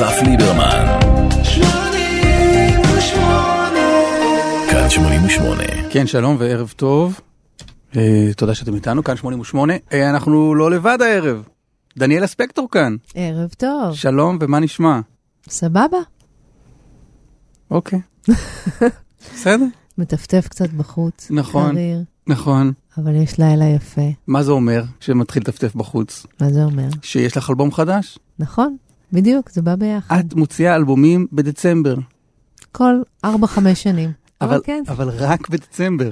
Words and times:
אסף 0.00 0.22
ליברמן. 0.22 0.98
כאן 4.70 4.90
88. 4.90 5.62
כן, 5.90 6.06
שלום 6.06 6.36
וערב 6.38 6.72
טוב. 6.76 7.20
אה, 7.96 8.30
תודה 8.36 8.54
שאתם 8.54 8.74
איתנו, 8.74 9.04
כאן 9.04 9.16
88. 9.16 9.72
אה, 9.92 10.10
אנחנו 10.10 10.54
לא 10.54 10.70
לבד 10.70 10.98
הערב. 11.02 11.48
דניאלה 11.98 12.26
ספקטור 12.26 12.68
כאן. 12.70 12.96
ערב 13.14 13.50
טוב. 13.58 13.94
שלום, 13.94 14.38
ומה 14.40 14.60
נשמע? 14.60 15.00
סבבה. 15.48 15.98
אוקיי. 17.70 18.00
בסדר, 19.34 19.66
מטפטף 19.98 20.48
קצת 20.48 20.70
בחוץ. 20.70 21.30
נכון. 21.30 21.74
קריר, 21.74 22.02
נכון. 22.26 22.72
אבל 22.98 23.14
יש 23.14 23.38
לילה 23.38 23.64
יפה. 23.64 24.10
מה 24.26 24.42
זה 24.42 24.52
אומר 24.52 24.82
שמתחיל 25.00 25.42
לטפטף 25.42 25.74
בחוץ? 25.74 26.26
מה 26.40 26.50
זה 26.50 26.64
אומר? 26.64 26.88
שיש 27.02 27.36
לך 27.36 27.50
אלבום 27.50 27.72
חדש? 27.72 28.18
נכון, 28.38 28.76
בדיוק, 29.12 29.50
זה 29.50 29.62
בא 29.62 29.74
ביחד. 29.74 30.18
את 30.18 30.34
מוציאה 30.34 30.76
אלבומים 30.76 31.26
בדצמבר. 31.32 31.94
כל 32.72 32.94
4-5 33.26 33.28
שנים. 33.74 34.12
אבל 34.40 34.60
כן, 34.64 34.82
אבל 34.88 35.08
רק 35.08 35.48
בדצמבר. 35.48 36.10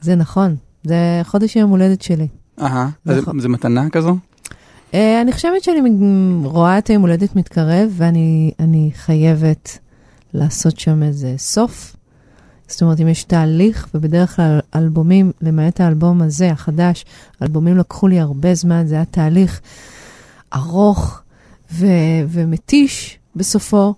זה 0.00 0.14
נכון. 0.14 0.56
זה 0.84 1.20
חודש 1.24 1.56
יום 1.56 1.70
הולדת 1.70 2.02
שלי. 2.02 2.28
אהה, 2.60 2.88
נכון. 3.06 3.40
זה 3.40 3.48
מתנה 3.48 3.90
כזו? 3.90 4.16
אה, 4.94 5.20
אני 5.22 5.32
חושבת 5.32 5.62
שאני 5.62 5.80
רואה 6.44 6.78
את 6.78 6.86
היום 6.86 7.02
הולדת 7.02 7.36
מתקרב, 7.36 7.90
ואני 7.96 8.52
אני 8.60 8.90
חייבת 8.94 9.78
לעשות 10.34 10.78
שם 10.78 11.02
איזה 11.02 11.34
סוף. 11.38 11.96
זאת 12.68 12.82
אומרת, 12.82 13.00
אם 13.00 13.08
יש 13.08 13.24
תהליך, 13.24 13.88
ובדרך 13.94 14.36
כלל 14.36 14.60
אלבומים, 14.74 15.32
למעט 15.40 15.80
האלבום 15.80 16.22
הזה, 16.22 16.50
החדש, 16.50 17.04
אלבומים 17.42 17.76
לקחו 17.76 18.08
לי 18.08 18.20
הרבה 18.20 18.54
זמן, 18.54 18.86
זה 18.86 18.94
היה 18.94 19.04
תהליך 19.04 19.60
ארוך 20.54 21.22
ו- 21.72 21.86
ומתיש 22.28 23.18
בסופו, 23.36 23.94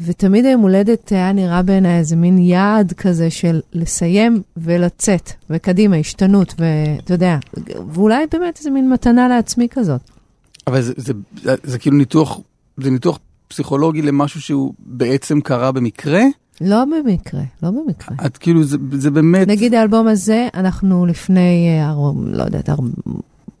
ותמיד 0.00 0.44
היום 0.44 0.60
הולדת 0.60 1.12
היה 1.12 1.32
נראה 1.32 1.62
בעיניי 1.62 1.98
איזה 1.98 2.16
מין 2.16 2.38
יעד 2.38 2.92
כזה 2.92 3.30
של 3.30 3.60
לסיים 3.72 4.42
ולצאת, 4.56 5.32
וקדימה, 5.50 5.96
השתנות, 5.96 6.54
ואתה 6.58 7.14
יודע, 7.14 7.38
ואולי 7.88 8.24
באמת 8.32 8.58
איזה 8.58 8.70
מין 8.70 8.90
מתנה 8.90 9.28
לעצמי 9.28 9.68
כזאת. 9.70 10.00
אבל 10.66 10.82
זה, 10.82 10.92
זה, 10.96 11.12
זה, 11.42 11.54
זה 11.62 11.78
כאילו 11.78 11.96
ניתוח, 11.96 12.40
זה 12.76 12.90
ניתוח 12.90 13.18
פסיכולוגי 13.48 14.02
למשהו 14.02 14.40
שהוא 14.40 14.74
בעצם 14.78 15.40
קרה 15.40 15.72
במקרה? 15.72 16.22
לא 16.60 16.84
במקרה, 16.84 17.42
לא 17.62 17.70
במקרה. 17.70 18.16
את 18.26 18.36
כאילו, 18.36 18.64
זה, 18.64 18.76
זה 18.92 19.10
באמת... 19.10 19.48
נגיד 19.48 19.74
האלבום 19.74 20.08
הזה, 20.08 20.48
אנחנו 20.54 21.06
לפני, 21.06 21.68
אה, 21.80 21.94
לא 22.26 22.42
יודעת, 22.42 22.68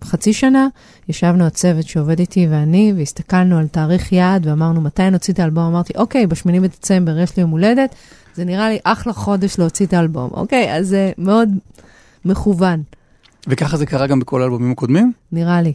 חצי 0.04 0.32
שנה, 0.32 0.68
ישבנו 1.08 1.46
הצוות 1.46 1.86
שעובד 1.86 2.18
איתי 2.18 2.46
ואני, 2.50 2.92
והסתכלנו 2.96 3.58
על 3.58 3.66
תאריך 3.66 4.12
יעד 4.12 4.46
ואמרנו, 4.46 4.80
מתי 4.80 5.10
נוציא 5.10 5.34
את 5.34 5.38
האלבום? 5.38 5.64
אמרתי, 5.64 5.92
אוקיי, 5.96 6.26
בשמיני 6.26 6.60
בדצמבר 6.60 7.18
יש 7.18 7.36
לי 7.36 7.40
יום 7.40 7.50
הולדת, 7.50 7.94
זה 8.34 8.44
נראה 8.44 8.68
לי 8.68 8.78
אחלה 8.84 9.12
חודש 9.12 9.58
להוציא 9.58 9.86
את 9.86 9.92
האלבום. 9.92 10.30
אוקיי, 10.32 10.76
אז 10.76 10.88
זה 10.88 11.12
מאוד 11.18 11.48
מכוון, 12.24 12.82
וככה 13.46 13.76
זה 13.76 13.86
קרה 13.86 14.06
גם 14.06 14.20
בכל 14.20 14.42
האלבומים 14.42 14.72
הקודמים? 14.72 15.12
נראה 15.32 15.62
לי. 15.62 15.72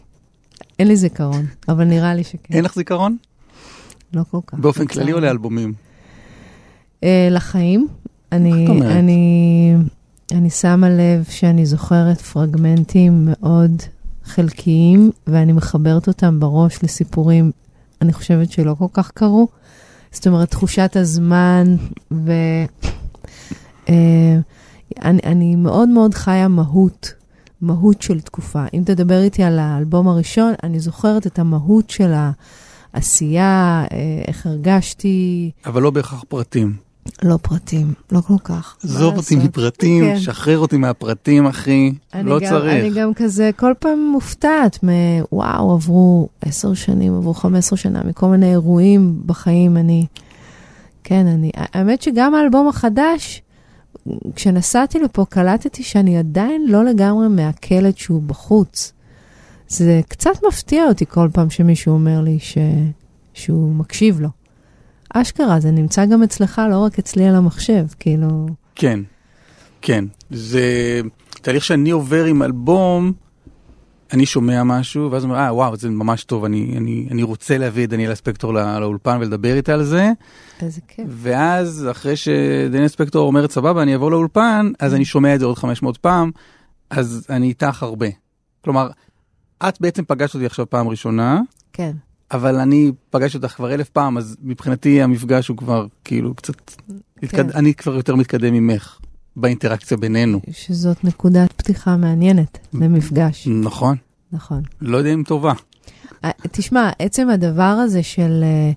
אין 0.79 0.87
לי 0.87 0.95
זיכרון, 0.95 1.45
אבל 1.69 1.83
נראה 1.83 2.13
לי 2.13 2.23
שכן. 2.23 2.53
אין 2.53 2.63
לך 2.65 2.75
זיכרון? 2.75 3.17
לא 4.13 4.21
כל 4.31 4.39
כך. 4.47 4.59
באופן. 4.59 4.85
כללי 4.85 5.13
או 5.13 5.19
לאלבומים? 5.19 5.73
אה, 7.03 7.27
לחיים. 7.31 7.87
אני? 8.31 8.67
אני, 8.85 9.75
אני 10.31 10.49
שמה 10.49 10.89
לב 10.89 11.23
שאני 11.29 11.65
זוכרת 11.65 12.21
פרגמנטים 12.21 13.25
מאוד 13.25 13.83
חלקיים, 14.27 15.11
ואני 15.27 15.53
מחברת 15.53 16.07
אותם 16.07 16.39
בראש 16.39 16.83
לסיפורים, 16.83 17.51
אני 18.01 18.13
חושבת 18.13 18.51
שלא 18.51 18.75
כל 18.79 18.85
כך 18.93 19.11
קרו. 19.11 19.47
זאת 20.11 20.27
אומרת, 20.27 20.51
תחושת 20.51 20.95
הזמן, 20.95 21.75
ו... 22.11 22.31
אה, 23.89 24.37
אני, 25.01 25.19
אני 25.23 25.55
מאוד 25.55 25.89
מאוד 25.89 26.13
חיה 26.13 26.47
מהות, 26.47 27.13
מהות 27.61 28.01
של 28.01 28.21
תקופה. 28.21 28.65
אם 28.73 28.83
תדבר 28.85 29.21
איתי 29.21 29.43
על 29.43 29.59
האלבום 29.59 30.07
הראשון, 30.07 30.53
אני 30.63 30.79
זוכרת 30.79 31.27
את 31.27 31.39
המהות 31.39 31.89
של 31.89 32.13
העשייה, 32.93 33.85
אה, 33.91 33.97
איך 34.27 34.45
הרגשתי, 34.45 35.51
אבל 35.65 35.81
לא 35.81 35.89
בהכרח 35.89 36.23
פרטים. 36.27 36.86
לא 37.23 37.37
פרטים, 37.41 37.93
לא 38.11 38.21
כל 38.21 38.37
כך. 38.43 38.77
עזוב 38.83 39.17
אותי? 39.17 39.35
מפרטים, 39.35 40.03
כן. 40.03 40.19
שחרר 40.19 40.59
אותי 40.59 40.77
מהפרטים, 40.77 41.45
אחי. 41.45 41.93
לא 42.23 42.39
גם, 42.39 42.49
צריך. 42.49 42.83
אני 42.83 42.89
גם 42.89 43.13
כזה 43.13 43.49
כל 43.55 43.73
פעם 43.79 44.09
מופתעת 44.11 44.79
מוואו, 44.83 45.73
עברו 45.73 46.29
עשר 46.41 46.73
שנים, 46.73 47.15
עברו 47.15 47.33
חמש 47.33 47.57
עשרה 47.57 47.77
שנה, 47.77 48.01
מכל 48.05 48.27
מיני 48.27 48.51
אירועים 48.51 49.21
בחיים. 49.25 49.77
אני, 49.77 50.05
כן, 51.03 51.27
אני, 51.27 51.51
האמת 51.55 52.01
שגם 52.01 52.35
האלבום 52.35 52.67
החדש, 52.67 53.41
כשנסעתי 54.35 54.99
לפה, 54.99 55.25
קלטתי 55.29 55.83
שאני 55.83 56.17
עדיין 56.17 56.65
לא 56.67 56.85
לגמרי 56.85 57.27
מעכלת 57.27 57.97
שהוא 57.97 58.21
בחוץ. 58.21 58.93
זה 59.67 60.01
קצת 60.07 60.43
מפתיע 60.47 60.85
אותי 60.85 61.05
כל 61.05 61.29
פעם 61.33 61.49
שמישהו 61.49 61.93
אומר 61.93 62.21
לי 62.21 62.39
ש... 62.39 62.57
שהוא 63.33 63.75
מקשיב 63.75 64.21
לו. 64.21 64.29
אשכרה, 65.21 65.59
זה 65.59 65.71
נמצא 65.71 66.05
גם 66.05 66.23
אצלך, 66.23 66.61
לא 66.69 66.79
רק 66.79 66.99
אצלי 66.99 67.27
על 67.27 67.35
המחשב, 67.35 67.85
כאילו... 67.99 68.47
כן, 68.75 68.99
כן. 69.81 70.05
זה 70.29 71.01
תהליך 71.41 71.63
שאני 71.63 71.89
עובר 71.89 72.25
עם 72.25 72.43
אלבום, 72.43 73.13
אני 74.13 74.25
שומע 74.25 74.63
משהו, 74.63 75.11
ואז 75.11 75.23
אומר, 75.23 75.35
אה, 75.35 75.53
וואו, 75.53 75.75
זה 75.75 75.89
ממש 75.89 76.23
טוב, 76.23 76.45
אני, 76.45 76.73
אני, 76.77 77.07
אני 77.11 77.23
רוצה 77.23 77.57
להביא 77.57 77.83
את 77.83 77.89
דניאלה 77.89 78.15
ספקטור 78.15 78.53
לא, 78.53 78.79
לאולפן 78.79 79.17
ולדבר 79.21 79.55
איתה 79.55 79.73
על 79.73 79.83
זה, 79.83 80.11
איזה 80.61 80.81
כיף. 80.87 81.05
ואז 81.09 81.87
אחרי 81.91 82.15
שדניאלה 82.15 82.87
ספקטור 82.87 83.27
אומרת, 83.27 83.51
סבבה, 83.51 83.81
אני 83.81 83.95
אבוא 83.95 84.11
לאולפן, 84.11 84.71
אז 84.79 84.93
אני 84.93 85.05
שומע 85.05 85.35
את 85.35 85.39
זה 85.39 85.45
עוד 85.45 85.57
500 85.57 85.97
פעם, 85.97 86.31
אז 86.89 87.25
אני 87.29 87.47
איתך 87.47 87.83
הרבה. 87.83 88.07
כלומר, 88.63 88.89
את 89.69 89.81
בעצם 89.81 90.03
פגשת 90.05 90.35
אותי 90.35 90.45
עכשיו 90.45 90.69
פעם 90.69 90.87
ראשונה, 90.87 91.41
כן. 91.73 91.91
אבל 92.31 92.55
אני 92.55 92.91
פגשתי 93.09 93.37
אותך 93.37 93.51
כבר 93.51 93.73
אלף 93.73 93.89
פעם, 93.89 94.17
אז 94.17 94.37
מבחינתי 94.43 95.01
המפגש 95.01 95.47
הוא 95.47 95.57
כבר 95.57 95.87
כאילו 96.03 96.33
קצת, 96.33 96.71
התקד... 97.23 97.51
אני 97.51 97.73
כבר 97.73 97.95
יותר 97.95 98.15
מתקדם 98.15 98.53
ממך 98.53 98.99
באינטראקציה 99.35 99.97
בינינו. 99.97 100.39
שזאת 100.51 101.03
נקודת 101.03 101.51
פתיחה 101.51 101.97
מעניינת 101.97 102.57
למפגש, 102.73 103.47
נכון, 103.47 103.97
נכון. 104.31 104.61
לא 104.81 104.97
יודע 104.97 105.13
אם 105.13 105.23
טובה. 105.23 105.53
אה, 106.23 106.31
תשמע, 106.51 106.91
עצם 106.99 107.29
הדבר 107.29 107.63
הזה 107.63 108.03
של 108.03 108.43
אה, 108.43 108.71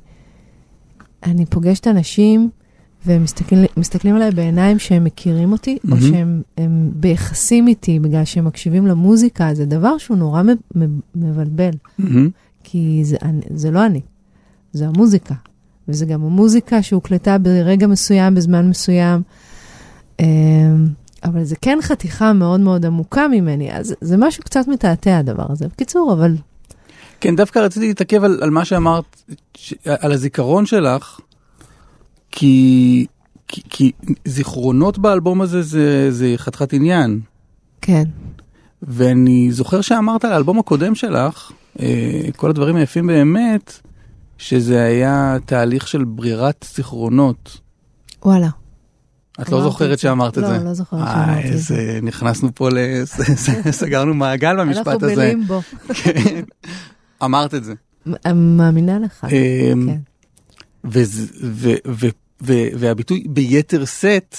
אני 1.22 1.46
פוגשת 1.46 1.86
אנשים 1.86 2.50
והם 3.06 3.24
מסתכלים, 3.76 4.16
עליי 4.16 4.30
בעיניים 4.30 4.78
שהם 4.78 5.04
מכירים 5.04 5.52
אותי, 5.52 5.78
או 5.84 5.88
מהמם. 5.88 6.00
שהם 6.00 6.42
הם 6.56 6.90
ביחסים 6.94 7.68
איתי 7.68 7.98
בגלל 7.98 8.24
שהם 8.24 8.44
מקשיבים 8.44 8.86
למוזיקה, 8.86 9.54
זה 9.54 9.66
דבר 9.66 9.98
שהוא 9.98 10.16
נורא 10.16 10.42
מבלבל, 11.14 11.70
מהמם. 11.98 12.30
כי 12.64 13.00
זה, 13.04 13.16
זה 13.54 13.70
לא 13.70 13.86
אני, 13.86 14.00
זה 14.72 14.86
המוזיקה. 14.86 15.34
וזה 15.88 16.06
גם 16.06 16.24
המוזיקה 16.24 16.82
שהוקלטה 16.82 17.38
ברגע 17.38 17.86
מסוים, 17.86 18.34
בזמן 18.34 18.68
מסוים. 18.68 19.22
אמ, 20.20 20.26
אבל 21.24 21.44
זה 21.44 21.56
כן 21.62 21.78
חתיכה 21.82 22.32
מאוד 22.32 22.60
מאוד 22.60 22.86
עמוקה 22.86 23.28
ממני, 23.28 23.72
אז 23.72 23.94
זה 24.00 24.16
משהו 24.16 24.42
קצת 24.42 24.68
מתעתע 24.68 25.18
הדבר 25.18 25.46
הזה. 25.48 25.68
בקיצור, 25.68 26.12
אבל 26.12 26.36
כן, 27.20 27.36
דווקא 27.36 27.58
רציתי 27.58 27.88
להתעכב 27.88 28.24
על, 28.24 28.38
על 28.42 28.50
מה 28.50 28.64
שאמרת, 28.64 29.22
ש... 29.56 29.74
על 30.00 30.12
הזיכרון 30.12 30.66
שלך, 30.66 31.20
כי, 32.30 33.06
כי, 33.48 33.62
כי 33.70 33.92
זיכרונות 34.24 34.98
באלבום 34.98 35.40
הזה 35.40 35.62
זה, 35.62 36.10
זה 36.10 36.34
חתיכת 36.36 36.72
עניין. 36.72 37.20
כן. 37.80 38.04
ואני 38.82 39.52
זוכר 39.52 39.80
שאמרת 39.80 40.24
על 40.24 40.32
האלבום 40.32 40.58
הקודם 40.58 40.94
שלך, 40.94 41.52
כל 42.36 42.50
הדברים 42.50 42.76
היפים 42.76 43.06
באמת, 43.06 43.80
שזה 44.38 44.82
היה 44.82 45.36
תהליך 45.46 45.88
של 45.88 46.04
ברירת 46.04 46.66
זיכרונות. 46.74 47.60
וואלה. 48.24 48.48
את 49.42 49.48
לא 49.48 49.62
זוכרת. 49.62 49.98
שאמרת 49.98 50.38
את 50.38 50.42
לא, 50.42 50.48
זה? 50.48 50.64
לא 50.64 50.74
זוכרת 50.74 51.00
אה, 51.00 51.12
שאמרתי 51.12 51.48
את 51.48 51.58
זה. 51.58 51.74
איזה, 51.74 51.98
נכנסנו 52.02 52.54
פה, 52.54 52.68
לס... 52.70 53.20
סגרנו 53.80 54.14
מעגל 54.14 54.60
במשפט 54.60 54.88
אנחנו 54.88 55.06
הזה. 55.06 55.16
בלימבו. 55.16 55.60
כן. 56.02 56.42
אמרת 57.24 57.54
את 57.54 57.64
זה. 57.64 57.74
מאמינה 58.34 58.98
לך. 58.98 59.24
אמ, 59.24 59.88
כן. 59.88 60.00
והביטוי 62.78 63.24
ביתר 63.28 63.84
שאת 63.84 64.36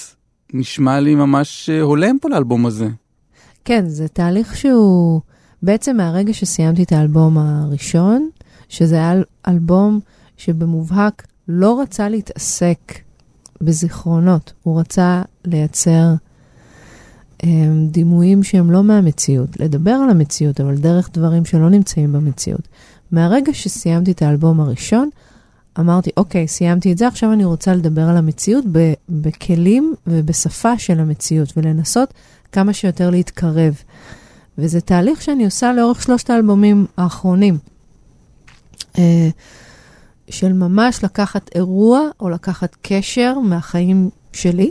נשמע 0.54 1.00
לי 1.00 1.14
ממש 1.14 1.70
אה, 1.70 1.80
הולם 1.80 2.18
פה 2.20 2.28
לאלבום 2.28 2.66
הזה. 2.66 2.88
כן, 3.64 3.88
זה 3.88 4.08
תהליך 4.08 4.56
שהוא 4.56 5.20
בעצם 5.62 5.96
מהרגע 5.96 6.32
שסיימתי 6.34 6.82
את 6.82 6.92
האלבום 6.92 7.38
הראשון, 7.38 8.28
שזה 8.68 8.94
היה 8.96 9.12
אל- 9.12 9.24
אלבום 9.48 10.00
שבמובהק 10.36 11.26
לא 11.48 11.80
רצה 11.80 12.08
להתעסק 12.08 12.78
בזיכרונות, 13.60 14.52
הוא 14.62 14.80
רצה 14.80 15.22
לייצר 15.44 16.14
הם, 17.42 17.86
דימויים 17.90 18.42
שהם 18.42 18.70
לא 18.70 18.82
מהמציאות, 18.84 19.60
לדבר 19.60 19.90
על 19.90 20.10
המציאות, 20.10 20.60
אבל 20.60 20.74
דרך 20.76 21.10
דברים 21.12 21.44
שלא 21.44 21.70
נמצאים 21.70 22.12
במציאות. 22.12 22.68
מהרגע 23.12 23.54
שסיימתי 23.54 24.10
את 24.12 24.22
האלבום 24.22 24.60
הראשון, 24.60 25.08
אמרתי, 25.80 26.10
אוקיי, 26.16 26.48
סיימתי 26.48 26.92
את 26.92 26.98
זה, 26.98 27.06
עכשיו 27.08 27.32
אני 27.32 27.44
רוצה 27.44 27.74
לדבר 27.74 28.02
על 28.02 28.16
המציאות 28.16 28.64
ב- 28.72 28.92
בכלים 29.08 29.94
ובשפה 30.06 30.78
של 30.78 31.00
המציאות, 31.00 31.52
ולנסות 31.56 32.14
כמה 32.52 32.72
שיותר 32.72 33.10
להתקרב. 33.10 33.74
וזה 34.58 34.80
תהליך 34.80 35.22
שאני 35.22 35.44
עושה 35.44 35.72
לאורך 35.72 36.02
שלושת 36.02 36.30
האלבומים 36.30 36.86
האחרונים. 36.96 37.58
אה, 38.98 39.28
של 40.32 40.52
ממש 40.52 41.04
לקחת 41.04 41.50
אירוע 41.54 42.00
או 42.20 42.28
לקחת 42.28 42.76
קשר 42.82 43.38
מהחיים 43.38 44.10
שלי 44.32 44.70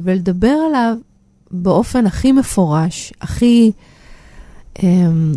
ולדבר 0.00 0.56
עליו 0.68 0.96
באופן 1.50 2.06
הכי 2.06 2.32
מפורש, 2.32 3.12
הכי 3.20 3.72
um, 4.78 4.82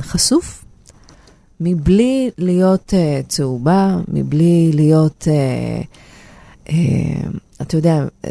חשוף, 0.02 0.66
מבלי 1.60 2.30
להיות 2.38 2.94
uh, 2.94 3.28
צהובה, 3.28 3.98
מבלי 4.08 4.72
להיות, 4.74 5.28
uh, 5.28 6.70
uh, 6.70 6.72
אתה 7.62 7.78
יודע, 7.78 8.06
uh, 8.26 8.28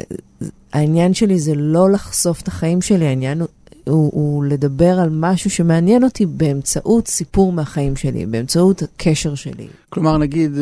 העניין 0.73 1.15
שלי 1.15 1.39
זה 1.39 1.55
לא 1.55 1.91
לחשוף 1.91 2.43
את 2.43 2.49
החיים 2.49 2.83
שלי, 2.83 3.07
העניין 3.07 3.41
הוא, 3.41 3.49
הוא, 3.89 4.11
הוא 4.15 4.45
לדבר 4.45 5.01
על 5.01 5.09
משהו 5.13 5.51
שמעניין 5.51 6.05
אותי 6.05 6.27
באמצעות 6.27 7.09
סיפור 7.09 7.53
מהחיים 7.53 7.97
שלי, 7.97 8.27
באמצעות 8.27 8.83
הקשר 8.83 9.35
שלי. 9.35 9.67
כלומר, 9.89 10.19
נגיד, 10.19 10.53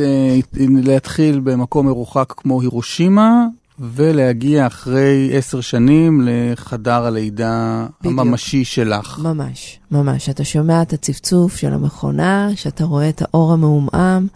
להתחיל 0.58 1.40
במקום 1.40 1.86
מרוחק 1.86 2.34
כמו 2.36 2.60
הירושימה, 2.60 3.46
ולהגיע 3.78 4.66
אחרי 4.66 5.30
עשר 5.32 5.60
שנים 5.60 6.20
לחדר 6.24 7.04
הלידה 7.06 7.86
בדיוק. 8.00 8.20
הממשי 8.20 8.64
שלך. 8.64 9.18
ממש, 9.22 9.78
ממש. 9.90 10.28
אתה 10.28 10.44
שומע 10.44 10.82
את 10.82 10.92
הצפצוף 10.92 11.56
של 11.56 11.72
המכונה, 11.72 12.50
שאתה 12.54 12.84
רואה 12.84 13.08
את 13.08 13.22
האור 13.22 13.52
המעומעם. 13.52 14.26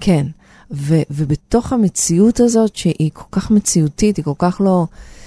כן, 0.00 0.26
ו- 0.70 1.02
ובתוך 1.10 1.72
המציאות 1.72 2.40
הזאת, 2.40 2.76
שהיא 2.76 3.10
כל 3.12 3.24
כך 3.32 3.50
מציאותית, 3.50 4.16
היא 4.16 4.24
כל 4.24 4.32
כך 4.38 4.60
לא 4.64 4.86
אה, 4.92 5.17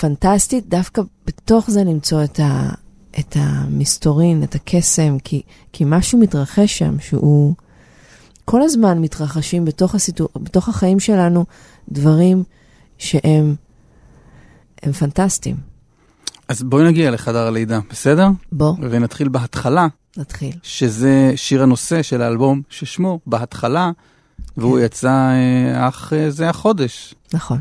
פנטסטית, 0.00 0.68
דווקא 0.68 1.02
בתוך 1.26 1.70
זה 1.70 1.84
למצוא 1.84 2.24
את, 2.24 2.40
ה- 2.40 2.70
את 3.18 3.36
המסתורין, 3.40 4.42
את 4.42 4.54
הקסם, 4.54 5.16
כי, 5.24 5.42
כי 5.72 5.84
משהו 5.86 6.18
מתרחש 6.18 6.78
שם 6.78 7.00
שהוא... 7.00 7.54
כל 8.44 8.62
הזמן 8.62 8.98
מתרחשים 8.98 9.64
בתוך, 9.64 9.94
הסיטו... 9.94 10.28
בתוך 10.36 10.68
החיים 10.68 11.00
שלנו 11.00 11.44
דברים 11.88 12.44
שהם 12.98 13.54
הם 14.82 14.92
פנטסטיים. 14.92 15.56
אז 16.48 16.62
בואי 16.62 16.84
נגיע 16.84 17.10
לחדר 17.10 17.46
הלידה, 17.46 17.78
בסדר? 17.90 18.28
בוא. 18.52 18.74
ונתחיל 18.90 19.28
בהתחלה. 19.28 19.86
נתחיל. 20.16 20.52
שזה 20.62 21.32
שיר 21.36 21.62
הנושא 21.62 22.02
של 22.02 22.22
האלבום 22.22 22.62
ששמו 22.70 23.20
בהתחלה, 23.26 23.90
כן. 24.54 24.60
והוא 24.60 24.78
יצא 24.78 25.08
אה, 25.08 25.88
אך 25.88 26.12
אה, 26.12 26.30
זה 26.30 26.48
החודש. 26.50 27.14
נכון. 27.34 27.58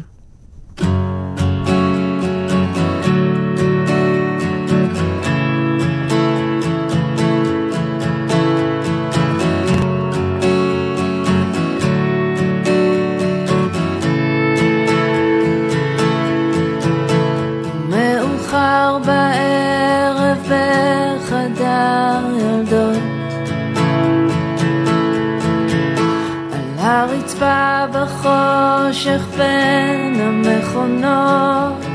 בחושך 28.89 29.21
בין 29.38 30.21
המכונות. 30.21 31.86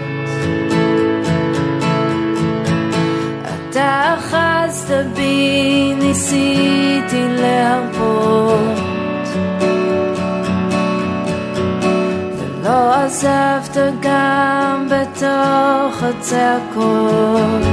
אתה 3.44 4.14
אחזת 4.19 5.06
בי, 5.14 5.94
ניסיתי 5.99 7.26
להרפות. 7.29 8.79
ולא 12.38 12.94
עזבת 12.94 13.76
גם 14.00 14.88
בתוך 14.90 16.02
הצעקות 16.02 17.64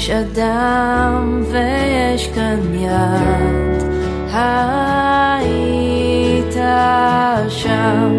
יש 0.00 0.10
אדם 0.10 1.42
ויש 1.50 2.30
כאן 2.34 2.74
יד. 2.74 3.82
היית 4.32 5.60
שם 7.48 8.18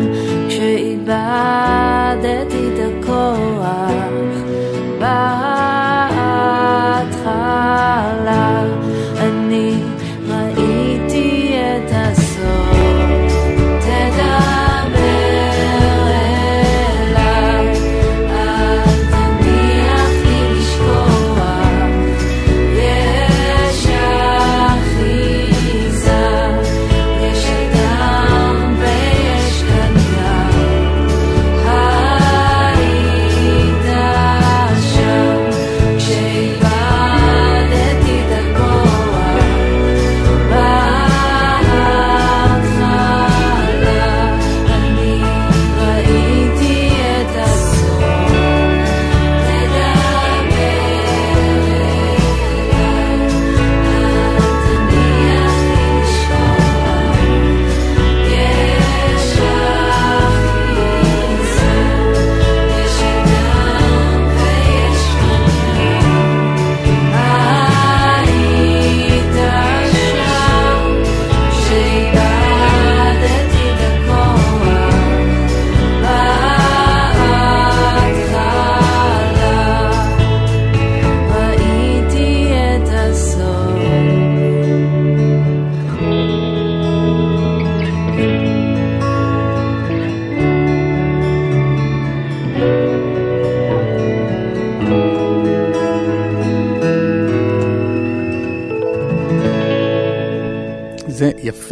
כשאיבדתי 0.50 1.71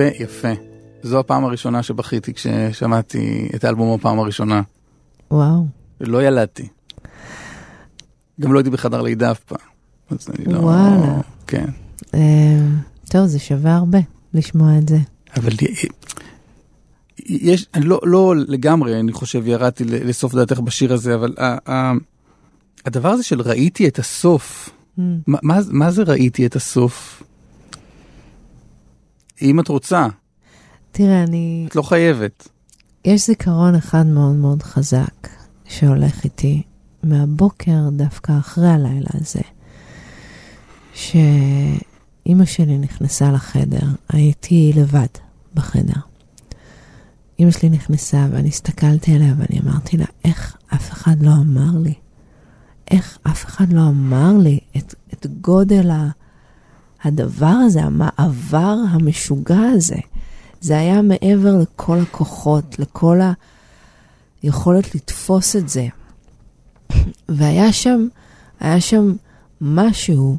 יפה, 0.04 0.24
יפה. 0.24 0.48
זו 1.04 1.20
הפעם 1.20 1.46
הראשונה 1.46 1.84
שבכיתי 1.84 2.34
כששמעתי 2.34 3.50
את 3.56 3.64
האלבום 3.64 3.98
בפעם 3.98 4.20
הראשונה. 4.20 4.62
וואו. 5.32 5.66
לא 6.02 6.24
ילדתי. 6.24 6.68
גם 8.42 8.54
לא 8.54 8.60
הייתי 8.60 8.70
בחדר 8.70 9.02
לידה 9.02 9.32
אף 9.32 9.40
פעם. 9.40 9.68
אז 10.10 10.28
אני 10.30 10.54
לא... 10.54 10.60
וואלה. 10.60 11.22
כן. 11.48 11.66
אה, 12.14 12.68
טוב, 13.10 13.26
זה 13.26 13.40
שווה 13.40 13.76
הרבה 13.76 14.00
לשמוע 14.34 14.78
את 14.78 14.90
זה. 14.90 14.98
אבל 15.38 15.52
יש, 17.26 17.66
אני 17.74 17.86
לא, 17.86 18.00
לא 18.04 18.34
לגמרי, 18.48 19.00
אני 19.00 19.12
חושב, 19.12 19.48
ירדתי 19.48 19.84
לסוף 19.86 20.36
דעתך 20.36 20.60
בשיר 20.60 20.94
הזה, 20.94 21.16
אבל 21.16 21.36
ה, 21.38 21.72
ה, 21.72 21.94
הדבר 22.86 23.10
הזה 23.10 23.24
של 23.24 23.42
ראיתי 23.42 23.88
את 23.88 24.00
הסוף, 24.00 24.70
Mm. 25.00 25.02
מה, 25.28 25.60
מה 25.70 25.92
זה 25.92 26.04
ראיתי 26.04 26.46
את 26.46 26.56
הסוף? 26.56 27.24
אם 29.42 29.60
את 29.60 29.68
רוצה, 29.68 30.08
תראה, 30.92 31.24
אני... 31.24 31.66
את 31.70 31.76
לא 31.76 31.82
חייבת. 31.82 32.48
יש 33.06 33.28
זיכרון 33.28 33.76
אחד 33.76 34.06
מאוד 34.06 34.36
מאוד 34.36 34.64
חזק 34.64 35.28
שהולך 35.66 36.24
איתי 36.24 36.62
מהבוקר 37.04 37.90
דווקא 37.92 38.38
אחרי 38.40 38.70
הלילה 38.70 39.10
הזה, 39.14 39.42
שאימא 40.94 42.46
שלי 42.46 42.78
נכנסה 42.78 43.32
לחדר, 43.32 43.88
הייתי 44.10 44.72
לבד 44.76 45.08
בחדר. 45.54 46.02
אימא 47.40 47.52
שלי 47.52 47.70
נכנסה 47.70 48.28
ואני 48.32 48.50
הסתכלתי 48.50 49.16
עליה 49.16 49.34
ואני 49.38 49.60
אמרתי 49.60 49.98
לה, 49.98 50.06
איך 50.26 50.58
אף 50.74 50.92
אחד 50.92 51.16
לא 51.22 51.32
אמר 51.32 51.78
לי? 51.84 51.94
איך 52.92 53.18
אף 53.28 53.46
אחד 53.46 53.74
לא 53.74 53.82
אמר 53.82 54.38
לי 54.38 54.60
את, 54.78 54.96
את 55.14 55.26
גודל 55.42 55.92
ה, 55.92 56.10
הדבר 57.04 57.46
הזה, 57.46 57.84
המעבר 57.84 58.76
המשוגע 58.90 59.60
הזה? 59.60 59.98
זה 60.62 60.78
היה 60.78 61.02
מעבר 61.02 61.58
לכל 61.58 61.98
הכוחות, 62.00 62.80
לכל 62.80 63.20
היכולת 64.44 64.96
לתפוס 64.96 65.56
את 65.56 65.70
זה. 65.70 65.88
והיה 67.30 67.74
שם, 67.74 68.08
היה 68.60 68.82
שם 68.82 69.16
משהו 69.62 70.38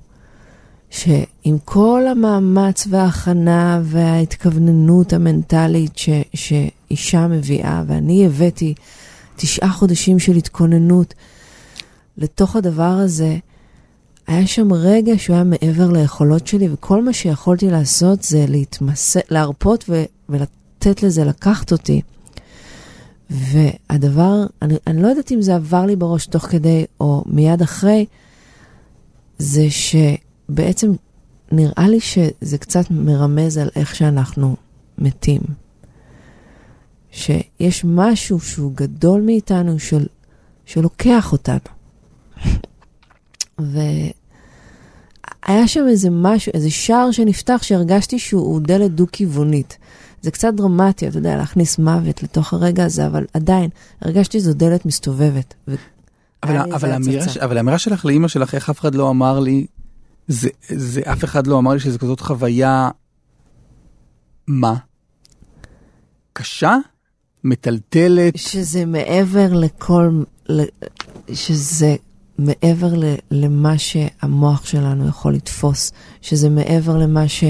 שעם 0.90 1.59
כל 1.64 2.02
המאמץ 2.11 2.87
וההכנה 2.90 3.81
וההתכווננות 3.85 5.12
המנטלית 5.12 5.99
ש, 5.99 6.09
שאישה 6.35 7.26
מביאה, 7.26 7.83
ואני 7.87 8.26
הבאתי 8.26 8.75
תשעה 9.37 9.73
חודשים 9.73 10.19
של 10.19 10.37
התכוננות 10.37 11.14
לתוך 12.19 12.57
הדבר 12.57 12.83
הזה, 12.83 13.37
היה 14.31 14.47
שם 14.47 14.73
רגע 14.73 15.13
שהוא 15.19 15.35
היה 15.35 15.45
מעבר 15.45 15.91
ליכולות 15.91 16.47
שלי, 16.47 16.69
וכל 16.73 17.05
מה 17.05 17.13
שיכולתי 17.13 17.71
לעשות 17.71 18.23
זה 18.23 18.45
להתמסר, 18.49 19.21
להרפות 19.31 19.85
ו, 19.89 20.05
ולתת 20.29 21.03
לזה 21.03 21.25
לקחת 21.25 21.73
אותי. 21.73 22.01
והדבר, 23.31 24.45
אני, 24.63 24.75
אני 24.87 25.03
לא 25.03 25.09
יודעת 25.09 25.33
אם 25.33 25.43
זה 25.43 25.55
עבר 25.55 25.87
לי 25.87 25.97
בראש 25.97 26.27
תוך 26.27 26.43
כדי 26.43 26.85
או 27.01 27.25
מיד 27.27 27.63
אחרי, 27.63 28.07
זה 29.39 29.67
שבעצם 29.71 30.93
נראה 31.53 31.89
לי 31.89 32.01
שזה 32.01 32.59
קצת 32.59 32.85
מרמז 32.91 33.59
על 33.59 33.69
איך 33.77 33.95
שאנחנו 33.95 34.57
מתים. 34.99 35.41
שיש 37.11 37.85
משהו 37.85 38.41
שהוא 38.41 38.73
גדול 38.75 39.21
מאיתנו, 39.21 39.79
של, 39.79 40.07
שלוקח 40.67 41.33
אותנו. 41.33 41.59
והיה 45.49 45.69
שם 45.69 45.85
איזה 45.89 46.09
משהו, 46.11 46.53
איזה 46.55 46.71
שער 46.71 47.11
שנפתח 47.11 47.61
שהרגשתי 47.63 48.19
שהוא 48.19 48.61
דלת 48.61 48.91
דו-כיוונית. 48.91 49.79
זה 50.23 50.31
קצת 50.31 50.55
דרמטי, 50.55 51.09
אתה 51.09 51.19
יודע, 51.19 51.37
להכניס 51.37 51.79
מוות 51.79 52.23
לתוך 52.23 52.53
הרגע 52.53 52.85
הזה, 52.85 53.07
אבל 53.07 53.27
עדיין, 53.35 53.71
הרגשתי 54.01 54.41
זו 54.41 54.55
דלת 54.55 54.87
מסתובבת. 54.87 55.55
ו... 55.69 55.75
אבל, 56.43 56.53
היה 56.53 56.65
אבל, 56.75 56.91
האמירה, 56.91 57.25
אבל 57.41 57.57
האמירה 57.57 57.79
שלך 57.79 58.05
לאימא 58.05 58.29
שלך, 58.29 58.55
איך 58.55 58.71
אף 58.71 58.81
אחד 58.81 58.95
לא 58.95 59.11
אמר 59.11 59.41
לי, 59.41 59.67
זה, 60.29 60.49
זה 60.69 61.01
אף 61.05 61.25
אחד 61.25 61.47
לא 61.47 61.59
אמר 61.59 61.73
לי 61.73 61.81
שזה 61.81 61.99
כזאת 61.99 62.21
חוויה, 62.21 62.91
מה? 64.47 64.75
קשה? 66.33 66.77
מטלטלת? 67.45 68.37
שזה 68.37 68.85
מעבר 68.85 69.53
לכל, 69.53 70.23
שזה 71.33 71.97
מעבר 72.41 72.95
ל- 72.95 73.15
למה 73.31 73.79
שהמוח 73.79 74.67
שלנו 74.67 75.09
יכול 75.09 75.35
לתפוס, 75.35 75.93
שזה 76.23 76.51
מעבר 76.51 76.97
למה 76.97 77.29
ש... 77.29 77.45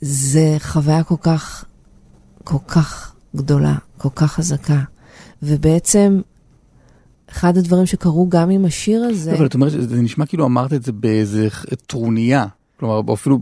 זה 0.00 0.56
חוויה 0.58 1.04
כל 1.04 1.14
כך, 1.20 1.64
כל 2.44 2.58
כך 2.68 3.14
גדולה, 3.36 3.74
כל 3.98 4.08
כך 4.14 4.32
חזקה. 4.32 4.80
ובעצם, 5.42 6.20
אחד 7.30 7.56
הדברים 7.56 7.86
שקרו 7.86 8.28
גם 8.28 8.50
עם 8.50 8.64
השיר 8.64 9.02
הזה, 9.04 9.32
אבל 9.34 9.46
את 9.46 9.54
אומרת, 9.54 9.72
זה 9.72 10.02
נשמע 10.02 10.26
כאילו 10.26 10.46
אמרת 10.46 10.72
את 10.72 10.82
זה 10.82 10.92
באיזה 10.92 11.48
טרוניה, 11.86 12.46
כלומר, 12.80 13.14
אפילו 13.14 13.38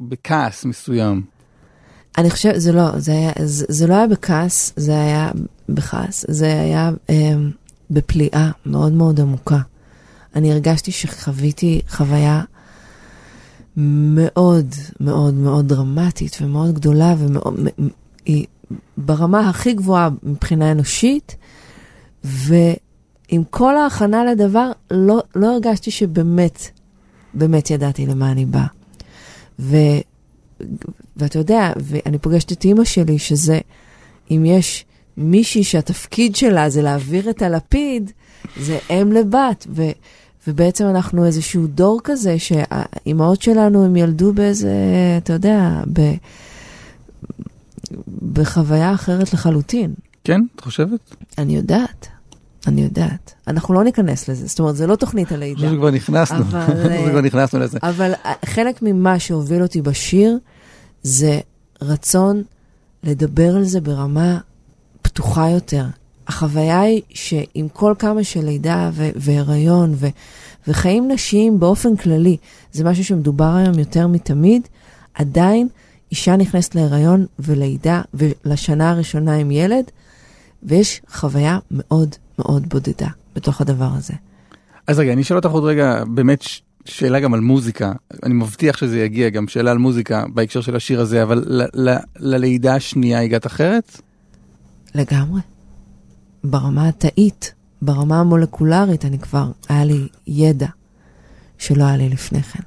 בכעס 0.00 0.64
מסוים. 0.64 1.22
אני 2.18 2.30
חושבת, 2.30 2.60
זה 2.60 2.72
לא, 2.72 2.98
זה, 2.98 3.12
היה, 3.12 3.32
זה, 3.44 3.66
זה 3.68 3.86
לא 3.86 3.94
היה 3.94 4.06
בכעס, 4.06 4.72
זה 4.76 4.92
היה 5.00 5.30
בכעס, 5.68 6.24
זה 6.28 6.46
היה 6.46 6.90
אה, 7.10 7.34
בפליאה 7.92 8.50
מאוד 8.66 8.92
מאוד 8.92 9.20
עמוקה. 9.20 9.58
אני 10.34 10.52
הרגשתי 10.52 10.92
שחוויתי 10.92 11.80
חוויה 11.88 12.42
מאוד 13.76 14.74
מאוד 15.00 15.34
מאוד 15.34 15.68
דרמטית 15.68 16.38
ומאוד 16.40 16.74
גדולה, 16.74 17.14
והיא 18.26 18.46
ברמה 18.96 19.48
הכי 19.48 19.72
גבוהה 19.72 20.08
מבחינה 20.22 20.72
אנושית, 20.72 21.36
ועם 22.24 23.44
כל 23.50 23.76
ההכנה 23.76 24.24
לדבר, 24.24 24.70
לא, 24.90 25.22
לא 25.34 25.52
הרגשתי 25.52 25.90
שבאמת, 25.90 26.68
באמת 27.34 27.70
ידעתי 27.70 28.06
למה 28.06 28.32
אני 28.32 28.46
באה. 28.46 28.66
ואתה 31.16 31.38
יודע, 31.38 31.72
ואני 31.76 32.18
פוגשת 32.18 32.52
את 32.52 32.64
אימא 32.64 32.84
שלי, 32.84 33.18
שזה, 33.18 33.58
אם 34.30 34.44
יש 34.46 34.84
מישהי 35.16 35.64
שהתפקיד 35.64 36.36
שלה 36.36 36.70
זה 36.70 36.82
להעביר 36.82 37.30
את 37.30 37.42
הלפיד, 37.42 38.10
זה 38.60 38.78
אם 38.90 39.12
לבת. 39.12 39.66
ו, 39.70 39.82
ובעצם 40.46 40.86
אנחנו 40.86 41.26
איזשהו 41.26 41.66
דור 41.66 42.00
כזה, 42.04 42.38
שהאימהות 42.38 43.42
שלנו, 43.42 43.84
הם 43.84 43.96
ילדו 43.96 44.32
באיזה, 44.32 44.72
אתה 45.18 45.32
יודע, 45.32 45.82
ב, 45.92 46.00
בחוויה 48.32 48.94
אחרת 48.94 49.32
לחלוטין. 49.32 49.94
כן, 50.24 50.40
את 50.56 50.60
חושבת? 50.60 51.00
אני 51.38 51.56
יודעת, 51.56 52.08
אני 52.66 52.82
יודעת. 52.82 53.34
אנחנו 53.48 53.74
לא 53.74 53.84
ניכנס 53.84 54.28
לזה, 54.28 54.46
זאת 54.46 54.58
אומרת, 54.60 54.76
זה 54.76 54.86
לא 54.86 54.96
תוכנית 54.96 55.32
אני 55.32 55.44
הלידה. 55.44 55.60
חושב 55.60 55.72
שכבר 55.72 55.90
נכנסנו, 55.90 56.38
אבל, 56.38 56.60
אני 56.70 56.96
חושב 56.96 57.06
שכבר 57.06 57.20
נכנסנו 57.20 57.60
לזה. 57.60 57.78
אבל 57.82 58.12
אה, 58.24 58.32
חלק 58.44 58.82
ממה 58.82 59.18
שהוביל 59.18 59.62
אותי 59.62 59.82
בשיר 59.82 60.38
זה 61.02 61.40
רצון 61.82 62.42
לדבר 63.04 63.56
על 63.56 63.64
זה 63.64 63.80
ברמה 63.80 64.38
פתוחה 65.12 65.48
יותר. 65.48 65.84
החוויה 66.26 66.80
היא 66.80 67.02
שעם 67.10 67.68
כל 67.72 67.94
כמה 67.98 68.24
של 68.24 68.44
לידה 68.44 68.90
ו- 68.92 69.10
והיריון 69.16 69.92
ו- 69.96 70.08
וחיים 70.68 71.08
נשיים 71.10 71.60
באופן 71.60 71.96
כללי, 71.96 72.36
זה 72.72 72.84
משהו 72.84 73.04
שמדובר 73.04 73.54
היום 73.54 73.78
יותר 73.78 74.06
מתמיד, 74.06 74.68
עדיין 75.14 75.68
אישה 76.10 76.36
נכנסת 76.36 76.74
להיריון 76.74 77.26
ולידה 77.38 78.02
ולשנה 78.14 78.90
הראשונה 78.90 79.34
עם 79.34 79.50
ילד, 79.50 79.84
ויש 80.62 81.00
חוויה 81.12 81.58
מאוד 81.70 82.14
מאוד 82.38 82.68
בודדה 82.68 83.08
בתוך 83.36 83.60
הדבר 83.60 83.88
הזה. 83.96 84.14
אז 84.86 84.98
רגע, 84.98 85.12
אני 85.12 85.22
אשאל 85.22 85.36
אותך 85.36 85.50
עוד 85.50 85.64
רגע, 85.64 86.04
באמת 86.04 86.44
שאלה 86.84 87.20
גם 87.20 87.34
על 87.34 87.40
מוזיקה. 87.40 87.92
אני 88.22 88.34
מבטיח 88.34 88.76
שזה 88.76 89.00
יגיע, 89.00 89.28
גם 89.28 89.48
שאלה 89.48 89.70
על 89.70 89.78
מוזיקה 89.78 90.24
בהקשר 90.34 90.60
של 90.60 90.76
השיר 90.76 91.00
הזה, 91.00 91.22
אבל 91.22 91.44
ללידה 92.18 92.74
השנייה 92.74 93.22
הגעת 93.22 93.46
אחרת? 93.46 94.00
לגמרי. 94.94 95.40
ברמה 96.44 96.88
התאית, 96.88 97.54
ברמה 97.82 98.20
המולקולרית, 98.20 99.04
אני 99.04 99.18
כבר, 99.18 99.50
היה 99.68 99.84
לי 99.84 100.08
ידע 100.26 100.68
שלא 101.58 101.84
היה 101.84 101.96
לי 101.96 102.08
לפני 102.08 102.42
כן. 102.42 102.62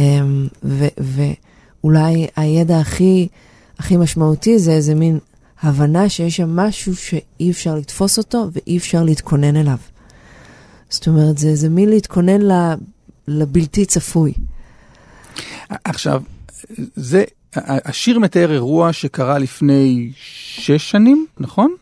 אמ, 0.00 0.48
ו- 0.64 0.86
ואולי 0.98 2.26
הידע 2.36 2.78
הכי, 2.78 3.28
הכי 3.78 3.96
משמעותי 3.96 4.58
זה 4.58 4.72
איזה 4.72 4.94
מין 4.94 5.18
הבנה 5.62 6.08
שיש 6.08 6.36
שם 6.36 6.56
משהו 6.56 6.96
שאי 6.96 7.50
אפשר 7.50 7.74
לתפוס 7.74 8.18
אותו 8.18 8.48
ואי 8.52 8.78
אפשר 8.78 9.04
להתכונן 9.04 9.56
אליו. 9.56 9.78
זאת 10.90 11.06
אומרת, 11.06 11.38
זה 11.38 11.48
איזה 11.48 11.68
מין 11.68 11.88
להתכונן 11.88 12.40
לבלתי 13.28 13.86
צפוי. 13.86 14.32
עכשיו, 15.84 16.22
זה, 16.94 17.24
השיר 17.56 18.18
מתאר 18.18 18.52
אירוע 18.52 18.92
שקרה 18.92 19.38
לפני 19.38 20.10
שש 20.14 20.90
שנים, 20.90 21.26
נכון? 21.40 21.74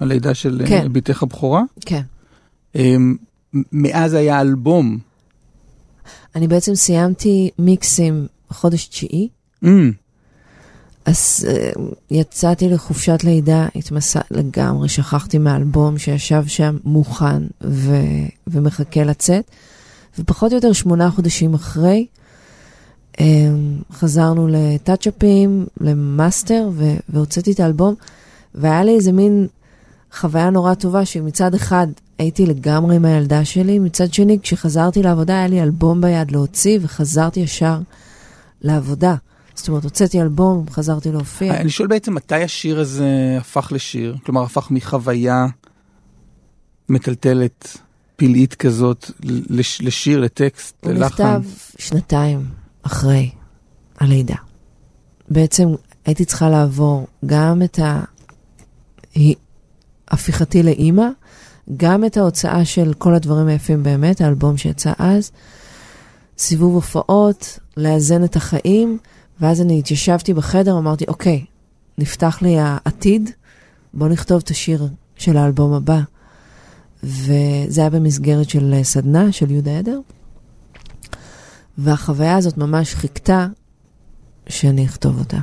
הלידה 0.00 0.34
של 0.34 0.62
כן. 0.68 0.82
כן. 0.82 0.92
בתך 0.92 1.22
הבכורה. 1.22 1.62
כן. 1.80 2.02
אמ, 2.74 3.16
מאז 3.72 4.14
היה 4.14 4.40
אלבום. 4.40 4.98
אני 6.36 6.48
בעצם 6.48 6.74
סיימתי 6.74 7.50
מיקסים 7.58 8.26
בחודש 8.50 8.86
תשיעי. 8.86 9.28
Mm, 9.64 9.68
אז 11.04 11.48
uh, 11.48 11.80
יצאתי 12.10 12.68
לחופשת 12.68 13.24
לידה, 13.24 13.66
התמסע 13.76 14.20
לגמרי, 14.30 14.88
שכחתי 14.88 15.38
מהאלבום 15.38 15.98
שישב 15.98 16.44
שם 16.46 16.76
מוכן 16.84 17.42
ו... 17.64 17.96
ומחכה 18.46 19.04
לצאת. 19.04 19.50
ופחות 20.18 20.52
או 20.52 20.56
יותר 20.56 20.72
שמונה 20.72 21.10
חודשים 21.10 21.54
אחרי, 21.54 22.06
חזרנו 23.92 24.48
ל 24.50 24.60
touch-upים, 24.60 25.66
למאסטר. 25.80 26.70
והוצאתי 27.08 27.52
את 27.52 27.60
האלבום, 27.60 27.94
והיה 28.54 28.84
לי 28.84 28.94
איזה 28.94 29.12
מין 29.12 29.46
חוויה 30.12 30.50
נורא 30.50 30.74
טובה, 30.74 31.04
שמצד 31.04 31.54
אחד 31.54 31.86
הייתי 32.18 32.46
לגמרי 32.46 32.96
עם 32.96 33.04
הילדה 33.04 33.44
שלי, 33.44 33.78
מצד 33.78 34.12
שני, 34.12 34.38
כשחזרתי 34.42 35.02
לעבודה 35.02 35.34
היה 35.34 35.46
לי 35.46 35.62
אלבום 35.62 36.00
ביד 36.00 36.30
להוציא, 36.30 36.78
וחזרתי 36.82 37.40
ישר 37.40 37.78
לעבודה. 38.62 39.14
זאת 39.54 39.68
אומרת, 39.68 39.84
הוצאתי 39.84 40.20
אלבום, 40.20 40.64
חזרתי 40.70 41.12
להופיע. 41.12 41.56
אני 41.56 41.70
שואל 41.70 41.88
בעצם 41.88 42.14
מתי 42.14 42.34
השיר 42.34 42.80
הזה 42.80 43.36
הפך 43.40 43.72
לשיר? 43.72 44.16
כלומר, 44.24 44.42
הפך 44.42 44.70
מחוויה 44.70 45.46
מטלטלת, 46.88 47.78
פלאית 48.16 48.54
כזאת, 48.54 49.10
לש, 49.50 49.82
לשיר, 49.82 50.20
לטקסט, 50.20 50.74
הוא 50.80 50.92
ללחן. 50.92 51.36
נכתב 51.36 51.42
שנתיים 51.78 52.61
אחרי 52.82 53.30
הלידה. 53.98 54.36
בעצם 55.28 55.68
הייתי 56.04 56.24
צריכה 56.24 56.50
לעבור 56.50 57.06
גם 57.26 57.62
את. 57.62 57.78
הפיכתי 60.08 60.62
לאימא, 60.62 61.06
גם 61.76 62.04
את 62.04 62.16
ההוצאה 62.16 62.64
של 62.64 62.92
כל 62.98 63.14
הדברים 63.14 63.46
היפים 63.46 63.82
באמת, 63.82 64.20
האלבום 64.20 64.56
שיצא 64.56 64.92
אז, 64.98 65.30
סיבוב 66.38 66.74
הופעות, 66.74 67.58
לאזן 67.76 68.24
את 68.24 68.36
החיים, 68.36 68.98
ואז 69.40 69.60
אני 69.60 69.78
התיישבתי 69.78 70.34
בחדר, 70.34 70.78
אמרתי, 70.78 71.04
אוקיי, 71.08 71.44
נפתח 71.98 72.38
לי 72.42 72.58
העתיד, 72.58 73.30
בוא 73.94 74.08
נכתוב 74.08 74.40
את 74.44 74.50
השיר 74.50 74.88
של 75.16 75.36
האלבום 75.36 75.72
הבא. 75.72 76.00
וזה 77.02 77.80
היה 77.80 77.90
במסגרת 77.90 78.50
של 78.50 78.80
סדנה 78.82 79.32
של 79.32 79.50
יהודה 79.50 79.78
עדר. 79.78 79.98
והחוויה 81.78 82.36
הזאת 82.36 82.58
ממש 82.58 82.94
חיכתה 82.94 83.46
שאני 84.48 84.84
אכתוב 84.84 85.18
אותה. 85.18 85.38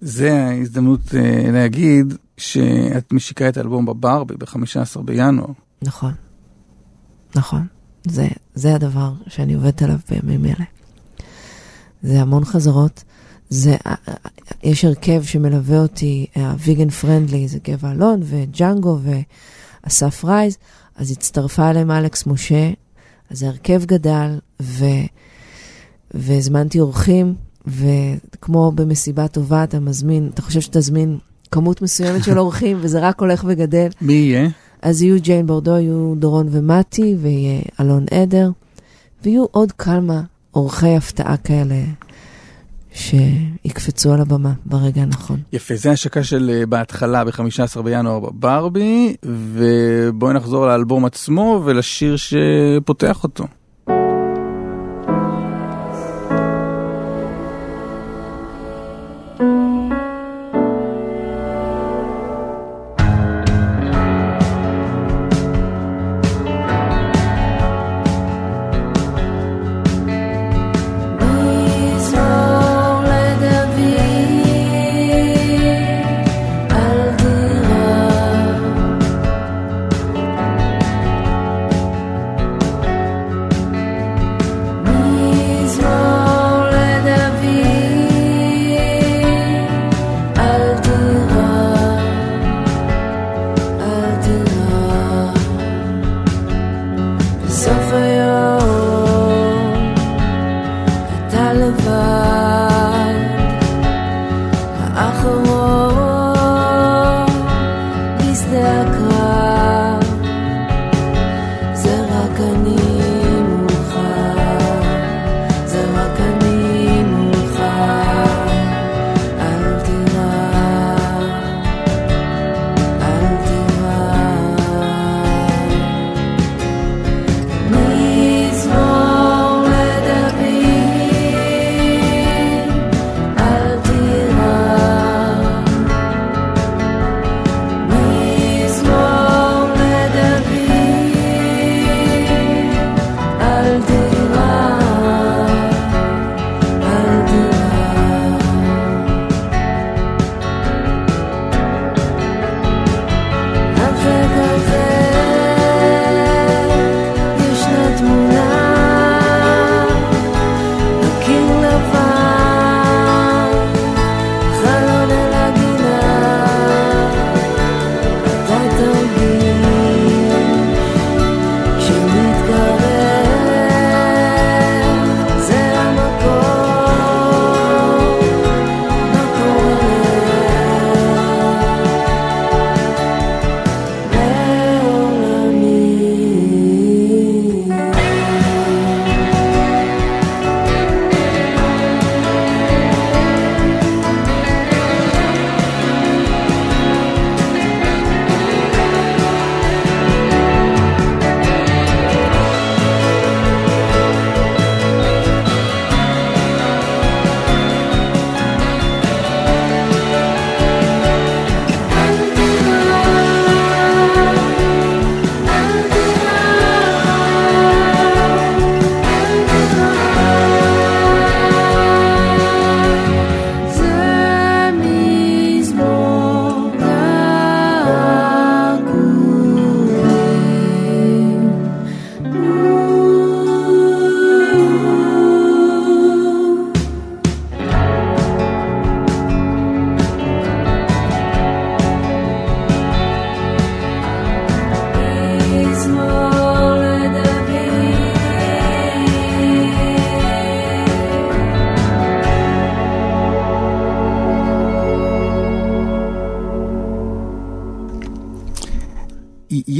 זה 0.00 0.34
ההזדמנות 0.34 1.00
uh, 1.08 1.50
להגיד 1.52 2.14
שאת 2.36 3.12
משיקה 3.12 3.48
את 3.48 3.56
האלבום 3.56 3.86
בברבי 3.86 4.34
ב-15 4.36 5.02
בינואר. 5.04 5.48
נכון, 5.82 6.12
נכון. 7.34 7.66
זה, 8.06 8.28
זה 8.54 8.74
הדבר 8.74 9.12
שאני 9.28 9.54
עובדת 9.54 9.82
עליו 9.82 9.98
בימים 10.10 10.44
אלה. 10.44 10.64
זה 12.02 12.20
המון 12.20 12.44
חזרות. 12.44 13.04
זה, 13.48 13.76
יש 14.62 14.84
הרכב 14.84 15.22
שמלווה 15.22 15.78
אותי, 15.78 16.26
הוויגן 16.36 16.90
פרנדלי, 16.90 17.48
זה 17.48 17.58
גבע 17.64 17.90
אלון 17.90 18.20
וג'אנגו 18.24 18.98
ואסף 19.02 20.24
רייז, 20.24 20.56
אז 20.96 21.10
הצטרפה 21.10 21.70
אליהם 21.70 21.90
אלכס 21.90 22.26
משה, 22.26 22.70
אז 23.30 23.42
ההרכב 23.42 23.84
גדל, 23.84 24.38
ו, 24.62 24.84
והזמנתי 26.14 26.80
אורחים, 26.80 27.34
וכמו 27.66 28.72
במסיבה 28.74 29.28
טובה, 29.28 29.64
אתה 29.64 29.80
מזמין, 29.80 30.30
אתה 30.34 30.42
חושב 30.42 30.60
שתזמין 30.60 31.18
כמות 31.50 31.82
מסוימת 31.82 32.24
של 32.24 32.38
אורחים, 32.42 32.78
וזה 32.80 33.08
רק 33.08 33.20
הולך 33.20 33.44
וגדל. 33.48 33.88
מי 34.00 34.12
יהיה? 34.12 34.48
אז 34.82 35.02
יהיו 35.02 35.20
ג'יין 35.20 35.46
בורדו, 35.46 35.70
יהיו 35.70 36.14
דורון 36.16 36.48
ומתי, 36.50 37.16
ויהיה 37.20 37.60
אלון 37.80 38.04
עדר, 38.10 38.50
ויהיו 39.22 39.44
עוד 39.50 39.72
כמה 39.72 40.22
אורחי 40.54 40.96
הפתעה 40.96 41.36
כאלה 41.36 41.84
שיקפצו 42.94 44.12
על 44.12 44.20
הבמה 44.20 44.52
ברגע 44.64 45.02
הנכון. 45.02 45.40
יפה, 45.52 45.76
זה 45.76 45.90
השקה 45.90 46.24
של 46.24 46.50
אה, 46.54 46.66
בהתחלה 46.66 47.24
ב-15 47.24 47.82
בינואר 47.82 48.20
בברבי, 48.20 49.16
ובואי 49.24 50.34
נחזור 50.34 50.66
לאלבום 50.66 51.04
עצמו 51.04 51.62
ולשיר 51.64 52.16
שפותח 52.16 53.24
אותו. 53.24 53.44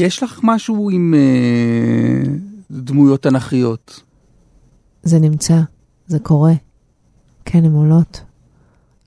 יש 0.05 0.23
לך 0.23 0.41
משהו 0.43 0.91
עם 0.91 1.15
אה, 1.15 2.33
דמויות 2.71 3.23
תנכיות? 3.23 4.03
זה 5.03 5.19
נמצא, 5.19 5.61
זה 6.07 6.19
קורה. 6.19 6.53
כן, 7.45 7.65
הן 7.65 7.73
עולות. 7.73 8.23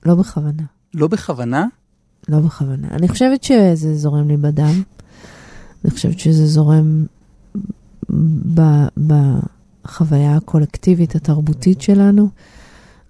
לא 0.06 0.14
בכוונה. 0.14 0.62
לא 0.94 1.08
בכוונה? 1.08 1.66
לא 2.28 2.40
בכוונה. 2.40 2.88
אני 2.90 3.08
חושבת 3.08 3.42
שזה 3.44 3.94
זורם 3.94 4.28
לי 4.28 4.36
בדם. 4.36 4.82
אני 5.84 5.90
חושבת 5.90 6.18
שזה 6.18 6.46
זורם 6.46 7.04
ב- 8.54 8.88
בחוויה 9.06 10.36
הקולקטיבית 10.36 11.14
התרבותית 11.14 11.80
שלנו. 11.80 12.28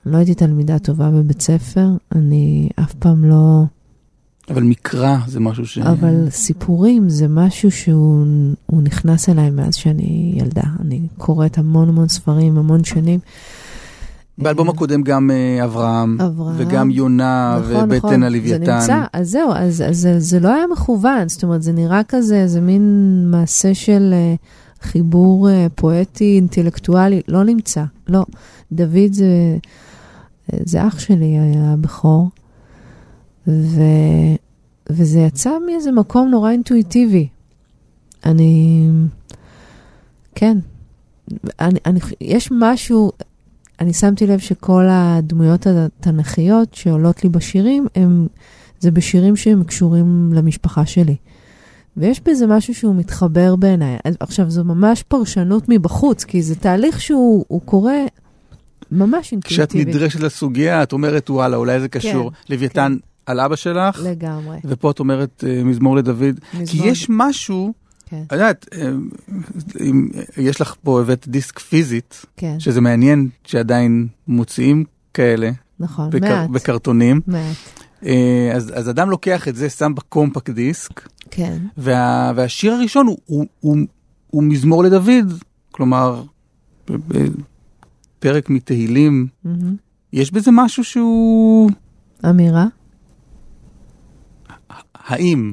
אני 0.07 0.13
לא 0.13 0.17
הייתי 0.17 0.35
תלמידה 0.35 0.79
טובה 0.79 1.11
בבית 1.11 1.41
ספר, 1.41 1.89
אני 2.13 2.69
אף 2.81 2.95
פעם 2.95 3.25
לא... 3.25 3.65
אבל 4.51 4.63
מקרא 4.63 5.17
זה 5.27 5.41
משהו 5.41 5.67
ש... 5.67 5.79
אבל 5.79 6.31
סיפורים 6.31 7.09
זה 7.09 7.29
משהו 7.29 7.71
שהוא 7.71 8.27
הוא 8.67 8.83
נכנס 8.83 9.29
אליי 9.29 9.51
מאז 9.51 9.75
שאני 9.75 10.33
ילדה. 10.37 10.63
אני 10.81 11.01
קוראת 11.19 11.59
המון 11.59 11.89
המון 11.89 12.09
ספרים, 12.09 12.59
המון 12.59 12.85
שנים. 12.85 13.21
באלבום 14.39 14.69
הקודם 14.69 15.03
גם 15.03 15.31
אה, 15.31 15.65
אברהם, 15.65 16.21
אברהם. 16.21 16.55
וגם 16.59 16.91
יונה, 16.91 17.59
נכון, 17.61 17.77
ובטן 17.85 17.97
נכון. 17.97 18.23
הלוויתן. 18.23 18.65
זה 18.65 18.73
נמצא, 18.73 19.05
אז 19.13 19.31
זהו, 19.31 19.53
אז, 19.53 19.83
אז 19.89 19.99
זה, 19.99 20.21
זה 20.21 20.41
לא 20.41 20.55
היה 20.55 20.65
מכוון, 20.73 21.29
זאת 21.29 21.43
אומרת, 21.43 21.63
זה 21.63 21.73
נראה 21.73 22.01
כזה, 22.09 22.37
איזה 22.37 22.61
מין 22.61 23.25
מעשה 23.31 23.75
של 23.75 24.15
uh, 24.15 24.85
חיבור 24.87 25.49
uh, 25.49 25.53
פואטי, 25.75 26.37
אינטלקטואלי, 26.37 27.21
לא 27.29 27.45
נמצא, 27.45 27.85
לא. 28.09 28.25
דוד 28.73 29.13
זה, 29.13 29.57
זה 30.65 30.87
אח 30.87 30.99
שלי, 30.99 31.39
היה 31.39 31.73
הבכור, 31.73 32.29
ו, 33.49 33.83
וזה 34.91 35.19
יצא 35.19 35.51
מאיזה 35.67 35.93
מקום 35.93 36.29
נורא 36.29 36.51
אינטואיטיבי. 36.51 37.29
אני, 38.27 38.89
כן, 40.35 40.59
אני, 41.61 41.79
אני, 41.87 42.01
יש 42.21 42.49
משהו, 42.53 43.13
אני 43.81 43.93
שמתי 43.93 44.27
לב 44.27 44.39
שכל 44.39 44.85
הדמויות 44.91 45.67
התנכיות 45.67 46.75
שעולות 46.75 47.25
לי 47.25 47.31
בשירים, 47.31 47.87
הם, 47.95 48.27
זה 48.81 48.91
בשירים 48.91 49.37
שהם 49.37 49.65
קשורים 49.65 50.33
למשפחה 50.33 50.87
שלי. 50.87 51.17
ויש 51.97 52.21
בזה 52.25 52.47
משהו 52.47 52.75
שהוא 52.75 52.95
מתחבר 52.95 53.57
בעיניי. 53.57 53.97
עכשיו, 54.21 54.51
זו 54.51 54.65
ממש 54.65 55.03
פרשנות 55.03 55.65
מבחוץ, 55.69 56.25
כי 56.25 56.43
זה 56.43 56.55
תהליך 56.55 57.01
שהוא 57.01 57.45
הוא 57.49 57.61
קורה 57.65 58.05
ממש 58.93 59.35
כשאת 59.45 59.59
אינטואיטיבי. 59.59 59.91
נדרשת 59.91 60.21
לסוגיה, 60.21 60.83
את 60.83 60.93
אומרת, 60.93 61.31
וואלה, 61.31 61.57
אולי 61.57 61.81
זה 61.81 61.89
קשור. 61.89 62.31
לוויתן 62.51 62.97
על 63.29 63.41
אבא 63.41 63.57
שלך, 63.57 64.01
לגמרי. 64.05 64.59
ופה 64.65 64.91
את 64.91 64.99
אומרת 65.01 65.45
אה, 65.47 65.65
מזמור 65.65 65.97
לדוד. 65.97 66.41
כי 66.53 66.59
מזמור- 66.63 66.87
יש 66.87 67.07
משהו, 67.11 67.73
כן, 68.07 68.23
את 68.27 68.33
יודעת, 68.33 68.67
אה, 68.73 68.91
אם 69.81 70.09
יש 70.37 70.61
לך 70.61 70.75
פה, 70.83 71.01
הבאת 71.01 71.29
דיסק 71.29 71.59
פיזית, 71.59 72.25
כן, 72.37 72.61
שזה 72.61 72.81
מעניין 72.81 73.29
שעדיין 73.45 74.07
מוציאים 74.29 74.85
כאלה 75.15 75.51
נכון, 75.81 76.11
בקר- 76.11 76.21
מעט, 76.29 76.51
בקרטונים. 76.51 77.21
מעט, 77.27 77.57
אה, 78.07 78.53
אז, 78.55 78.73
אז 78.75 78.91
אדם 78.91 79.11
לוקח 79.11 79.49
את 79.49 79.57
זה, 79.57 79.71
שם 79.71 79.93
בקומפקט 79.95 80.51
דיסק, 80.51 81.09
כן. 81.31 81.59
וה, 81.77 82.33
והשיר 82.37 82.73
הראשון 82.73 83.07
הוא, 83.07 83.19
הוא, 83.27 83.47
הוא, 83.61 83.77
הוא 84.31 84.43
מזמור 84.45 84.85
לדוד, 84.85 85.33
כלומר, 85.71 86.23
פרק 88.19 88.51
מתהילים. 88.51 89.27
מהמם. 89.45 89.77
יש 90.13 90.33
בזה 90.33 90.51
משהו 90.55 90.85
שהוא... 90.85 91.71
אמירה? 92.31 92.67
האם, 95.09 95.53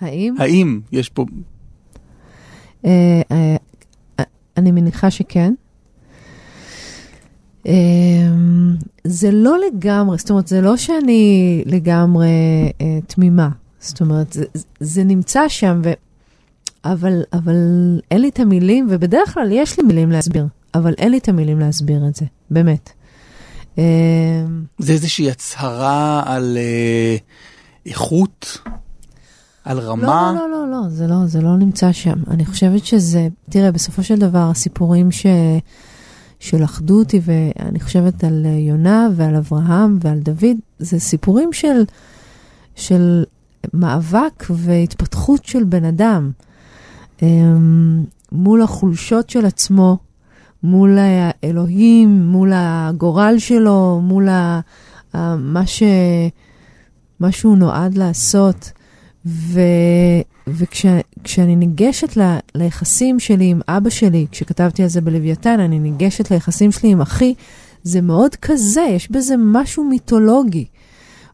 האם? 0.00 0.34
האם 0.38 0.80
יש 0.92 1.08
פה... 1.08 1.24
אה, 2.84 3.22
אה, 3.30 3.56
אה, 4.20 4.24
אני 4.56 4.70
מניחה 4.70 5.10
שכן. 5.10 5.54
זה 9.04 9.30
לא 9.30 9.56
לגמרי, 9.66 10.18
זאת 10.18 10.30
אומרת, 10.30 10.48
זה 10.48 10.60
לא 10.60 10.76
שאני 10.76 11.62
לגמרי 11.66 12.28
תמימה. 13.06 13.48
זאת 13.80 14.00
אומרת, 14.00 14.32
זה, 14.32 14.44
זה 14.80 15.04
נמצא 15.04 15.48
שם, 15.48 15.80
ו... 15.84 15.92
אבל, 16.84 17.22
אבל 17.32 17.56
אין 18.10 18.20
לי 18.20 18.28
את 18.28 18.40
המילים, 18.40 18.86
ובדרך 18.90 19.34
כלל 19.34 19.48
יש 19.52 19.78
לי 19.78 19.86
מילים 19.86 20.10
להסביר, 20.10 20.46
אבל 20.74 20.94
אין 20.98 21.10
לי 21.10 21.18
את 21.18 21.28
המילים 21.28 21.60
להסביר 21.60 22.08
את 22.08 22.16
זה, 22.16 22.24
באמת. 22.50 22.90
זה 24.78 24.92
איזושהי 24.92 25.30
הצהרה 25.30 26.22
על 26.26 26.56
אה, 26.60 27.16
איכות, 27.86 28.58
על 29.66 29.78
רמה. 29.78 30.32
לא, 30.36 30.48
לא, 30.48 30.50
לא, 30.50 30.70
לא, 30.70 30.88
זה 30.88 31.06
לא, 31.06 31.26
זה 31.26 31.40
לא 31.40 31.56
נמצא 31.56 31.92
שם. 31.92 32.18
אני 32.30 32.44
חושבת 32.44 32.86
שזה, 32.86 33.28
תראה, 33.50 33.72
בסופו 33.72 34.02
של 34.02 34.18
דבר, 34.18 34.50
הסיפורים 34.50 35.10
ש... 35.10 35.26
שלכדו 36.40 36.98
אותי, 36.98 37.20
ואני 37.24 37.80
חושבת 37.80 38.24
על 38.24 38.46
אה, 38.46 38.50
יונה 38.50 39.08
ועל 39.16 39.36
אברהם 39.36 39.98
ועל 40.00 40.18
דוד, 40.18 40.56
זה 40.78 41.00
סיפורים 41.00 41.52
של, 41.52 41.84
של 42.74 43.24
מאבק 43.74 44.44
והתפתחות 44.50 45.44
של 45.44 45.64
בן 45.64 45.84
אדם 45.84 46.30
אמ, 47.22 48.04
מול 48.32 48.62
החולשות 48.62 49.30
של 49.30 49.46
עצמו, 49.46 49.98
מול 50.62 50.98
האלוהים, 50.98 52.26
מול 52.26 52.52
הגורל 52.54 53.34
שלו, 53.38 54.00
מול 54.02 54.28
ה, 54.28 54.60
מה, 55.38 55.66
ש, 55.66 55.82
מה 57.20 57.32
שהוא 57.32 57.56
נועד 57.56 57.98
לעשות. 57.98 58.72
ו, 59.26 59.60
וכשאני 60.46 61.56
ניגשת 61.56 62.16
ל, 62.16 62.36
ליחסים 62.54 63.20
שלי 63.20 63.44
עם 63.44 63.60
אבא 63.68 63.90
שלי, 63.90 64.26
כשכתבתי 64.30 64.82
על 64.82 64.88
זה 64.88 65.00
בלוויתן, 65.00 65.60
אני 65.60 65.78
ניגשת 65.78 66.30
ליחסים 66.30 66.72
שלי 66.72 66.88
עם 66.88 67.00
אחי, 67.00 67.34
זה 67.82 68.00
מאוד 68.00 68.34
כזה, 68.34 68.80
יש 68.90 69.10
בזה 69.10 69.34
משהו 69.38 69.84
מיתולוגי. 69.84 70.64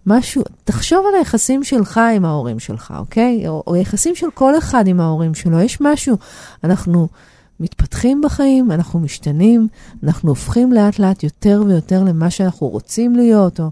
משהו, 0.06 0.42
תחשוב 0.64 1.04
על 1.08 1.14
היחסים 1.18 1.64
שלך 1.64 2.00
עם 2.16 2.24
ההורים 2.24 2.58
שלך, 2.58 2.94
אוקיי? 2.98 3.48
או, 3.48 3.62
או 3.66 3.76
יחסים 3.76 4.14
של 4.14 4.26
כל 4.34 4.58
אחד 4.58 4.86
עם 4.86 5.00
ההורים 5.00 5.34
שלו, 5.34 5.60
יש 5.60 5.78
משהו. 5.80 6.16
אנחנו 6.64 7.08
מתפתחים 7.60 8.20
בחיים, 8.24 8.72
אנחנו 8.72 9.00
משתנים, 9.00 9.68
אנחנו 10.02 10.28
הופכים 10.28 10.72
לאט 10.72 10.98
לאט 10.98 11.22
יותר 11.22 11.62
ויותר 11.66 12.04
למה 12.04 12.30
שאנחנו 12.30 12.68
רוצים 12.68 13.16
להיות, 13.16 13.60
או 13.60 13.70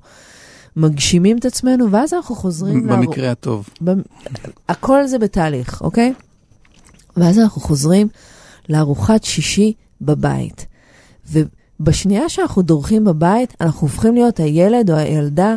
מגשימים 0.76 1.38
את 1.38 1.44
עצמנו, 1.44 1.90
ואז 1.90 2.14
אנחנו 2.14 2.34
חוזרים... 2.34 2.86
במקרה 2.86 3.30
הטוב. 3.30 3.68
במ- 3.80 4.02
הכל 4.68 5.06
זה 5.06 5.18
בתהליך, 5.18 5.80
אוקיי? 5.82 6.12
ואז 7.16 7.38
אנחנו 7.38 7.60
חוזרים 7.60 8.08
לארוחת 8.68 9.24
שישי 9.24 9.72
בבית. 10.00 10.66
ובשנייה 11.32 12.28
שאנחנו 12.28 12.62
דורכים 12.62 13.04
בבית, 13.04 13.54
אנחנו 13.60 13.80
הופכים 13.86 14.14
להיות 14.14 14.40
הילד 14.40 14.90
או 14.90 14.96
הילדה 14.96 15.54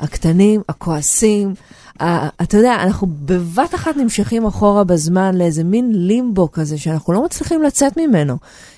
הקטנים, 0.00 0.60
הכועסים. 0.68 1.54
ה- 2.00 2.42
אתה 2.42 2.56
יודע, 2.56 2.74
אנחנו 2.82 3.06
בבת 3.24 3.74
אחת 3.74 3.96
נמשכים 3.96 4.46
אחורה 4.46 4.84
בזמן 4.84 5.34
לאיזה 5.34 5.64
מין 5.64 5.92
לימבו 5.94 6.52
כזה, 6.52 6.78
שאנחנו 6.78 7.12
לא 7.12 7.24
מצליחים 7.24 7.62
לצאת 7.62 7.96
ממנו. 7.96 8.36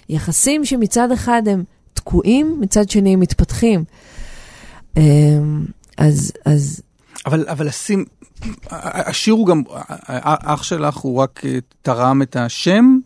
יחסים 0.08 0.64
שמצד 0.64 1.12
אחד 1.12 1.42
הם 1.46 1.64
תקועים, 1.94 2.56
מצד 2.60 2.90
שני 2.90 3.12
הם 3.12 3.20
מתפתחים. 3.20 3.84
אמ, 4.96 5.64
אז, 5.98 6.32
אז 6.44 6.82
אבל, 7.26 7.44
אבל 7.48 7.66
לשים, 7.66 8.04
השיר 8.70 9.34
הוא 9.34 9.46
גם, 9.46 9.62
אח 10.42 10.62
שלך 10.62 10.96
הוא 10.96 11.18
רק 11.18 11.40
אה, 11.44 11.58
תרם 11.82 12.22
את 12.22 12.36
השם 12.36 12.98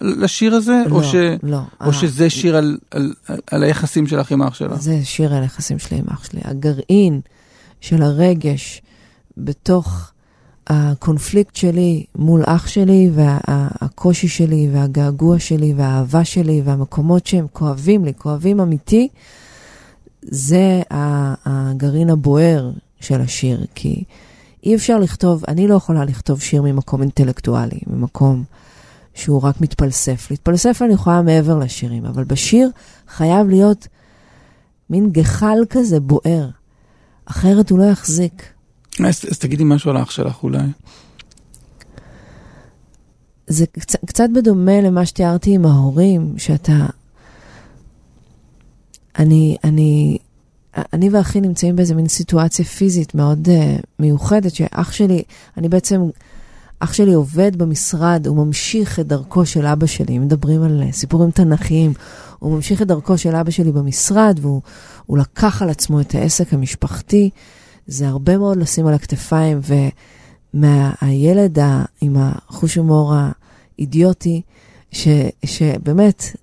לשיר 0.00 0.54
הזה, 0.54 0.82
לא, 0.86 0.94
או, 0.94 1.04
ש, 1.04 1.14
לא. 1.42 1.60
או 1.80 1.92
שזה 1.92 2.30
שיר 2.30 2.56
על, 2.56 2.78
על, 2.90 3.12
על 3.50 3.62
היחסים 3.62 4.06
שלך 4.06 4.32
עם 4.32 4.42
אח 4.42 4.54
שלך? 4.54 4.80
זה 4.80 5.00
שיר 5.04 5.34
על 5.34 5.42
היחסים 5.42 5.78
שלי 5.78 5.98
עם 5.98 6.04
אח 6.08 6.24
שלי. 6.24 6.40
הגרעין 6.44 7.20
של 7.80 8.02
הרגש 8.02 8.82
בתוך 9.36 10.10
הקונפליקט 10.66 11.56
שלי 11.56 12.04
מול 12.16 12.42
אח 12.46 12.66
שלי, 12.66 13.10
והקושי 13.14 14.28
שלי, 14.28 14.68
והגעגוע 14.72 15.38
שלי, 15.38 15.74
והאהבה 15.76 16.24
שלי, 16.24 16.62
והמקומות 16.64 17.26
שהם 17.26 17.46
כואבים 17.52 18.04
לי, 18.04 18.12
כואבים 18.14 18.60
אמיתי, 18.60 19.08
זה 20.24 20.82
הגרעין 21.44 22.10
הבוער 22.10 22.70
של 23.00 23.20
השיר. 23.20 23.66
כי 23.74 24.04
אי 24.64 24.74
אפשר 24.74 24.98
לכתוב, 24.98 25.44
אני 25.48 25.68
לא 25.68 25.74
יכולה 25.74 26.04
לכתוב 26.04 26.40
שיר 26.40 26.62
ממקום 26.62 27.02
אינטלקטואלי, 27.02 27.80
ממקום 27.86 28.44
שהוא 29.14 29.42
רק 29.42 29.60
מתפלסף. 29.60 30.30
להתפלסף 30.30 30.82
אני 30.82 30.92
יכולה 30.92 31.22
מעבר 31.22 31.58
לשירים, 31.58 32.04
אבל 32.04 32.24
בשיר 32.24 32.70
חייב 33.08 33.48
להיות 33.48 33.88
מין 34.90 35.10
גחל 35.10 35.58
כזה 35.70 36.00
בוער, 36.00 36.48
אחרת 37.24 37.70
הוא 37.70 37.78
לא 37.78 37.84
יחזיק. 37.84 38.52
אז, 39.00 39.24
אז 39.30 39.38
תגידי 39.38 39.62
משהו 39.66 39.90
על 39.90 39.96
האח 39.96 40.10
שלך 40.10 40.42
אולי. 40.42 40.66
זה 43.46 43.66
קצת, 43.66 44.04
קצת 44.04 44.28
בדומה 44.34 44.80
למה 44.80 45.06
שתיארתי 45.06 45.54
עם 45.54 45.66
ההורים, 45.66 46.34
שאתה... 46.38 46.86
אני, 49.18 49.56
אני, 49.64 50.18
אני 50.92 51.10
ואחי 51.10 51.40
נמצאים 51.40 51.76
באיזה 51.76 51.94
מין 51.94 52.08
סיטואציה 52.08 52.64
פיזית 52.64 53.14
מאוד 53.14 53.48
uh, 53.48 53.82
מיוחדת, 53.98 54.54
שאח 54.54 54.92
שלי, 54.92 55.22
אני 55.56 55.68
בעצם, 55.68 56.02
אח 56.78 56.92
שלי 56.92 57.14
עובד 57.14 57.56
במשרד, 57.56 58.26
הוא 58.26 58.46
ממשיך 58.46 59.00
את 59.00 59.06
דרכו 59.06 59.46
של 59.46 59.66
אבא 59.66 59.86
שלי, 59.86 60.16
אם 60.16 60.22
מדברים 60.22 60.62
על 60.62 60.82
אה, 60.82 60.92
סיפורים 60.92 61.30
תנכיים, 61.30 61.92
הוא 62.38 62.54
ממשיך 62.54 62.82
את 62.82 62.86
דרכו 62.86 63.18
של 63.18 63.36
אבא 63.36 63.50
שלי 63.50 63.72
במשרד, 63.72 64.38
והוא 64.42 64.62
הוא 65.06 65.18
לקח 65.18 65.62
על 65.62 65.70
עצמו 65.70 66.00
את 66.00 66.14
העסק 66.14 66.54
המשפחתי. 66.54 67.30
זה 67.86 68.08
הרבה 68.08 68.38
מאוד 68.38 68.56
לשים 68.56 68.86
על 68.86 68.94
הכתפיים, 68.94 69.60
ומהילד 70.54 71.58
עם 72.00 72.16
החוש 72.18 72.74
הומור 72.74 73.14
האידיוטי, 73.78 74.42
ש, 74.92 75.08
שבאמת, 75.44 76.36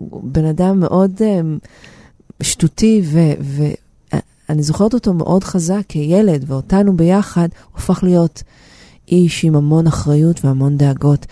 בן 0.00 0.44
אדם 0.44 0.80
מאוד 0.80 1.12
אה, 1.20 1.40
שטותי, 2.42 3.02
ואני 4.48 4.62
זוכרת 4.62 4.94
אותו 4.94 5.14
מאוד 5.14 5.44
חזק 5.44 5.82
כילד, 5.88 6.44
ואותנו 6.46 6.96
ביחד, 6.96 7.48
הוא 7.70 7.78
הפך 7.78 8.02
להיות 8.02 8.42
איש 9.08 9.44
עם 9.44 9.56
המון 9.56 9.86
אחריות 9.86 10.44
והמון 10.44 10.76
דאגות, 10.76 11.26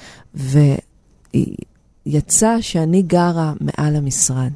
ויצא 2.07 2.57
שאני 2.61 3.03
גרה 3.03 3.53
מעל 3.61 3.96
המשרד, 3.96 4.53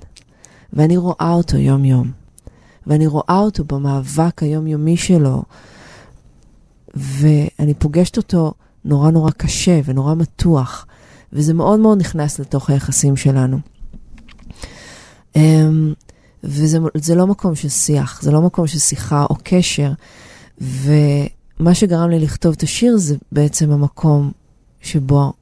ואני 0.72 0.96
רואה 0.96 1.32
אותו 1.32 1.56
יום-יום, 1.56 2.10
ואני 2.86 3.06
רואה 3.06 3.38
אותו 3.38 3.64
במאבק 3.64 4.42
היומיומי 4.42 4.96
שלו, 4.96 5.42
ואני 6.94 7.74
פוגשת 7.78 8.16
אותו 8.16 8.52
נורא 8.84 9.10
נורא 9.10 9.30
קשה 9.30 9.80
ונורא 9.84 10.14
מתוח, 10.14 10.86
וזה 11.32 11.54
מאוד 11.54 11.80
מאוד 11.80 11.98
נכנס 11.98 12.38
לתוך 12.38 12.70
היחסים 12.70 13.16
שלנו. 13.16 13.58
אמ, 15.38 15.92
וזה 16.44 16.78
זה 16.94 17.14
לא 17.14 17.26
מקום 17.26 17.54
של 17.54 17.68
שיח, 17.68 18.22
זה 18.22 18.30
לא 18.30 18.42
מקום 18.42 18.66
של 18.66 18.78
שיחה 18.78 19.26
או 19.30 19.36
קשר, 19.42 19.92
ומה 20.60 21.74
שגרם 21.74 22.10
לי 22.10 22.18
לכתוב 22.18 22.54
את 22.56 22.62
השיר 22.62 22.96
זה 22.96 23.16
בעצם 23.32 23.70
המקום 23.70 24.30
שבו 24.80 25.32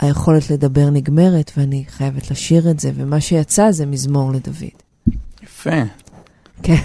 היכולת 0.00 0.50
לדבר 0.50 0.90
נגמרת, 0.90 1.52
ואני 1.56 1.84
חייבת 1.88 2.30
לשיר 2.30 2.70
את 2.70 2.80
זה, 2.80 2.90
ומה 2.94 3.20
שיצא 3.20 3.70
זה 3.70 3.86
מזמור 3.86 4.32
לדוד. 4.32 4.64
יפה. 5.42 5.82
כן. 6.62 6.82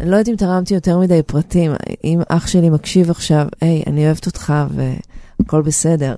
אני 0.00 0.10
לא 0.10 0.16
יודעת 0.16 0.28
אם 0.28 0.36
תרמתי 0.36 0.74
יותר 0.74 0.98
מדי 0.98 1.22
פרטים. 1.22 1.72
אם 2.04 2.20
אח 2.28 2.46
שלי 2.46 2.70
מקשיב 2.70 3.10
עכשיו, 3.10 3.46
היי, 3.60 3.82
אני 3.86 4.06
אוהבת 4.06 4.26
אותך 4.26 4.52
והכל 5.40 5.62
בסדר. 5.62 6.14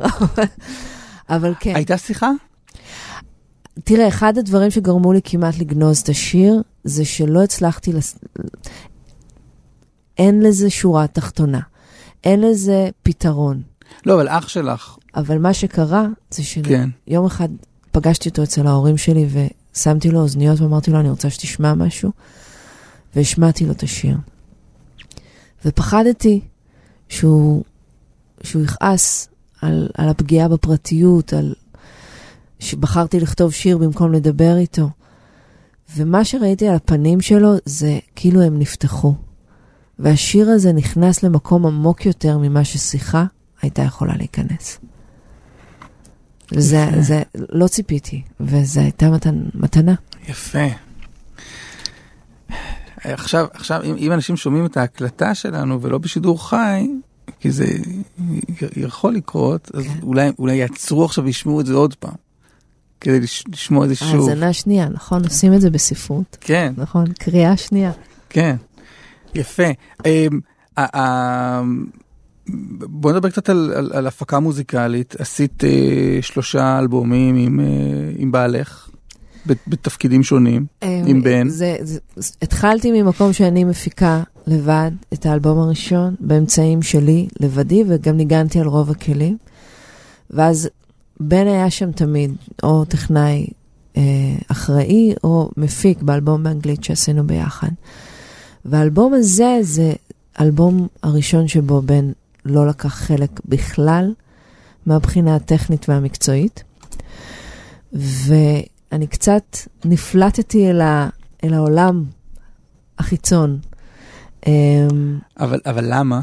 אבל 1.30 1.54
כן. 1.60 1.74
הייתה 1.74 1.98
שיחה? 1.98 2.30
תראה, 3.84 4.08
אחד 4.08 4.38
הדברים 4.38 4.70
שגרמו 4.70 5.12
לי 5.12 5.20
כמעט 5.24 5.58
לגנוז 5.58 5.98
את 5.98 6.08
השיר, 6.08 6.62
זה 6.84 7.04
שלא 7.04 7.42
הצלחתי 7.42 7.92
לס... 7.92 8.18
אין 10.18 10.42
לזה 10.42 10.70
שורה 10.70 11.06
תחתונה. 11.06 11.60
אין 12.24 12.40
לזה 12.40 12.88
פתרון. 13.02 13.62
לא, 14.06 14.14
אבל 14.14 14.28
אח 14.28 14.48
שלך. 14.48 14.96
אבל 15.14 15.38
מה 15.38 15.54
שקרה, 15.54 16.06
זה 16.30 16.42
כן. 16.64 16.90
שיום 17.08 17.26
אחד 17.26 17.48
פגשתי 17.92 18.28
אותו 18.28 18.42
אצל 18.42 18.66
ההורים 18.66 18.96
שלי 18.96 19.26
ושמתי 19.74 20.10
לו 20.10 20.20
אוזניות 20.20 20.60
ואמרתי 20.60 20.90
לו, 20.90 21.00
אני 21.00 21.10
רוצה 21.10 21.30
שתשמע 21.30 21.74
משהו, 21.74 22.12
והשמעתי 23.16 23.66
לו 23.66 23.72
את 23.72 23.82
השיר. 23.82 24.16
ופחדתי 25.64 26.40
שהוא, 27.08 27.62
שהוא 28.42 28.62
יכעס 28.62 29.28
על, 29.62 29.88
על 29.94 30.08
הפגיעה 30.08 30.48
בפרטיות, 30.48 31.32
על 31.32 31.54
שבחרתי 32.60 33.20
לכתוב 33.20 33.52
שיר 33.52 33.78
במקום 33.78 34.12
לדבר 34.12 34.56
איתו. 34.56 34.90
ומה 35.96 36.24
שראיתי 36.24 36.68
על 36.68 36.74
הפנים 36.74 37.20
שלו 37.20 37.54
זה 37.64 37.98
כאילו 38.16 38.42
הם 38.42 38.58
נפתחו. 38.58 39.14
והשיר 39.98 40.50
הזה 40.50 40.72
נכנס 40.72 41.22
למקום 41.22 41.66
עמוק 41.66 42.06
יותר 42.06 42.38
ממה 42.38 42.64
ששיחה 42.64 43.24
הייתה 43.62 43.82
יכולה 43.82 44.16
להיכנס. 44.16 44.78
וזה, 46.52 46.86
זה, 47.00 47.22
לא 47.34 47.68
ציפיתי, 47.68 48.22
וזו 48.40 48.80
הייתה 48.80 49.10
מתנ, 49.10 49.42
מתנה. 49.54 49.94
יפה. 50.28 50.66
עכשיו, 53.04 53.46
עכשיו 53.52 53.82
אם, 53.84 53.96
אם 53.98 54.12
אנשים 54.12 54.36
שומעים 54.36 54.66
את 54.66 54.76
ההקלטה 54.76 55.34
שלנו 55.34 55.82
ולא 55.82 55.98
בשידור 55.98 56.48
חי, 56.48 56.88
כי 57.40 57.50
זה 57.50 57.66
יכול 58.76 59.14
לקרות, 59.14 59.70
אז 59.74 59.84
כן. 59.84 59.98
אולי, 60.02 60.30
אולי 60.38 60.54
יעצרו 60.54 61.04
עכשיו 61.04 61.24
וישמעו 61.24 61.60
את 61.60 61.66
זה 61.66 61.74
עוד 61.74 61.94
פעם, 61.94 62.14
כדי 63.00 63.20
לש, 63.20 63.44
לשמוע 63.52 63.84
את 63.84 63.88
זה 63.88 63.94
שוב. 63.94 64.28
האזנה 64.28 64.52
שנייה, 64.52 64.88
נכון? 64.88 65.24
עושים 65.24 65.54
את 65.54 65.60
זה 65.60 65.70
בספרות. 65.70 66.36
כן, 66.40 66.72
נכון, 66.76 67.04
קריאה 67.18 67.56
שנייה. 67.56 67.92
כן. 68.28 68.56
יפה. 69.34 69.62
אמ, 70.06 71.84
בוא 72.88 73.12
נדבר 73.12 73.30
קצת 73.30 73.48
על, 73.48 73.72
על, 73.76 73.90
על 73.94 74.06
הפקה 74.06 74.38
מוזיקלית. 74.40 75.14
עשית 75.18 75.64
אה, 75.64 75.70
שלושה 76.20 76.78
אלבומים 76.78 77.36
עם, 77.36 77.60
אה, 77.60 77.64
עם 78.16 78.32
בעלך, 78.32 78.88
בת- 79.46 79.68
בתפקידים 79.68 80.22
שונים, 80.22 80.66
עם 80.82 81.22
בן. 81.22 81.46
אה, 81.46 81.52
זה, 81.52 81.76
זה, 81.80 81.98
התחלתי 82.42 83.02
ממקום 83.02 83.32
שאני 83.32 83.64
מפיקה 83.64 84.22
לבד 84.46 84.90
את 85.12 85.26
האלבום 85.26 85.58
הראשון, 85.58 86.14
באמצעים 86.20 86.82
שלי, 86.82 87.28
לבדי, 87.40 87.84
וגם 87.88 88.16
ניגנתי 88.16 88.60
על 88.60 88.66
רוב 88.66 88.90
הכלים. 88.90 89.36
ואז 90.30 90.68
בן 91.20 91.46
היה 91.46 91.70
שם 91.70 91.92
תמיד, 91.92 92.34
או 92.62 92.84
טכנאי 92.84 93.46
אה, 93.96 94.02
אחראי, 94.48 95.14
או 95.24 95.50
מפיק 95.56 96.02
באלבום 96.02 96.42
באנגלית 96.42 96.84
שעשינו 96.84 97.26
ביחד. 97.26 97.68
והאלבום 98.64 99.14
הזה 99.14 99.58
זה 99.62 99.92
האלבום 100.36 100.86
הראשון 101.02 101.48
שבו 101.48 101.82
בן 101.82 102.12
לא 102.44 102.66
לקח 102.66 102.94
חלק 102.94 103.40
בכלל 103.44 104.14
מהבחינה 104.86 105.36
הטכנית 105.36 105.88
והמקצועית. 105.88 106.64
ואני 107.92 109.06
קצת 109.06 109.56
נפלטתי 109.84 110.70
אל, 110.70 110.80
ה, 110.80 111.08
אל 111.44 111.54
העולם 111.54 112.04
החיצון. 112.98 113.58
אמ, 114.46 115.18
אבל, 115.40 115.60
אבל 115.66 115.84
למה? 115.88 116.20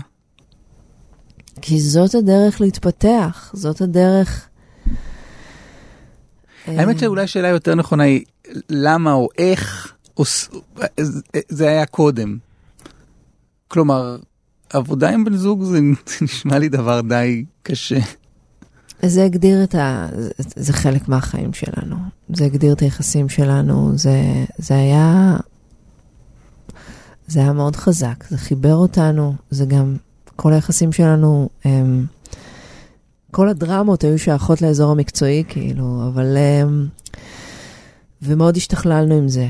כי 1.62 1.80
זאת 1.80 2.16
הדרך 2.16 2.62
להתפתח, 2.62 3.52
זאת 3.54 3.82
הדרך... 3.82 4.50
האמת 6.68 6.96
אמ, 6.96 7.00
שאולי 7.00 7.28
שאלה 7.28 7.48
יותר 7.48 7.76
נכונה 7.76 8.04
היא 8.04 8.26
למה 8.70 9.14
או 9.14 9.30
איך 9.38 9.94
זה 11.50 11.68
היה 11.68 11.86
קודם. 11.86 12.38
כלומר, 13.68 14.18
עבודה 14.70 15.10
עם 15.10 15.26
בן 15.26 15.36
זוג 15.36 15.64
זה 15.72 15.80
נשמע 16.22 16.60
לי 16.60 16.70
דבר 16.70 17.02
די 17.02 17.46
קשה. 17.64 18.00
זה 19.02 19.24
הגדיר 19.24 19.64
את 19.64 19.76
ה... 19.76 20.08
זה 20.38 20.74
חלק 20.74 21.08
מהחיים 21.08 21.54
שלנו. 21.54 21.96
זה 22.34 22.46
הגדיר 22.46 22.74
את 22.74 22.80
היחסים 22.80 23.30
שלנו, 23.30 23.92
זה, 23.98 24.22
זה 24.58 24.76
היה... 24.76 25.38
זה 27.28 27.40
היה 27.40 27.54
מאוד 27.54 27.76
חזק, 27.76 28.24
זה 28.30 28.38
חיבר 28.38 28.76
אותנו, 28.76 29.36
זה 29.50 29.66
גם... 29.66 29.96
כל 30.36 30.54
היחסים 30.54 30.92
שלנו, 30.92 31.50
הם, 31.64 32.06
כל 33.36 33.50
הדרמות 33.50 34.04
היו 34.04 34.20
שייכות 34.20 34.62
לאזור 34.62 34.92
המקצועי, 34.92 35.44
כאילו, 35.48 36.02
אבל... 36.08 36.38
הם, 36.38 36.88
ומאוד 38.22 38.58
השתכללנו 38.58 39.18
עם 39.18 39.28
זה. 39.28 39.48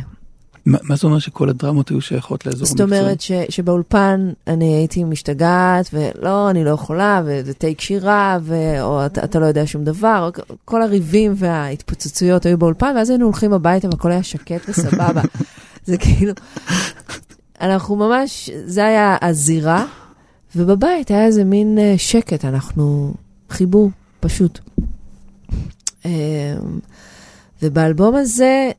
מה 0.66 0.78
מה 0.84 0.96
זה 0.96 1.08
אומר 1.08 1.20
שכל 1.20 1.50
הדרמות 1.50 1.90
היו 1.90 2.02
שייכות 2.02 2.46
לאזור 2.46 2.66
זאת 2.66 2.82
אומרת 2.82 3.22
ש, 3.22 3.32
שבאולפן 3.50 4.32
אני 4.48 4.66
הייתי 4.66 5.04
משתגעת, 5.04 5.90
ולא, 5.94 6.50
אני 6.50 6.64
לא 6.64 6.70
יכולה, 6.70 7.22
וזה 7.26 7.54
טייק 7.54 7.82
שירה, 7.82 8.38
ו, 8.42 8.82
או 8.82 9.06
אתה, 9.06 9.24
אתה 9.24 9.40
לא 9.40 9.46
יודע 9.46 9.68
שום 9.68 9.84
דבר, 9.84 10.30
כל 10.66 10.82
הריבים 10.82 11.34
וההתפוצצויות 11.36 12.46
היו 12.46 12.58
באולפן, 12.58 12.94
ואז 12.96 13.10
היינו 13.10 13.26
הולכים 13.26 13.54
הביתה 13.54 13.88
והכל 13.88 14.12
היה 14.12 14.24
שקט 14.24 14.70
וסבבה. 14.70 15.22
זה 15.86 15.98
כאילו, 15.98 16.34
אנחנו 17.62 17.96
ממש, 17.96 18.50
זה 18.66 18.86
היה 18.86 19.18
הזירה, 19.22 19.86
ובבית 20.56 21.12
היה 21.12 21.26
איזה 21.26 21.44
מין 21.44 21.78
אה, 21.80 21.94
שקט, 21.98 22.46
אנחנו 22.46 23.14
חיבור, 23.56 23.92
פשוט. 24.20 24.60
אה, 26.06 26.12
ובאלבום 27.62 28.16
הזה, 28.16 28.72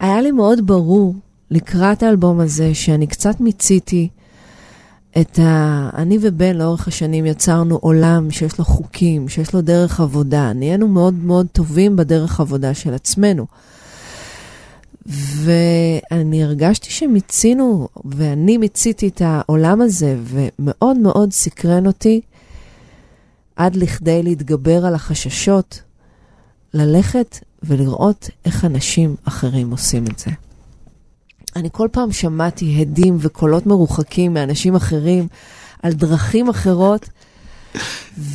היה 0.00 0.20
לי 0.20 0.30
מאוד 0.30 0.66
ברור 0.66 1.14
לקראת 1.50 2.02
האלבום 2.02 2.40
הזה, 2.40 2.74
שאני 2.74 3.06
קצת 3.06 3.40
מיציתי 3.40 4.08
את 5.20 5.38
ה... 5.38 5.90
אני 5.94 6.18
ובן 6.20 6.56
לאורך 6.56 6.88
השנים 6.88 7.26
יצרנו 7.26 7.76
עולם 7.76 8.30
שיש 8.30 8.58
לו 8.58 8.64
חוקים, 8.64 9.28
שיש 9.28 9.54
לו 9.54 9.60
דרך 9.60 10.00
עבודה. 10.00 10.52
נהיינו 10.52 10.88
מאוד 10.88 11.14
מאוד 11.14 11.46
טובים 11.52 11.96
בדרך 11.96 12.40
עבודה 12.40 12.74
של 12.74 12.94
עצמנו. 12.94 13.46
ואני 15.06 16.44
הרגשתי 16.44 16.90
שמיצינו, 16.90 17.88
ואני 18.04 18.58
מיציתי 18.58 19.08
את 19.08 19.22
העולם 19.24 19.80
הזה, 19.80 20.16
ומאוד 20.24 20.96
מאוד 20.98 21.32
סקרן 21.32 21.86
אותי 21.86 22.20
עד 23.58 23.76
לכדי 23.76 24.22
להתגבר 24.22 24.86
על 24.86 24.94
החששות, 24.94 25.82
ללכת 26.74 27.38
ולראות 27.62 28.30
איך 28.44 28.64
אנשים 28.64 29.16
אחרים 29.24 29.70
עושים 29.70 30.04
את 30.06 30.18
זה. 30.18 30.30
אני 31.56 31.68
כל 31.72 31.88
פעם 31.92 32.12
שמעתי 32.12 32.80
הדים 32.80 33.16
וקולות 33.20 33.66
מרוחקים 33.66 34.34
מאנשים 34.34 34.74
אחרים 34.74 35.28
על 35.82 35.92
דרכים 35.92 36.48
אחרות, 36.48 37.08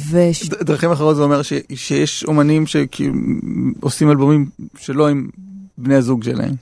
וש... 0.10 0.50
ד- 0.50 0.64
דרכים 0.64 0.92
אחרות 0.92 1.16
זה 1.16 1.22
אומר 1.22 1.42
ש, 1.42 1.54
שיש 1.76 2.24
אומנים 2.24 2.64
שעושים 2.68 4.10
אלבומים 4.10 4.50
שלא 4.78 5.10
עם 5.10 5.30
בני 5.78 5.96
הזוג 5.96 6.24
שלהם. 6.24 6.56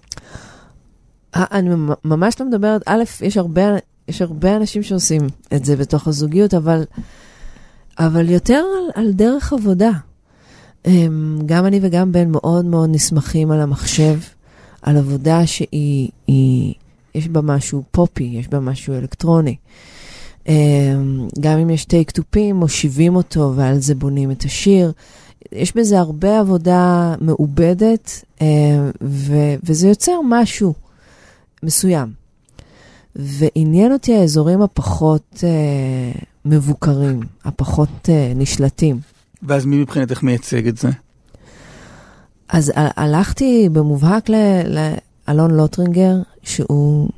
אה, 1.35 1.45
אני 1.51 1.69
ממ- 1.69 1.93
ממש 2.05 2.35
לא 2.39 2.45
מדברת, 2.47 2.81
א', 2.85 3.03
יש 3.21 3.37
הרבה, 3.37 3.61
יש 4.07 4.21
הרבה 4.21 4.57
אנשים 4.57 4.83
שעושים 4.83 5.21
את 5.55 5.65
זה 5.65 5.75
בתוך 5.75 6.07
הזוגיות, 6.07 6.53
אבל, 6.53 6.83
אבל 7.99 8.29
יותר 8.29 8.63
על, 8.77 9.03
על 9.03 9.11
דרך 9.11 9.53
עבודה. 9.53 9.91
אמ, 10.85 11.39
גם 11.45 11.65
אני 11.65 11.79
וגם 11.81 12.11
בן 12.11 12.31
מאוד 12.31 12.65
מאוד 12.65 12.89
נסמכים 12.89 13.51
על 13.51 13.61
המחשב, 13.61 14.19
על 14.81 14.97
עבודה 14.97 15.47
שהיא, 15.47 16.09
היא, 16.27 16.73
יש 17.15 17.27
בה 17.27 17.41
משהו 17.41 17.83
פופי, 17.91 18.23
יש 18.23 18.47
בה 18.47 18.59
משהו 18.59 18.93
אלקטרוני. 18.93 19.55
אמ, 20.47 21.27
גם 21.39 21.57
אם 21.57 21.69
יש 21.69 21.85
טייק 21.85 22.11
טופים, 22.11 22.55
מושיבים 22.55 23.15
אותו 23.15 23.53
ועל 23.55 23.79
זה 23.79 23.95
בונים 23.95 24.31
את 24.31 24.43
השיר. 24.43 24.91
יש 25.51 25.75
בזה 25.75 25.99
הרבה 25.99 26.39
עבודה 26.39 27.15
מעובדת, 27.21 28.23
אמ, 28.41 28.47
ו- 29.03 29.55
וזה 29.63 29.87
יוצר 29.87 30.19
משהו. 30.29 30.73
מסוים. 31.63 32.11
ועניין 33.15 33.91
אותי 33.91 34.15
האזורים 34.15 34.61
הפחות 34.61 35.43
אה, 35.43 36.21
מבוקרים, 36.45 37.19
הפחות 37.45 38.09
אה, 38.09 38.31
נשלטים. 38.35 38.99
ואז 39.43 39.65
מי 39.65 39.77
מבחינתך 39.77 40.23
מייצג 40.23 40.67
את 40.67 40.77
זה? 40.77 40.89
אז 42.49 42.71
הלכתי 42.75 43.69
במובהק 43.71 44.29
לאלון 45.27 45.51
לוטרינגר, 45.51 46.15
שהוא, 46.43 47.09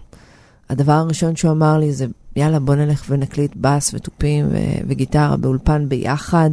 הדבר 0.69 0.93
הראשון 0.93 1.35
שהוא 1.35 1.51
אמר 1.51 1.77
לי 1.77 1.93
זה, 1.93 2.05
יאללה, 2.35 2.59
בוא 2.59 2.75
נלך 2.75 3.05
ונקליט 3.09 3.51
בס 3.55 3.93
ותופים 3.93 4.45
ו- 4.51 4.81
וגיטרה 4.87 5.37
באולפן 5.37 5.89
ביחד. 5.89 6.49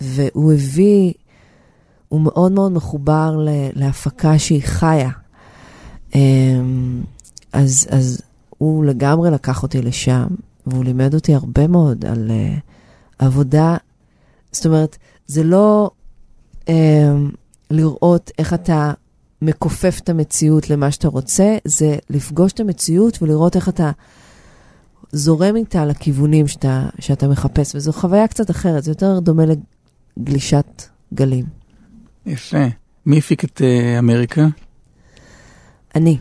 והוא 0.00 0.52
הביא, 0.52 1.12
הוא 2.08 2.20
מאוד 2.20 2.52
מאוד 2.52 2.72
מחובר 2.72 3.36
ל- 3.36 3.68
להפקה 3.72 4.38
שהיא 4.38 4.62
חיה. 4.64 5.10
אמ, 6.14 7.02
אז, 7.52 7.86
אז 7.90 8.22
הוא 8.58 8.84
לגמרי 8.84 9.30
לקח 9.30 9.62
אותי 9.62 9.82
לשם, 9.82 10.26
והוא 10.66 10.84
לימד 10.84 11.14
אותי 11.14 11.34
הרבה 11.34 11.66
מאוד 11.66 12.04
על 12.04 12.30
uh, 12.30 12.60
עבודה. 13.18 13.76
זאת 14.52 14.66
אומרת, 14.66 14.98
זה 15.26 15.44
לא 15.44 15.90
um, 16.60 16.68
לראות 17.70 18.30
איך 18.38 18.54
אתה 18.54 18.92
מכופף 19.42 20.00
את 20.02 20.08
המציאות 20.08 20.70
למה 20.70 20.90
שאתה 20.90 21.08
רוצה, 21.08 21.56
זה 21.64 21.96
לפגוש 22.10 22.52
את 22.52 22.60
המציאות 22.60 23.22
ולראות 23.22 23.56
איך 23.56 23.68
אתה 23.68 23.90
זורם 25.12 25.56
איתה 25.56 25.86
לכיוונים 25.86 26.48
שאתה, 26.48 26.88
שאתה 26.98 27.28
מחפש, 27.28 27.74
וזו 27.74 27.92
חוויה 27.92 28.28
קצת 28.28 28.50
אחרת, 28.50 28.84
זה 28.84 28.90
יותר 28.90 29.18
דומה 29.18 29.42
לגלישת 30.16 30.82
גלים. 31.14 31.44
יפה. 32.26 32.66
מי 33.06 33.18
הפיק 33.18 33.44
את 33.44 33.60
uh, 33.60 33.98
אמריקה? 33.98 34.46
אני. 35.94 36.18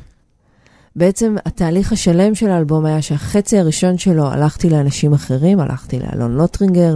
בעצם 0.96 1.36
התהליך 1.46 1.92
השלם 1.92 2.36
של 2.36 2.50
האלבום 2.50 2.86
היה 2.86 3.02
שהחצי 3.02 3.58
הראשון 3.58 3.98
שלו 3.98 4.28
הלכתי 4.28 4.70
לאנשים 4.70 5.14
אחרים, 5.14 5.60
הלכתי 5.60 6.00
לאלון 6.00 6.32
לוטרינגר, 6.32 6.96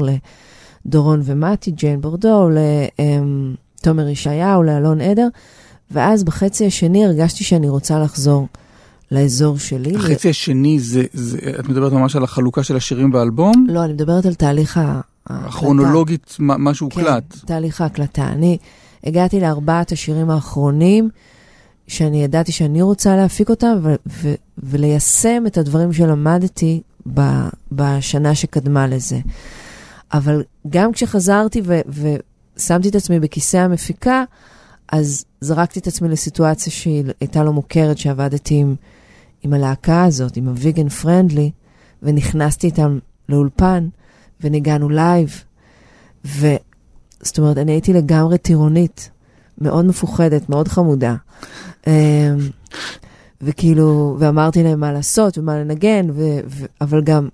לדורון 0.85 1.21
ומתי, 1.23 1.71
ג'יין 1.71 2.01
בורדו, 2.01 2.49
לתומר 3.81 4.07
ישעיהו, 4.07 4.63
לאלון 4.63 5.01
עדר, 5.01 5.27
ואז 5.91 6.23
בחצי 6.23 6.65
השני 6.65 7.05
הרגשתי 7.05 7.43
שאני 7.43 7.69
רוצה 7.69 7.99
לחזור 7.99 8.47
לאזור 9.11 9.57
שלי. 9.57 9.95
החצי 9.95 10.29
השני 10.29 10.79
זה, 10.79 11.03
זה, 11.13 11.37
את 11.59 11.69
מדברת 11.69 11.91
ממש 11.93 12.15
על 12.15 12.23
החלוקה 12.23 12.63
של 12.63 12.75
השירים 12.75 13.11
באלבום? 13.11 13.65
לא, 13.69 13.83
אני 13.83 13.93
מדברת 13.93 14.25
על 14.25 14.33
תהליך. 14.33 14.77
ההקלטה. 14.77 15.15
הכרונולוגית, 15.29 16.35
מה 16.39 16.73
שהוקלט. 16.73 17.23
כן, 17.29 17.47
תהליך 17.47 17.81
ההקלטה. 17.81 18.27
אני 18.27 18.57
הגעתי 19.03 19.39
לארבעת 19.39 19.91
השירים 19.91 20.29
האחרונים, 20.29 21.09
שאני 21.87 22.23
ידעתי 22.23 22.51
שאני 22.51 22.81
רוצה 22.81 23.15
להפיק 23.15 23.49
אותם, 23.49 23.77
ו- 23.81 23.95
ו- 24.07 24.35
וליישם 24.57 25.43
את 25.47 25.57
הדברים 25.57 25.93
שלמדתי 25.93 26.81
ב- 27.13 27.49
בשנה 27.71 28.35
שקדמה 28.35 28.87
לזה. 28.87 29.19
אבל 30.13 30.43
גם 30.69 30.91
כשחזרתי 30.91 31.61
ו- 31.65 31.81
ושמתי 32.57 32.89
את 32.89 32.95
עצמי 32.95 33.19
בכיסא 33.19 33.57
המפיקה, 33.57 34.23
אז 34.91 35.25
זרקתי 35.41 35.79
את 35.79 35.87
עצמי 35.87 36.09
לסיטואציה 36.09 36.73
שהיא 36.73 37.03
הייתה 37.19 37.43
לא 37.43 37.53
מוכרת, 37.53 37.97
שעבדתי 37.97 38.55
עם, 38.55 38.75
עם 39.43 39.53
הלהקה 39.53 40.03
הזאת, 40.03 40.37
עם 40.37 40.47
הוויגן 40.47 40.89
פרנדלי, 40.89 41.51
ונכנסתי 42.03 42.67
איתם 42.67 42.99
לאולפן, 43.29 43.87
וניגנו 44.41 44.89
לייב, 44.89 45.43
וזאת 46.25 47.37
אומרת, 47.39 47.57
אני 47.57 47.71
הייתי 47.71 47.93
לגמרי 47.93 48.37
טירונית, 48.37 49.09
מאוד 49.61 49.85
מפוחדת, 49.85 50.49
מאוד 50.49 50.67
חמודה. 50.67 51.15
אמ, 51.87 51.91
וכאילו, 53.41 54.15
ואמרתי 54.19 54.63
להם 54.63 54.79
מה 54.79 54.91
לעשות 54.91 55.37
ומה 55.37 55.57
לנגן, 55.57 56.07
ו- 56.09 56.39
ו- 56.47 56.65
אבל 56.81 57.01
גם 57.03 57.29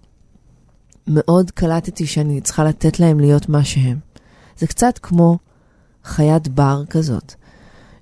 מאוד 1.08 1.52
קלטתי 1.52 2.06
שאני 2.06 2.41
צריכה 2.41 2.64
לתת 2.64 2.99
להם 2.99 3.20
להיות 3.20 3.49
מה 3.49 3.64
שהם. 3.64 3.97
זה 4.58 4.68
קצת 4.68 4.99
כמו 5.02 5.38
חיית 6.04 6.47
בר 6.47 6.84
כזאת, 6.89 7.34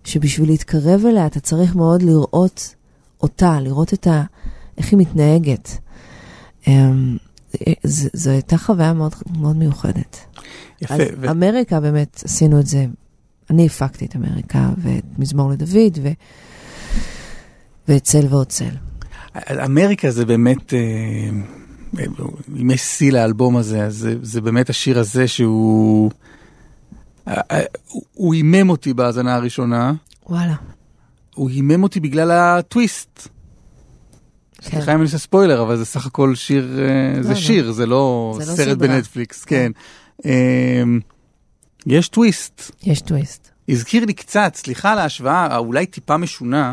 שבשביל 0.03 0.49
להתקרב 0.49 1.05
אליה 1.05 1.25
אתה 1.25 1.39
צריך 1.39 1.75
מאוד 1.75 2.01
לראות 2.01 2.75
אותה, 3.23 3.59
לראות 3.61 3.93
את 3.93 4.07
ה... 4.07 4.23
איך 4.77 4.91
היא 4.91 4.99
מתנהגת. 4.99 5.69
אמ, 6.67 7.17
ז- 7.83 8.09
זו 8.13 8.29
הייתה 8.29 8.57
חוויה 8.57 8.93
מאוד, 8.93 9.13
מאוד 9.39 9.55
מיוחדת. 9.55 10.17
יפה. 10.81 10.93
אז 10.93 11.01
ו- 11.17 11.31
אמריקה 11.31 11.79
באמת, 11.79 12.21
עשינו 12.25 12.59
את 12.59 12.67
זה, 12.67 12.85
אני 13.49 13.65
הפקתי 13.65 14.05
את 14.05 14.15
אמריקה 14.15 14.69
ואת 14.77 15.03
מזמור 15.19 15.49
לדוד 15.51 15.99
ו... 16.03 16.07
ואת 17.87 18.03
צל 18.03 18.25
ועוד 18.29 18.47
צל. 18.47 18.69
אמריקה 19.65 20.11
זה 20.11 20.25
באמת, 20.25 20.73
אה, 20.73 21.29
אם 22.61 22.71
יש 22.71 22.81
שיא 22.81 23.11
לאלבום 23.11 23.57
הזה, 23.57 23.83
אז 23.85 23.95
זה, 23.97 24.15
זה 24.21 24.41
באמת 24.41 24.69
השיר 24.69 24.99
הזה 24.99 25.27
שהוא... 25.27 26.11
אה, 27.27 27.41
אה, 27.51 27.61
הוא- 28.13 28.33
הימם 28.33 28.69
אותי 28.69 28.93
בהאזנה 28.93 29.35
הראשונה, 29.35 29.93
וואלה. 30.29 30.55
הוא 31.35 31.49
הימם 31.49 31.83
אותי 31.83 31.99
בגלל 31.99 32.31
הטוויסט. 32.31 33.27
כן. 34.61 34.69
סליחה 34.69 34.91
אם 34.91 34.97
אני 34.97 35.05
עושה 35.05 35.17
ספוילר, 35.17 35.61
אבל 35.61 35.77
זה 35.77 35.85
סך 35.85 36.05
הכל 36.05 36.35
שיר, 36.35 36.79
לא, 37.15 37.23
זה 37.23 37.29
לא. 37.29 37.35
שיר, 37.35 37.71
זה 37.71 37.85
לא 37.85 38.33
זה 38.41 38.51
לא 38.51 38.55
סרט 38.57 38.67
סדרה. 38.77 38.87
בנטפליקס, 38.87 39.45
כן. 39.45 39.71
אה, 40.25 40.83
יש 41.89 42.09
טוויסט. 42.09 42.71
יש 42.83 43.01
טוויסט. 43.01 43.49
הזכיר 43.69 44.05
לי 44.05 44.13
קצת, 44.13 44.51
סליחה 44.55 44.91
על 44.91 44.99
ההשוואה, 44.99 45.57
אולי 45.57 45.85
טיפה 45.85 46.17
משונה, 46.17 46.71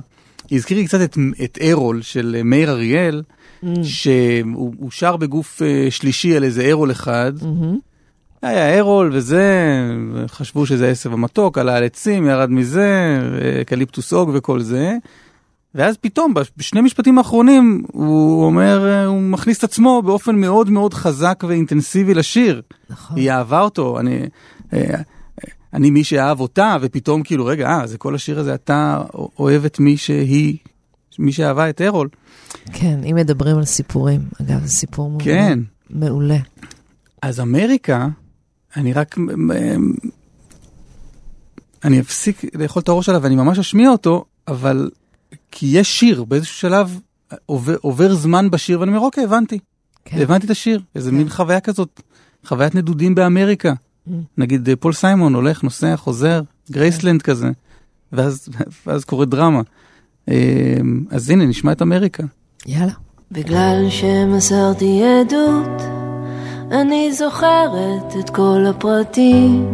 הזכיר 0.53 0.79
לי 0.79 0.87
קצת 0.87 1.01
את, 1.01 1.19
את 1.45 1.59
ארול 1.63 2.03
של 2.03 2.41
מאיר 2.45 2.71
אריאל, 2.71 3.23
Mm. 3.65 3.67
שהוא 3.83 4.75
הוא 4.79 4.91
שר 4.91 5.17
בגוף 5.17 5.63
אה, 5.63 5.87
שלישי 5.91 6.37
על 6.37 6.45
איזה 6.45 6.63
ארול 6.63 6.91
אחד. 6.91 7.33
מהמם. 7.43 7.79
היה 8.43 8.79
ארול 8.79 9.11
וזה, 9.15 9.43
חשבו 10.27 10.67
שזה 10.67 10.89
עשב 10.89 11.13
המתוק, 11.13 11.59
עלה 11.59 11.77
על 11.77 11.85
עצים, 11.85 12.27
ירד 12.27 12.51
מזה, 12.51 13.19
אקליפטוס 13.63 14.13
אוג 14.13 14.31
וכל 14.35 14.61
זה. 14.61 14.97
ואז 15.75 15.97
פתאום, 15.97 16.35
בשני 16.57 16.81
משפטים 16.81 17.19
האחרונים, 17.19 17.83
הוא 17.93 18.45
אומר, 18.45 18.89
אה, 18.89 19.05
הוא 19.05 19.21
מכניס 19.21 19.59
את 19.59 19.65
עצמו 19.65 20.03
באופן 20.03 20.37
מאוד 20.37 20.71
מאוד 20.71 20.95
חזק 20.95 21.45
ואינטנסיבי 21.49 22.15
לשיר. 22.15 22.63
נכון. 22.91 23.17
היא 23.17 23.31
אהבה 23.31 23.61
אותו, 23.61 24.01
אני, 24.01 24.19
אני 25.77 25.91
מי 25.91 26.05
שאהב 26.05 26.41
אותה, 26.41 26.77
ופתאום 26.81 27.23
כאילו, 27.23 27.47
רגע, 27.47 27.69
אה, 27.69 27.87
זה 27.87 27.99
כל 27.99 28.15
השיר 28.15 28.39
הזה, 28.39 28.55
אתה 28.55 29.03
אוהב 29.39 29.65
את 29.65 29.81
מי 29.81 29.97
שהיא, 29.97 30.57
מי 31.19 31.33
שאהבה 31.33 31.71
את 31.71 31.81
ארול. 31.81 32.09
כן, 32.73 33.01
אם 33.11 33.17
מדברים 33.17 33.57
על 33.57 33.65
סיפורים, 33.65 34.21
אגב, 34.43 34.65
זה 34.65 34.69
סיפור 34.69 35.11
מעולה. 35.11 35.25
כן. 35.25 35.59
מעולה. 35.91 36.39
אז 37.23 37.41
אמריקה, 37.41 38.09
אני 38.77 38.93
רק, 38.93 39.17
אני 41.85 42.01
אפסיק 42.01 42.45
לאכול 42.55 42.83
את 42.83 42.89
הראש 42.89 43.09
עליו 43.09 43.23
ואני 43.23 43.37
ממש 43.37 43.59
אשמיע 43.59 43.91
אותו, 43.91 44.25
אבל 44.49 44.91
כי 45.51 45.67
יש 45.67 46.01
שיר, 46.01 46.25
באיזשהו 46.25 46.57
שלב 46.57 47.01
עובר, 47.47 47.77
עובר 47.81 48.15
זמן 48.15 48.51
בשיר 48.51 48.81
ואני 48.81 48.91
אומר, 48.91 49.01
אוקיי, 49.01 49.25
הבנתי, 49.25 49.59
כן. 50.05 50.19
הבנתי 50.19 50.47
את 50.47 50.51
השיר, 50.51 50.81
איזה 50.95 51.11
כן. 51.11 51.17
מין 51.17 51.29
חוויה 51.29 51.61
כזאת, 51.61 52.01
חוויית 52.45 52.75
נדודים 52.75 53.15
באמריקה. 53.15 53.73
נגיד 54.39 54.69
אה, 54.69 54.77
פול 54.77 54.93
סיימון 54.93 55.35
הולך, 55.35 55.63
נוסע, 55.63 55.97
חוזר, 55.97 56.41
גרייסלנד 56.71 57.23
כזה, 57.23 57.51
ואז, 58.13 58.49
ואז 58.87 59.05
קורה 59.05 59.25
דרמה. 59.25 59.63
אה, 60.29 60.77
אז 61.11 61.31
הנה, 61.31 61.47
נשמע 61.47 61.73
את 61.73 61.83
אמריקה. 61.83 62.23
יאללה. 62.67 62.93
בגלל 63.33 63.87
שמסרתי 63.91 65.03
עדות, 65.05 65.83
אני 66.73 67.13
זוכרת 67.13 68.17
את 68.21 68.31
כל 68.31 68.65
הפרטים. 68.69 69.67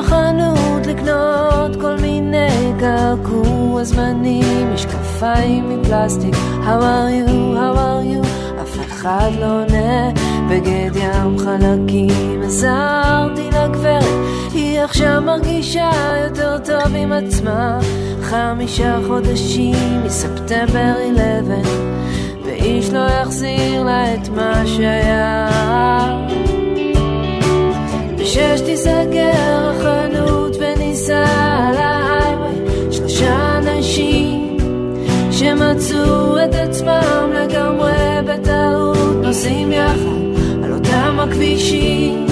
לחנות 0.00 0.86
לקנות 0.86 1.76
כל 1.80 1.96
מיני 2.00 2.72
קעקוע 2.80 3.84
זמנים, 3.84 4.74
משקפיים 4.74 5.68
מפלסטיק, 5.68 6.34
how 6.34 6.80
are 6.80 7.10
you, 7.10 7.30
how 7.54 7.76
are 7.76 8.04
you, 8.04 8.26
אף 8.62 8.78
אחד 8.80 9.30
לא 9.40 9.46
עונה, 9.46 10.10
בגד 10.50 10.90
ים 10.96 11.38
חלקים, 11.38 12.42
עזרתי 12.44 13.48
לגברת, 13.48 14.04
היא 14.52 14.80
עכשיו 14.80 15.22
מרגישה 15.22 15.90
יותר 16.24 16.58
טוב 16.64 16.94
עם 16.96 17.12
עצמה, 17.12 17.78
חמישה 18.22 18.98
חודשים 19.06 20.04
מספטמבר 20.04 20.92
11, 21.12 21.56
ואיש 22.44 22.90
לא 22.90 23.06
יחזיר 23.08 23.82
לה 23.82 24.14
את 24.14 24.28
מה 24.28 24.62
שהיה. 24.66 26.39
בשש 28.30 28.60
תיסגר 28.60 29.70
החנות 29.70 30.56
וניסע 30.60 31.24
על 31.68 31.76
ההייווי. 31.76 32.92
שלושה 32.92 33.58
אנשים 33.58 34.56
שמצאו 35.30 36.44
את 36.44 36.54
עצמם 36.54 37.30
לגמרי 37.34 37.92
בטעות 38.26 39.16
נוסעים 39.22 39.72
יחד 39.72 40.64
על 40.64 40.72
אותם 40.72 41.18
הכבישים. 41.20 42.26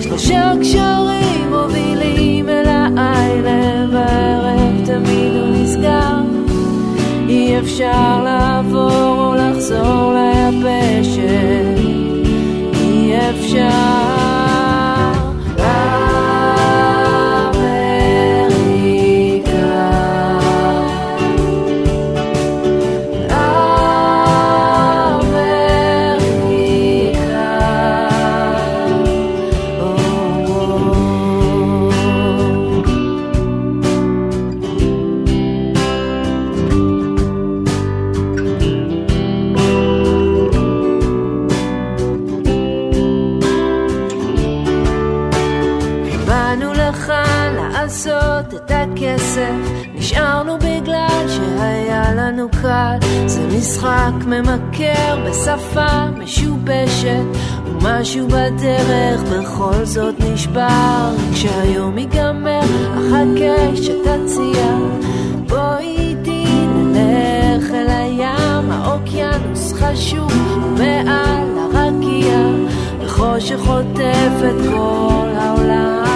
שלושה 0.00 0.52
קשרים 0.60 1.50
מובילים 1.50 2.48
אל 2.48 2.66
האיילם 2.66 3.90
בערב 3.92 4.84
תמיד 4.84 5.32
הוא 5.32 5.62
נסגר. 5.62 6.20
אי 7.28 7.58
אפשר 7.58 8.22
לעבור 8.24 9.18
או 9.18 9.34
לחזור 9.34 10.14
ליבשת. 10.14 11.78
אי 12.74 13.14
אפשר 13.30 14.11
לנו 52.42 53.28
זה 53.28 53.46
משחק 53.46 54.12
ממכר 54.26 55.16
בשפה 55.26 56.10
משובשת 56.18 57.24
ומשהו 57.66 58.28
בדרך 58.28 59.20
בכל 59.22 59.84
זאת 59.84 60.14
נשבר. 60.20 61.10
כשהיום 61.32 61.98
ייגמר 61.98 62.60
אחכה 62.94 63.76
שתציע 63.76 64.76
בואי 65.48 65.96
איתי 65.98 66.44
נלך 66.74 67.70
אל 67.70 67.86
הים. 67.88 68.70
האוקיינוס 68.70 69.72
חשוב 69.72 70.32
מעל 70.78 71.58
הרקיע 71.58 72.38
וחושך 73.00 73.58
חוטף 73.58 74.32
את 74.40 74.66
כל 74.70 75.28
העולם 75.38 76.11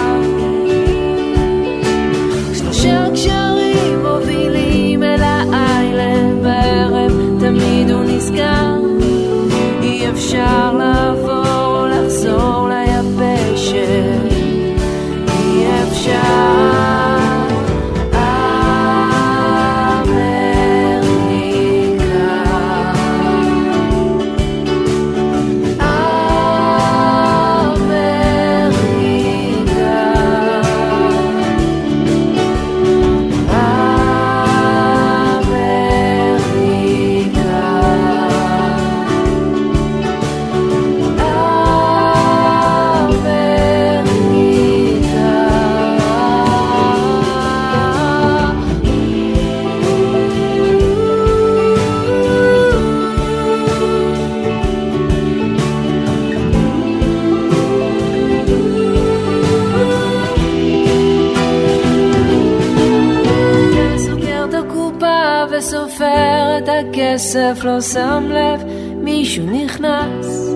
לא 67.77 67.81
שם 67.81 68.23
לב, 68.29 68.63
מישהו 69.03 69.45
נכנס. 69.45 70.55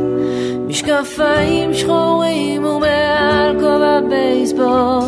משקפיים 0.68 1.74
שחורים 1.74 2.66
ומעל 2.66 3.56
כובע 3.60 4.00
בייסבול, 4.10 5.00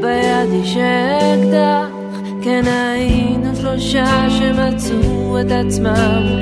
ביד 0.00 0.62
יש 0.62 0.76
אקדח, 0.76 1.88
כן 2.42 2.62
היינו 2.66 3.56
שלושה 3.56 4.26
שמצאו 4.30 5.40
את 5.40 5.50
עצמם 5.50 6.40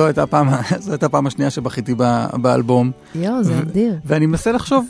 זו 0.00 0.06
הייתה 0.06 0.22
הפעם, 0.22 0.48
זו 0.84 0.90
הייתה 0.90 1.06
הפעם 1.06 1.26
השנייה 1.26 1.50
שבכיתי 1.50 1.94
באלבום. 2.32 2.90
יואו, 3.14 3.44
זה 3.44 3.58
אדיר. 3.58 3.98
ואני 4.04 4.26
מנסה 4.26 4.52
לחשוב, 4.52 4.86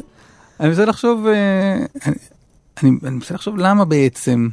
אני 0.61 0.69
מנסה 0.69 0.85
לחשוב, 0.85 1.27
אה, 1.27 1.77
אני- 2.07 2.15
אני 2.83 2.91
אני 3.05 3.11
מנסה 3.11 3.35
לחשוב 3.35 3.57
למה 3.59 3.85
בעצם. 3.85 4.49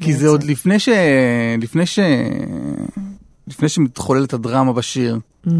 כי 0.00 0.14
זה. 0.14 0.28
עוד 0.28 0.42
לפני 0.44 0.78
ש... 0.78 0.88
לפני 1.58 1.86
ש... 1.86 1.98
לפני 3.46 3.68
שמתחוללת 3.68 4.32
הדרמה 4.32 4.72
בשיר. 4.72 5.18
Mm. 5.46 5.50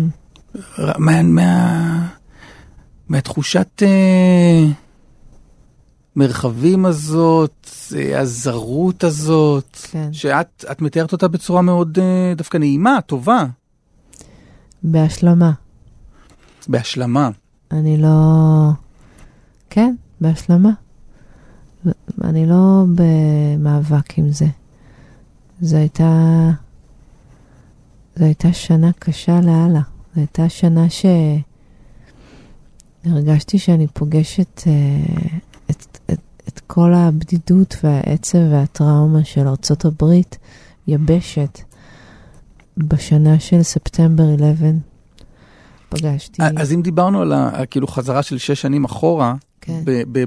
מה... 0.99 1.23
מה... 1.23 2.07
מהתחושת 3.09 3.83
אה, 3.83 4.65
מרחבים 6.17 6.87
הזאת, 6.87 7.69
אה, 7.97 8.21
הזרות 8.21 9.05
הזאת, 9.05 9.77
כן. 9.91 10.13
שאת 10.13 10.65
את 10.71 10.83
מתארת 10.83 11.13
אותה 11.13 11.29
בצורה 11.29 11.63
מאוד 11.63 11.99
אה, 11.99 12.35
דווקא 12.37 12.59
נעימה, 12.59 12.99
טובה, 13.07 13.45
בהשלמה. 14.83 15.53
בהשלמה. 16.69 17.31
אני 17.71 17.97
לא... 17.97 18.71
כן, 19.71 19.95
בהשלמה. 20.21 20.71
אני 22.25 22.47
לא 22.47 22.85
במאבק 22.95 24.19
עם 24.19 24.31
זה. 24.31 24.47
זו 25.61 25.77
הייתה... 25.77 26.51
זו 28.17 28.25
הייתה 28.25 28.53
שנה 28.53 28.91
קשה 28.99 29.41
לאללה. 29.41 29.81
זו 30.15 30.21
הייתה 30.21 30.49
שנה 30.49 30.91
ש... 30.91 31.07
הרגשתי 33.05 33.59
שאני 33.59 33.87
פוגשת 33.87 34.63
אה, 34.67 35.29
את, 35.71 35.99
את, 36.13 36.21
את 36.49 36.61
כל 36.67 36.95
הבדידות 36.95 37.77
והעצב 37.83 38.39
והטראומה 38.51 39.25
של 39.25 39.49
ארצות 39.49 39.85
הברית 39.85 40.39
יבשת 40.87 41.61
בשנה 42.77 43.41
של 43.41 43.63
ספטמבר 43.63 44.35
11. 44.35 44.69
פגשתי... 45.89 46.43
אז 46.57 46.73
אם 46.73 46.83
דיברנו 46.83 47.21
על 47.21 47.33
כאילו 47.71 47.87
חזרה 47.87 48.23
של 48.23 48.39
שש 48.39 48.63
שנים 48.63 48.85
אחורה, 48.85 49.35
כן. 49.61 49.81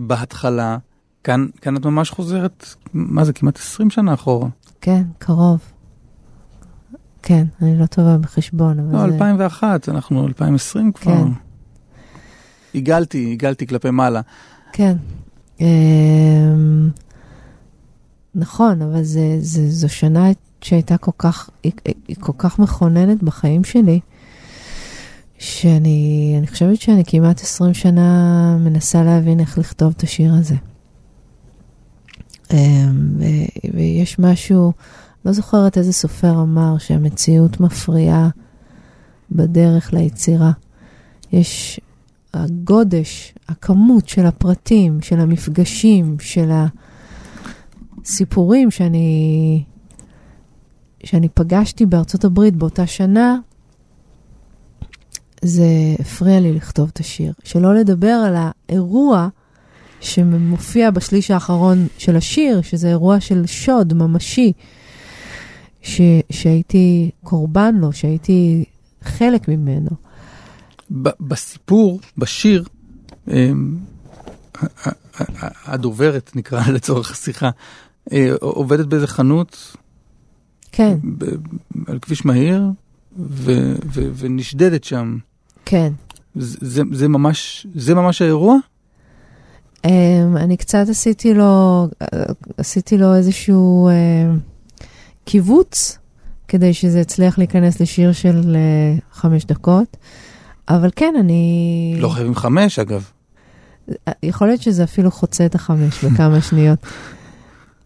בהתחלה, 0.08 0.78
כאן, 1.24 1.48
כאן 1.62 1.78
את 1.78 1.86
ממש 1.86 2.10
חוזרת, 2.10 2.76
מה 2.94 3.26
זה, 3.26 3.34
כמעט 3.34 3.58
20 3.58 3.90
שנה 3.90 4.14
אחורה. 4.14 4.48
כן, 4.82 5.04
קרוב. 5.18 5.60
כן, 7.24 7.46
אני 7.62 7.80
לא 7.80 7.86
טובה 7.86 8.18
בחשבון, 8.18 8.80
אבל 8.80 8.94
לא, 8.94 9.00
זה... 9.00 9.06
2001, 9.06 9.90
אנחנו 9.90 10.28
2020 10.28 10.92
כבר. 10.92 11.14
כן. 11.14 11.32
הגלתי, 12.76 13.32
הגלתי 13.32 13.68
כלפי 13.68 13.90
מעלה. 13.90 14.22
כן. 14.74 14.98
אמ, 15.60 16.90
נכון, 18.36 18.82
אבל 18.82 19.04
זה, 19.04 19.38
זה, 19.40 19.70
זו 19.70 19.90
שנה 19.90 20.32
שהייתה 20.62 20.98
כל 20.98 21.12
כך, 21.18 21.50
היא, 21.64 21.72
היא 22.08 22.16
כל 22.20 22.34
כך 22.38 22.60
מכוננת 22.60 23.24
בחיים 23.24 23.64
שלי, 23.64 24.00
שאני 25.40 26.36
אני 26.38 26.48
חושבת 26.48 26.82
שאני 26.82 27.04
כמעט 27.08 27.42
20 27.42 27.74
שנה 27.74 28.58
מנסה 28.60 29.04
להבין 29.04 29.40
איך 29.40 29.58
לכתוב 29.58 29.94
את 29.98 30.04
השיר 30.04 30.34
הזה. 30.34 30.56
אמ, 32.54 33.18
ויש 33.74 34.20
משהו, 34.20 34.74
לא 35.26 35.32
זוכרת 35.32 35.78
איזה 35.78 35.94
סופר 35.94 36.42
אמר 36.42 36.78
שהמציאות 36.78 37.60
מפריעה 37.60 38.30
בדרך 39.32 39.94
ליצירה. 39.94 40.52
יש 41.32 41.80
הגודש, 42.34 43.34
הכמות 43.48 44.10
של 44.10 44.26
הפרטים, 44.26 45.02
של 45.02 45.20
המפגשים, 45.20 46.20
של 46.20 46.52
הסיפורים 48.04 48.72
שאני, 48.72 49.64
שאני 51.04 51.30
פגשתי 51.30 51.86
בארצות 51.86 52.26
הברית 52.26 52.56
באותה 52.56 52.88
שנה, 52.88 53.38
זה 55.42 55.66
הפריע 56.00 56.40
לי 56.40 56.54
לכתוב 56.54 56.90
את 56.94 57.00
השיר. 57.00 57.34
שלא 57.44 57.76
לדבר 57.76 58.08
על 58.28 58.36
האירוע 58.38 59.28
שמופיע 60.02 60.92
בשליש 60.92 61.32
האחרון 61.32 61.88
של 61.98 62.16
השיר, 62.16 62.62
שזה 62.62 62.88
אירוע 62.88 63.20
של 63.20 63.46
שוד 63.46 63.94
ממשי, 63.94 64.54
ש, 65.82 66.02
שהייתי 66.30 67.12
קורבן 67.24 67.76
לו, 67.76 67.94
שהייתי 67.94 68.66
חלק 69.04 69.48
ממנו. 69.48 69.90
ב- 70.92 71.10
בסיפור, 71.20 72.00
בשיר, 72.18 72.64
אמ, 73.28 73.78
הדוברת, 75.66 76.32
נקרא 76.36 76.62
לצורך 76.72 77.12
השיחה, 77.12 77.50
אה, 78.12 78.30
עובדת 78.42 78.86
באיזה 78.86 79.08
חנות 79.08 79.76
כן, 80.72 80.98
על 81.88 82.00
כביש 82.00 82.26
מהיר, 82.26 82.64
ו- 83.18 83.76
ו- 83.94 84.10
ונשדדת 84.16 84.84
שם. 84.84 85.18
כן. 85.66 85.94
זה, 86.36 86.58
זה, 86.62 86.84
זה 86.92 87.08
ממש, 87.08 87.68
זה 87.76 87.96
ממש 87.96 88.22
האירוע? 88.22 88.58
Um, 89.78 89.90
אני 90.36 90.58
קצת 90.58 90.86
עשיתי 90.90 91.34
לו, 91.34 91.88
עשיתי 92.58 92.98
לו 92.98 93.16
איזשהו 93.16 93.90
uh, 93.90 94.40
קיבוץ, 95.26 95.98
כדי 96.48 96.74
שזה 96.74 97.00
יצליח 97.00 97.38
להיכנס 97.38 97.80
לשיר 97.80 98.12
של 98.12 98.42
uh, 98.42 99.16
חמש 99.16 99.46
דקות. 99.46 99.98
אבל 100.70 100.90
כן, 100.96 101.14
אני... 101.20 101.96
לא 102.00 102.10
חייבים 102.10 102.36
חמש 102.36 102.80
אגב. 102.80 103.12
יכול 104.24 104.48
להיות 104.48 104.62
שזה 104.62 104.84
אפילו 104.84 105.12
חוצה 105.12 105.46
את 105.46 105.56
החמש 105.56 106.04
בכמה 106.04 106.42
שניות. 106.42 106.80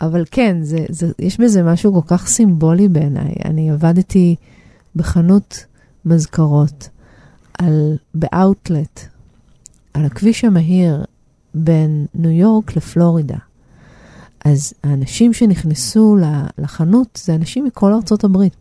אבל 0.06 0.24
כן, 0.32 0.58
זה, 0.62 0.86
זה, 0.89 1.12
יש 1.20 1.39
בזה 1.39 1.64
משהו 1.64 1.93
כל 1.93 2.08
כך 2.08 2.28
סימבולי 2.28 2.88
בעיניי. 2.88 3.34
אני 3.45 3.72
עבדתי 3.72 4.36
בחנות 4.95 5.66
מזכרות, 6.06 6.89
על, 7.60 7.97
באאוטלט, 8.14 8.99
על 9.93 10.06
הכביש 10.06 10.45
המהיר 10.45 11.04
בין 11.54 12.06
ניו 12.16 12.32
יורק 12.32 12.76
לפלורידה. 12.76 13.38
אז 14.45 14.74
האנשים 14.84 15.34
שנכנסו 15.34 16.18
לחנות 16.58 17.20
זה 17.24 17.36
אנשים 17.36 17.66
מכל 17.66 17.93
ארצות 17.93 18.24
הברית. 18.24 18.56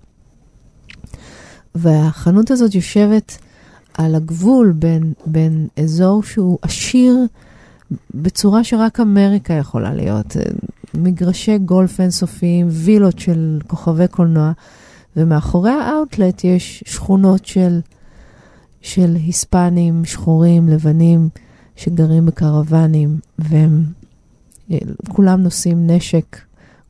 והחנות 1.74 2.51
הזאת 2.51 2.74
יושבת 2.74 3.38
על 3.95 4.14
הגבול 4.14 4.72
בין, 4.72 5.12
בין 5.26 5.68
אזור 5.76 6.22
שהוא 6.22 6.59
עשיר 6.62 7.16
בצורה 8.14 8.64
שרק 8.64 9.01
אמריקה 9.01 9.55
יכולה 9.55 9.95
להיות. 9.95 10.36
מגרשי 10.95 11.59
גולף 11.59 12.01
אינסופיים, 12.01 12.68
וילות 12.70 13.18
של 13.18 13.59
כוכבי 13.66 14.09
קולנוע, 14.09 14.53
ומאחורי 15.16 15.70
האאוטלט 15.70 16.45
יש 16.45 16.84
שכונות 16.86 17.47
של, 17.47 17.80
של 18.80 19.14
היספנים, 19.14 20.05
שחורים, 20.05 20.68
לבנים, 20.68 21.28
שגרים 21.76 22.26
בקרוונים, 22.26 23.18
והם 23.38 23.82
כולם 25.09 25.43
נושאים 25.43 25.86
נשק, 25.86 26.38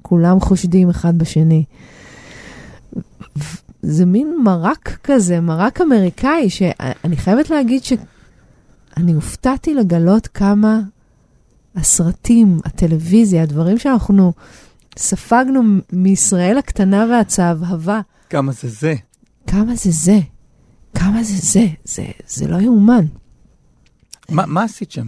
כולם 0.02 0.40
חושדים 0.40 0.90
אחד 0.90 1.18
בשני. 1.18 1.64
זה 3.82 4.06
מין 4.06 4.36
מרק 4.44 4.98
כזה, 5.04 5.40
מרק 5.40 5.80
אמריקאי, 5.80 6.50
שאני 6.50 7.16
חייבת 7.16 7.50
להגיד 7.50 7.84
שאני 7.84 9.12
הופתעתי 9.12 9.74
לגלות 9.74 10.26
כמה 10.26 10.80
הסרטים, 11.76 12.58
הטלוויזיה, 12.64 13.42
הדברים 13.42 13.78
שאנחנו 13.78 14.32
ספגנו 14.98 15.62
מישראל 15.92 16.58
הקטנה 16.58 17.06
והצהבהבה, 17.10 18.00
כמה 18.30 18.52
זה 18.52 18.68
זה? 18.68 18.94
כמה 19.46 19.74
זה 19.74 19.90
זה, 19.90 20.18
כמה 20.94 21.22
זה 21.22 21.34
זה, 21.36 21.66
זה, 21.84 22.04
זה 22.26 22.48
לא 22.48 22.56
יאומן. 22.56 23.04
מה, 24.28 24.46
מה 24.46 24.62
עשית 24.62 24.92
שם? 24.92 25.06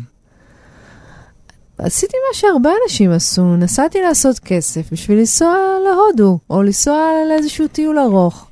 עשיתי 1.79 2.17
מה 2.29 2.35
שהרבה 2.39 2.71
אנשים 2.85 3.11
עשו, 3.11 3.57
נסעתי 3.57 3.99
לעשות 4.01 4.39
כסף 4.39 4.93
בשביל 4.93 5.19
לנסוע 5.19 5.57
להודו, 5.85 6.39
או 6.51 6.63
לנסוע 6.63 7.11
לאיזשהו 7.29 7.69
טיול 7.69 7.99
ארוך. 7.99 8.51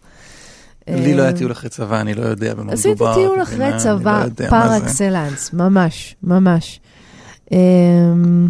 לי 0.88 1.14
לא 1.14 1.22
היה 1.22 1.30
אה, 1.30 1.36
טיול 1.36 1.52
אחרי 1.52 1.70
צבא, 1.70 2.00
אני 2.00 2.14
לא 2.14 2.22
יודע 2.22 2.54
במה 2.54 2.72
עשיתי 2.72 2.90
מדובר. 2.94 3.14
טיול 3.14 3.42
את 3.42 3.48
אחרי 3.48 3.70
צבא, 3.78 4.18
לא 4.20 4.24
יודע 4.24 4.50
פר. 4.50 4.76
אקסלנס, 4.76 5.52
ממש, 5.52 6.16
ממש. 6.22 6.80
אמ, 7.52 8.48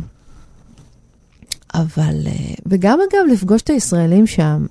אבל, 1.74 2.26
אה, 2.26 2.54
וגם 2.66 2.98
אגב, 3.00 3.32
לפגוש 3.32 3.62
את 3.62 3.70
הישראלים 3.70 4.26
שם, 4.26 4.66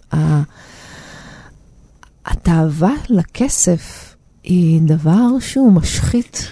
התאווה 2.25 2.93
לכסף 3.09 4.15
היא 4.43 4.81
דבר 4.81 5.39
שהוא 5.39 5.71
משחית 5.71 6.51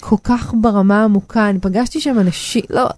כל 0.00 0.16
כך 0.24 0.54
ברמה 0.60 1.04
עמוקה. 1.04 1.50
אני 1.50 1.60
פגשתי 1.60 2.00
שם 2.00 2.18
אנשים, 2.18 2.62
לא, 2.70 2.88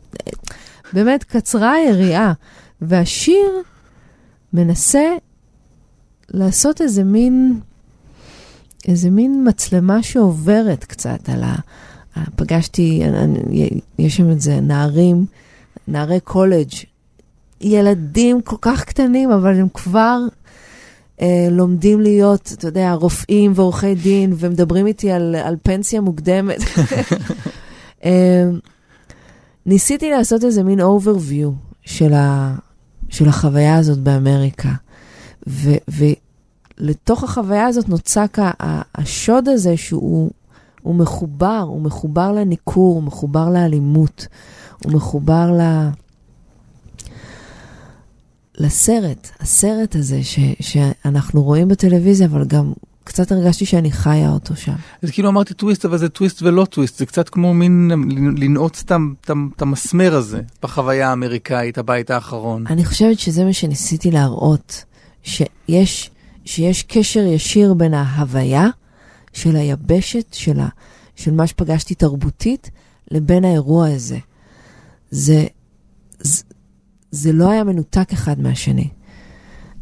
באמת 0.92 1.24
קצרה 1.24 1.72
היריעה, 1.72 2.32
והשיר 2.80 3.62
מנסה 4.52 5.04
לעשות 6.30 6.80
איזה 6.80 7.04
מין, 7.04 7.60
איזה 8.88 9.10
מין 9.10 9.44
מצלמה 9.48 10.02
שעוברת 10.02 10.84
קצת 10.84 11.28
על 11.28 11.42
ה... 11.42 11.54
פגשתי, 12.36 13.02
יש 13.98 14.16
שם 14.16 14.30
איזה 14.30 14.60
נערים, 14.60 15.26
נערי 15.88 16.20
קולג', 16.20 16.70
ילדים 17.60 18.40
כל 18.40 18.56
כך 18.60 18.84
קטנים, 18.84 19.30
אבל 19.30 19.60
הם 19.60 19.68
כבר 19.74 20.18
אה, 21.20 21.48
לומדים 21.50 22.00
להיות, 22.00 22.52
אתה 22.54 22.68
יודע, 22.68 22.92
רופאים 22.92 23.52
ועורכי 23.54 23.94
דין, 23.94 24.32
ומדברים 24.36 24.86
איתי 24.86 25.10
על, 25.10 25.34
על 25.34 25.56
פנסיה 25.62 26.00
מוקדמת. 26.00 26.58
אמ, 28.04 28.10
ניסיתי 29.66 30.10
לעשות 30.10 30.44
איזה 30.44 30.62
מין 30.62 30.80
overview 30.80 31.50
של, 31.82 32.12
ה, 32.12 32.54
של 33.08 33.28
החוויה 33.28 33.76
הזאת 33.76 33.98
באמריקה. 33.98 34.72
ו, 35.48 35.70
ולתוך 36.78 37.24
החוויה 37.24 37.66
הזאת 37.66 37.88
נוצק 37.88 38.38
השוד 38.94 39.48
הזה 39.48 39.76
שהוא 39.76 40.30
הוא 40.86 40.94
מחובר, 40.94 41.64
הוא 41.68 41.82
מחובר 41.82 42.32
לניכור, 42.32 42.94
הוא 42.94 43.02
מחובר 43.02 43.50
לאלימות, 43.50 44.26
הוא 44.84 44.92
מחובר 44.92 45.52
ל... 45.58 45.88
לסרט, 48.58 49.30
הסרט 49.40 49.96
הזה 49.96 50.22
ש, 50.22 50.38
שאנחנו 50.60 51.42
רואים 51.42 51.68
בטלוויזיה, 51.68 52.26
אבל 52.26 52.44
גם 52.44 52.72
קצת 53.04 53.32
הרגשתי 53.32 53.66
שאני 53.66 53.92
חיה 53.92 54.30
אותו 54.30 54.56
שם. 54.56 54.72
זה 55.02 55.12
כאילו 55.12 55.28
אמרתי 55.28 55.54
טוויסט, 55.54 55.84
אבל 55.84 55.98
זה 55.98 56.08
טוויסט 56.08 56.42
ולא 56.42 56.64
טוויסט, 56.64 56.98
זה 56.98 57.06
קצת 57.06 57.28
כמו 57.28 57.54
מין 57.54 57.90
לנעוץ 58.36 58.84
את 59.56 59.62
המסמר 59.62 60.14
הזה 60.14 60.40
בחוויה 60.62 61.10
האמריקאית, 61.10 61.78
הבית 61.78 62.10
האחרון. 62.10 62.66
אני 62.66 62.84
חושבת 62.84 63.18
שזה 63.18 63.44
מה 63.44 63.52
שניסיתי 63.52 64.10
להראות, 64.10 64.84
שיש, 65.22 66.10
שיש 66.44 66.82
קשר 66.82 67.20
ישיר 67.20 67.74
בין 67.74 67.94
ההוויה 67.94 68.68
של 69.36 69.56
היבשת, 69.56 70.34
של, 70.34 70.60
ה, 70.60 70.68
של 71.16 71.34
מה 71.34 71.46
שפגשתי 71.46 71.94
תרבותית, 71.94 72.70
לבין 73.10 73.44
האירוע 73.44 73.88
הזה. 73.88 74.18
זה, 75.10 75.46
זה, 76.18 76.42
זה 77.10 77.32
לא 77.32 77.50
היה 77.50 77.64
מנותק 77.64 78.12
אחד 78.12 78.40
מהשני. 78.40 78.88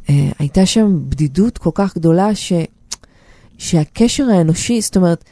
Uh, 0.07 0.11
הייתה 0.39 0.67
שם 0.67 1.01
בדידות 1.09 1.59
כל 1.59 1.71
כך 1.75 1.97
גדולה 1.97 2.35
ש, 2.35 2.53
שהקשר 3.59 4.25
האנושי, 4.31 4.81
זאת 4.81 4.97
אומרת, 4.97 5.25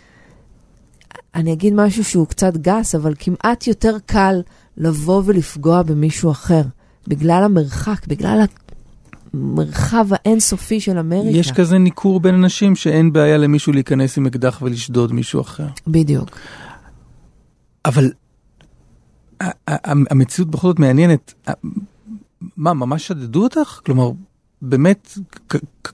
אני 1.35 1.53
אגיד 1.53 1.73
משהו 1.77 2.05
שהוא 2.05 2.27
קצת 2.27 2.57
גס, 2.57 2.95
אבל 2.95 3.15
כמעט 3.19 3.67
יותר 3.67 3.97
קל 4.07 4.43
לבוא 4.77 5.23
ולפגוע 5.25 5.83
במישהו 5.83 6.31
אחר, 6.31 6.63
בגלל 7.09 7.43
המרחק, 7.45 8.07
בגלל 8.07 8.41
המרחב 9.35 10.07
האינסופי 10.11 10.81
של 10.81 10.99
אמריקה. 10.99 11.39
יש 11.39 11.53
כזה 11.53 11.79
ניכור 11.79 12.21
בין 12.21 12.35
אנשים 12.35 12.77
שאין 12.77 13.13
בעיה 13.13 13.37
למישהו 13.37 13.73
להיכנס 13.73 14.19
עם 14.19 14.27
אקדח 14.27 14.59
ולשדוד 14.63 15.13
מישהו 15.13 15.41
אחר. 15.41 15.67
בדיוק. 15.87 16.31
אבל 17.85 18.13
המציאות 19.87 20.51
בכל 20.51 20.69
זאת 20.69 20.79
מעניינת. 20.79 21.35
מה, 22.57 22.75
ממש 22.75 23.07
שדדו 23.07 23.43
אותך? 23.43 23.81
כלומר, 23.87 24.11
באמת 24.63 25.19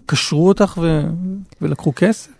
קשרו 0.06 0.48
אותך 0.48 0.78
ו... 0.82 1.02
ולקחו 1.60 1.92
כסף? 1.96 2.30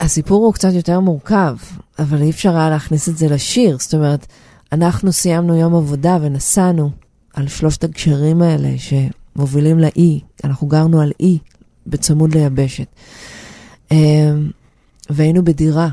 הסיפור 0.00 0.44
הוא 0.44 0.54
קצת 0.54 0.72
יותר 0.72 1.00
מורכב, 1.00 1.56
אבל 1.98 2.22
אי 2.22 2.30
אפשר 2.30 2.56
היה 2.56 2.70
להכניס 2.70 3.08
את 3.08 3.16
זה 3.16 3.28
לשיר. 3.28 3.76
זאת 3.80 3.94
אומרת, 3.94 4.26
אנחנו 4.72 5.12
סיימנו 5.12 5.56
יום 5.56 5.74
עבודה 5.74 6.18
ונסענו 6.22 6.90
על 7.34 7.48
שלושת 7.48 7.84
הגשרים 7.84 8.42
האלה 8.42 8.78
שמובילים 9.36 9.78
לאי. 9.78 10.20
אנחנו 10.44 10.66
גרנו 10.66 11.00
על 11.00 11.12
אי 11.20 11.38
בצמוד 11.86 12.34
ליבשת. 12.34 12.86
אמ, 13.90 14.50
והיינו 15.10 15.44
בדירה, 15.44 15.88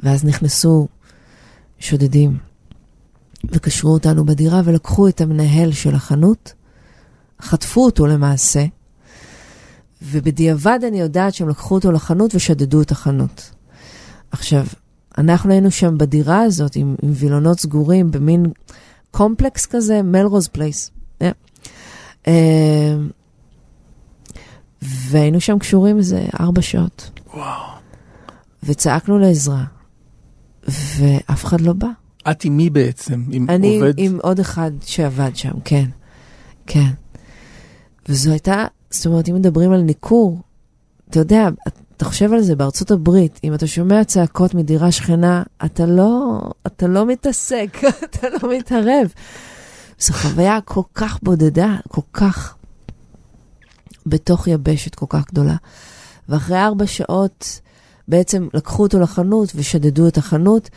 ואז 0.00 0.24
נכנסו 0.24 0.88
שודדים 1.78 2.38
וקשרו 3.50 3.92
אותנו 3.92 4.24
בדירה 4.24 4.60
ולקחו 4.64 5.08
את 5.08 5.20
המנהל 5.20 5.72
של 5.72 5.94
החנות, 5.94 6.52
חטפו 7.42 7.84
אותו 7.84 8.06
למעשה, 8.06 8.64
ובדיעבד 10.02 10.78
אני 10.88 11.00
יודעת 11.00 11.34
שהם 11.34 11.48
לקחו 11.48 11.74
אותו 11.74 11.92
לחנות 11.92 12.34
ושדדו 12.34 12.82
את 12.82 12.90
החנות. 12.90 13.50
עכשיו, 14.30 14.66
אנחנו 15.18 15.52
היינו 15.52 15.70
שם 15.70 15.98
בדירה 15.98 16.42
הזאת 16.42 16.76
עם, 16.76 16.94
עם 17.02 17.12
וילונות 17.14 17.60
סגורים 17.60 18.10
במין 18.10 18.46
קומפלקס 19.10 19.66
כזה, 19.66 20.02
מלרוז 20.02 20.48
פלייס. 20.48 20.90
Yeah. 21.22 21.24
Uh, 22.24 22.28
והיינו 24.82 25.40
שם 25.40 25.58
קשורים 25.58 25.98
איזה 25.98 26.24
ארבע 26.40 26.62
שעות. 26.62 27.10
וואו. 27.34 27.62
וצעקנו 28.62 29.18
לעזרה, 29.18 29.64
ואף 30.68 31.44
אחד 31.44 31.60
לא 31.60 31.72
בא. 31.72 31.88
את 32.30 32.44
עם 32.44 32.56
מי 32.56 32.70
בעצם? 32.70 33.24
עם 33.30 33.50
אני 33.50 33.76
עובד? 33.76 33.94
עם 33.96 34.18
עוד 34.22 34.40
אחד 34.40 34.70
שעבד 34.80 35.30
שם, 35.34 35.52
כן. 35.64 35.84
כן. 36.66 36.90
וזו 38.08 38.30
הייתה, 38.30 38.66
זאת 38.90 39.06
אומרת, 39.06 39.28
אם 39.28 39.34
מדברים 39.34 39.72
על 39.72 39.80
ניכור, 39.80 40.40
אתה 41.10 41.18
יודע, 41.18 41.48
אתה 41.96 42.04
חושב 42.04 42.32
על 42.32 42.40
זה 42.40 42.56
בארצות 42.56 42.90
הברית, 42.90 43.40
אם 43.44 43.54
אתה 43.54 43.66
שומע 43.66 44.04
צעקות 44.04 44.54
מדירה 44.54 44.92
שכנה, 44.92 45.42
אתה 45.64 45.86
לא, 45.86 46.40
אתה 46.66 46.86
לא 46.86 47.06
מתעסק, 47.06 47.78
אתה 48.04 48.28
לא 48.28 48.56
מתערב. 48.58 49.12
זו 50.04 50.12
חוויה 50.12 50.60
כל 50.60 50.82
כך 50.94 51.18
בודדה, 51.22 51.76
כל 51.88 52.00
כך 52.12 52.56
בתוך 54.06 54.48
יבשת 54.48 54.94
כל 54.94 55.06
כך 55.08 55.26
גדולה. 55.26 55.56
ואחרי 56.28 56.58
ארבע 56.64 56.86
שעות 56.86 57.60
בעצם 58.08 58.48
לקחו 58.54 58.82
אותו 58.82 59.00
לחנות 59.00 59.52
ושדדו 59.54 60.08
את 60.08 60.18
החנות, 60.18 60.70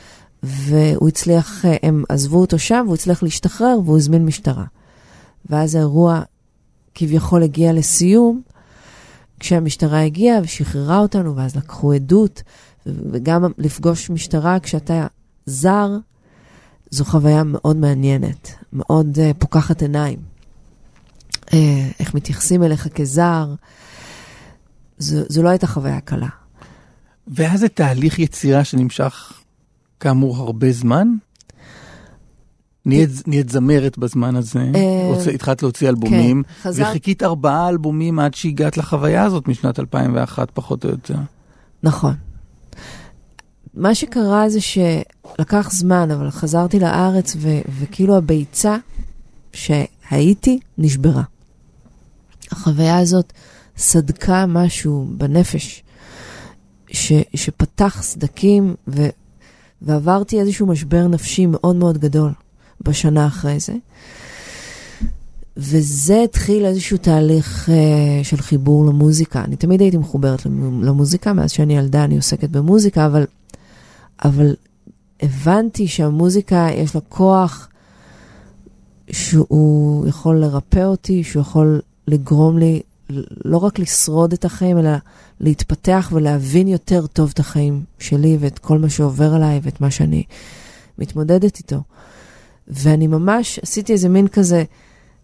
והוא 0.43 1.07
הצליח, 1.07 1.65
הם 1.83 2.03
עזבו 2.09 2.37
אותו 2.41 2.59
שם, 2.59 2.81
והוא 2.85 2.95
הצליח 2.95 3.23
להשתחרר 3.23 3.77
והוא 3.85 3.97
הזמין 3.97 4.25
משטרה. 4.25 4.65
ואז 5.49 5.75
האירוע 5.75 6.21
כביכול 6.95 7.43
הגיע 7.43 7.73
לסיום, 7.73 8.41
כשהמשטרה 9.39 10.01
הגיעה 10.01 10.39
ושחררה 10.43 10.99
אותנו, 10.99 11.35
ואז 11.35 11.55
לקחו 11.55 11.93
עדות, 11.93 12.43
וגם 12.85 13.43
לפגוש 13.57 14.09
משטרה 14.09 14.59
כשאתה 14.59 15.07
זר, 15.45 15.97
זו 16.91 17.05
חוויה 17.05 17.43
מאוד 17.43 17.77
מעניינת, 17.77 18.55
מאוד 18.73 19.17
uh, 19.17 19.33
פוקחת 19.39 19.81
עיניים. 19.81 20.19
Uh, 21.45 21.53
איך 21.99 22.13
מתייחסים 22.13 22.63
אליך 22.63 22.87
כזר, 22.87 23.53
זו, 24.97 25.17
זו 25.29 25.43
לא 25.43 25.49
הייתה 25.49 25.67
חוויה 25.67 26.01
קלה. 26.01 26.29
והיה 27.27 27.57
זה 27.57 27.69
תהליך 27.69 28.19
יצירה 28.19 28.63
שנמשך 28.63 29.33
כאמור 29.99 30.37
הרבה 30.37 30.71
זמן? 30.71 31.07
נהיית, 32.85 33.09
נהיית 33.27 33.49
זמרת 33.49 33.97
בזמן 33.97 34.35
הזה, 34.35 34.71
רוצה, 35.07 35.31
התחלת 35.31 35.63
להוציא 35.63 35.89
אלבומים, 35.89 36.43
כן, 36.43 36.69
חזר... 36.69 36.83
וחיכית 36.83 37.23
ארבעה 37.23 37.69
אלבומים 37.69 38.19
עד 38.19 38.33
שהגעת 38.33 38.77
לחוויה 38.77 39.23
הזאת 39.23 39.47
משנת 39.47 39.79
2001 39.79 40.51
פחות 40.53 40.85
או 40.85 40.89
יותר. 40.89 41.15
נכון. 41.83 42.13
מה 43.77 43.95
שקרה 43.95 44.49
זה 44.49 44.59
שלקח 44.61 45.69
זמן, 45.71 46.11
אבל 46.11 46.31
חזרתי 46.31 46.79
לארץ 46.79 47.35
ו- 47.39 47.61
וכאילו 47.79 48.17
הביצה 48.17 48.77
שהייתי 49.53 50.59
נשברה. 50.77 51.23
החוויה 52.51 52.97
הזאת 52.97 53.33
סדקה 53.77 54.45
משהו 54.45 55.07
בנפש, 55.17 55.83
ש- 56.91 57.23
שפתח 57.35 57.99
סדקים 58.01 58.75
ו- 58.87 59.09
ועברתי 59.81 60.39
איזשהו 60.39 60.67
משבר 60.67 61.07
נפשי 61.07 61.45
מאוד 61.45 61.75
מאוד 61.75 61.97
גדול 61.97 62.31
בשנה 62.81 63.27
אחרי 63.27 63.59
זה. 63.59 63.73
וזה 65.57 66.21
התחיל 66.23 66.65
איזשהו 66.65 66.97
תהליך 66.97 67.69
uh, 67.69 68.23
של 68.23 68.37
חיבור 68.37 68.85
למוזיקה. 68.85 69.43
אני 69.43 69.55
תמיד 69.55 69.81
הייתי 69.81 69.97
מחוברת 69.97 70.45
למוזיקה, 70.81 71.33
מאז 71.33 71.51
שאני 71.51 71.77
ילדה 71.77 72.03
אני 72.03 72.15
עוסקת 72.15 72.49
במוזיקה, 72.49 73.05
אבל, 73.05 73.25
אבל 74.25 74.55
הבנתי 75.21 75.87
שהמוזיקה 75.87 76.67
יש 76.71 76.95
לה 76.95 77.01
כוח 77.01 77.69
שהוא 79.11 80.07
יכול 80.07 80.35
לרפא 80.39 80.83
אותי, 80.83 81.23
שהוא 81.23 81.41
יכול 81.41 81.81
לגרום 82.07 82.57
לי 82.57 82.81
לא 83.45 83.57
רק 83.57 83.79
לשרוד 83.79 84.33
את 84.33 84.45
החיים, 84.45 84.77
אלא 84.77 84.89
להתפתח 85.39 86.09
ולהבין 86.13 86.67
יותר 86.67 87.07
טוב 87.07 87.31
את 87.33 87.39
החיים 87.39 87.83
שלי 87.99 88.37
ואת 88.39 88.59
כל 88.59 88.77
מה 88.77 88.89
שעובר 88.89 89.33
עליי 89.33 89.59
ואת 89.63 89.81
מה 89.81 89.91
שאני 89.91 90.23
מתמודדת 90.97 91.57
איתו. 91.57 91.81
ואני 92.67 93.07
ממש 93.07 93.59
עשיתי 93.59 93.93
איזה 93.93 94.09
מין 94.09 94.27
כזה 94.27 94.63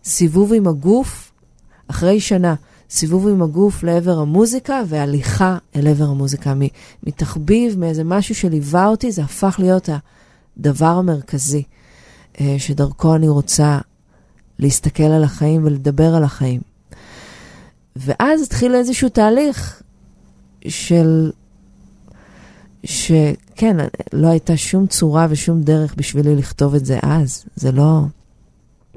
סיבוב 0.03 0.53
עם 0.53 0.67
הגוף, 0.67 1.31
אחרי 1.87 2.19
שנה, 2.19 2.55
סיבוב 2.93 3.27
עם 3.27 3.41
הגוף 3.41 3.83
לעבר 3.83 4.19
המוזיקה 4.19 4.81
והליכה 4.87 5.57
אל 5.75 5.87
עבר 5.87 6.05
המוזיקה. 6.05 6.53
מתחביב, 7.03 7.79
מאיזה 7.79 8.03
משהו 8.03 8.35
שליווה 8.35 8.87
אותי, 8.87 9.11
זה 9.11 9.23
הפך 9.23 9.55
להיות 9.59 9.89
הדבר 10.57 10.85
המרכזי 10.85 11.63
אה, 12.41 12.55
שדרכו 12.57 13.15
אני 13.15 13.29
רוצה 13.29 13.79
להסתכל 14.59 15.03
על 15.03 15.23
החיים 15.23 15.65
ולדבר 15.65 16.15
על 16.15 16.23
החיים. 16.23 16.61
ואז 17.95 18.41
התחיל 18.41 18.75
איזשהו 18.75 19.09
תהליך 19.09 19.81
של... 20.67 21.31
שכן, 22.83 23.77
לא 24.13 24.27
הייתה 24.27 24.57
שום 24.57 24.87
צורה 24.87 25.27
ושום 25.29 25.61
דרך 25.61 25.95
בשבילי 25.95 26.35
לכתוב 26.35 26.75
את 26.75 26.85
זה 26.85 26.99
אז. 27.01 27.45
זה 27.55 27.71
לא... 27.71 28.01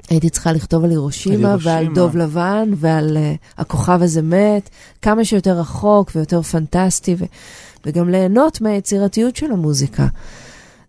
הייתי 0.09 0.29
צריכה 0.29 0.51
לכתוב 0.51 0.83
על 0.83 0.89
הירושימה 0.89 1.55
ועל 1.61 1.87
דוב 1.93 2.17
לבן 2.17 2.69
ועל 2.75 3.17
uh, 3.17 3.61
הכוכב 3.61 3.99
הזה 4.01 4.21
מת, 4.21 4.69
כמה 5.01 5.25
שיותר 5.25 5.59
רחוק 5.59 6.11
ויותר 6.15 6.41
פנטסטי, 6.41 7.15
ו- 7.17 7.25
וגם 7.85 8.09
ליהנות 8.09 8.61
מהיצירתיות 8.61 9.35
של 9.35 9.51
המוזיקה. 9.51 10.07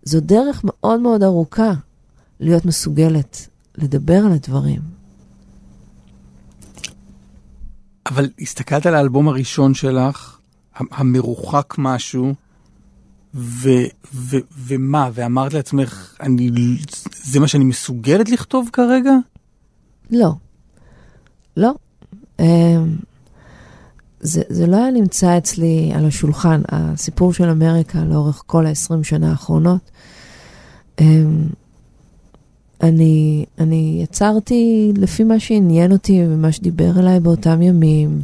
זו 0.02 0.20
דרך 0.20 0.60
מאוד 0.64 1.00
מאוד 1.00 1.22
ארוכה 1.22 1.72
להיות 2.40 2.64
מסוגלת 2.64 3.48
לדבר 3.78 4.18
על 4.26 4.32
הדברים. 4.32 4.80
אבל 8.06 8.28
הסתכלת 8.40 8.86
על 8.86 8.94
האלבום 8.94 9.28
הראשון 9.28 9.74
שלך, 9.74 10.38
המרוחק 10.76 11.74
משהו, 11.78 12.34
ו, 13.34 13.68
ו, 14.14 14.36
ומה, 14.66 15.10
ואמרת 15.14 15.54
לעצמך, 15.54 16.16
אני, 16.20 16.50
זה 17.24 17.40
מה 17.40 17.48
שאני 17.48 17.64
מסוגלת 17.64 18.28
לכתוב 18.28 18.70
כרגע? 18.72 19.12
לא. 20.10 20.32
לא. 21.56 21.74
אמ, 22.40 22.96
זה, 24.20 24.42
זה 24.48 24.66
לא 24.66 24.76
היה 24.76 24.90
נמצא 24.90 25.38
אצלי 25.38 25.92
על 25.94 26.06
השולחן, 26.06 26.60
הסיפור 26.68 27.32
של 27.32 27.48
אמריקה 27.48 28.04
לאורך 28.04 28.42
כל 28.46 28.66
ה-20 28.66 29.02
שנה 29.02 29.30
האחרונות. 29.30 29.90
אמ, 31.00 31.48
אני, 32.82 33.44
אני 33.58 34.00
יצרתי 34.02 34.92
לפי 34.96 35.24
מה 35.24 35.40
שעניין 35.40 35.92
אותי 35.92 36.22
ומה 36.28 36.52
שדיבר 36.52 36.98
אליי 36.98 37.20
באותם 37.20 37.62
ימים, 37.62 38.20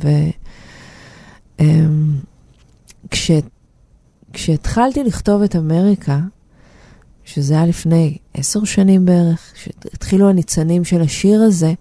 וכשהתחלתי 3.11 3.54
אמ, 4.35 5.07
לכתוב 5.07 5.43
את 5.43 5.57
אמריקה, 5.57 6.21
שזה 7.25 7.55
היה 7.55 7.67
לפני 7.67 8.19
עשר 8.35 8.65
שנים 8.65 9.05
בערך, 9.05 9.53
כשהתחילו 9.55 10.29
הניצנים 10.29 10.85
של 10.85 11.01
השיר 11.01 11.43
הזה, 11.43 11.73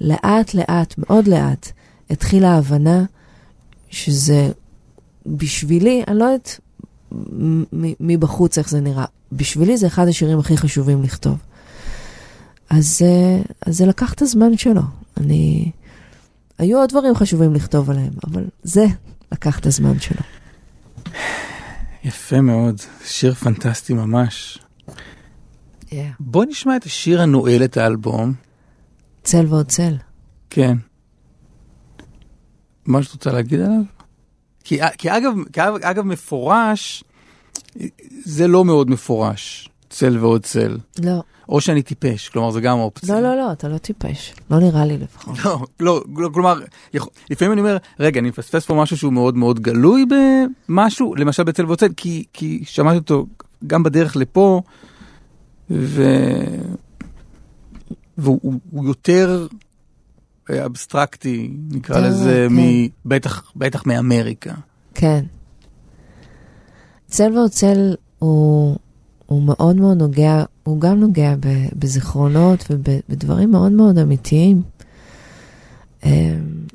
לאט 0.00 0.54
לאט, 0.54 0.94
מאוד 0.98 1.28
לאט, 1.28 1.72
התחילה 2.10 2.50
ההבנה 2.50 3.04
שזה 3.90 4.50
בשבילי, 5.26 6.02
אני 6.08 6.18
לא 6.18 6.24
יודעת 6.24 6.60
מבחוץ 8.00 8.58
איך 8.58 8.70
זה 8.70 8.80
נראה, 8.80 9.04
בשבילי 9.32 9.76
זה 9.76 9.86
אחד 9.86 10.08
השירים 10.08 10.38
הכי 10.38 10.56
חשובים 10.56 11.02
לכתוב. 11.02 11.38
אז, 12.70 13.02
אה, 13.02 13.42
אז 13.66 13.76
זה 13.76 13.86
לקח 13.86 14.12
את 14.12 14.22
הזמן 14.22 14.56
שלו. 14.56 14.82
אני... 15.16 15.70
היו 16.58 16.78
עוד 16.78 16.90
דברים 16.90 17.14
חשובים 17.14 17.54
לכתוב 17.54 17.90
עליהם, 17.90 18.12
אבל 18.26 18.44
זה 18.62 18.86
לקח 19.32 19.58
את 19.58 19.66
הזמן 19.66 20.00
שלו. 20.00 20.22
יפה 22.04 22.40
מאוד, 22.40 22.80
שיר 23.04 23.34
פנטסטי 23.34 23.94
ממש. 23.94 24.58
Yeah. 25.86 25.92
בוא 26.20 26.44
נשמע 26.44 26.76
את 26.76 26.84
השיר 26.84 27.22
הנועל 27.22 27.64
את 27.64 27.76
האלבום. 27.76 28.34
צל 29.22 29.46
ועוד 29.48 29.66
צל. 29.66 29.96
כן. 30.50 30.76
מה 32.86 33.02
שאת 33.02 33.12
רוצה 33.12 33.32
להגיד 33.32 33.60
עליו? 33.60 33.82
כי, 34.64 34.78
כי, 34.98 35.16
אגב, 35.16 35.32
כי 35.52 35.60
אגב 35.82 36.04
מפורש, 36.04 37.04
זה 38.24 38.48
לא 38.48 38.64
מאוד 38.64 38.90
מפורש, 38.90 39.68
צל 39.90 40.18
ועוד 40.18 40.42
צל. 40.42 40.78
לא. 40.98 41.22
או 41.50 41.60
שאני 41.60 41.82
טיפש, 41.82 42.28
כלומר 42.28 42.50
זה 42.50 42.60
גם 42.60 42.78
אופציה. 42.78 43.14
לא, 43.14 43.20
לא, 43.20 43.36
לא, 43.36 43.52
אתה 43.52 43.68
לא 43.68 43.78
טיפש. 43.78 44.34
לא 44.50 44.58
נראה 44.58 44.84
לי 44.84 44.98
לפחות. 44.98 45.38
לא, 45.44 45.64
לא, 45.80 46.02
לא 46.16 46.28
כלומר, 46.34 46.60
לפעמים 47.30 47.52
אני 47.52 47.60
אומר, 47.60 47.76
רגע, 48.00 48.20
אני 48.20 48.28
מפספס 48.28 48.66
פה 48.66 48.74
משהו 48.74 48.96
שהוא 48.96 49.12
מאוד 49.12 49.36
מאוד 49.36 49.60
גלוי 49.60 50.04
במשהו, 50.68 51.14
למשל 51.14 51.42
בצל 51.42 51.66
ועוד 51.66 51.78
צל, 51.78 51.92
כי, 51.96 52.24
כי 52.32 52.62
שמעתי 52.64 52.98
אותו 52.98 53.26
גם 53.66 53.82
בדרך 53.82 54.16
לפה, 54.16 54.62
ו... 55.70 56.04
והוא 58.18 58.60
יותר 58.84 59.46
אבסטרקטי, 60.66 61.50
נקרא 61.70 61.96
כן, 61.96 62.04
לזה, 62.04 62.46
כן. 62.48 62.54
מ... 62.54 62.88
בטח, 63.56 63.86
מאמריקה. 63.86 64.54
כן. 64.94 65.24
צל 67.06 67.38
ועוד 67.38 67.50
צל 67.50 67.94
הוא, 68.18 68.76
הוא 69.26 69.42
מאוד 69.42 69.76
מאוד 69.76 69.96
נוגע, 69.96 70.44
הוא 70.70 70.80
גם 70.80 71.00
נוגע 71.00 71.34
בזיכרונות 71.76 72.64
ובדברים 72.70 73.50
מאוד 73.50 73.72
מאוד 73.72 73.98
אמיתיים. 73.98 74.62
אמ, 76.04 76.10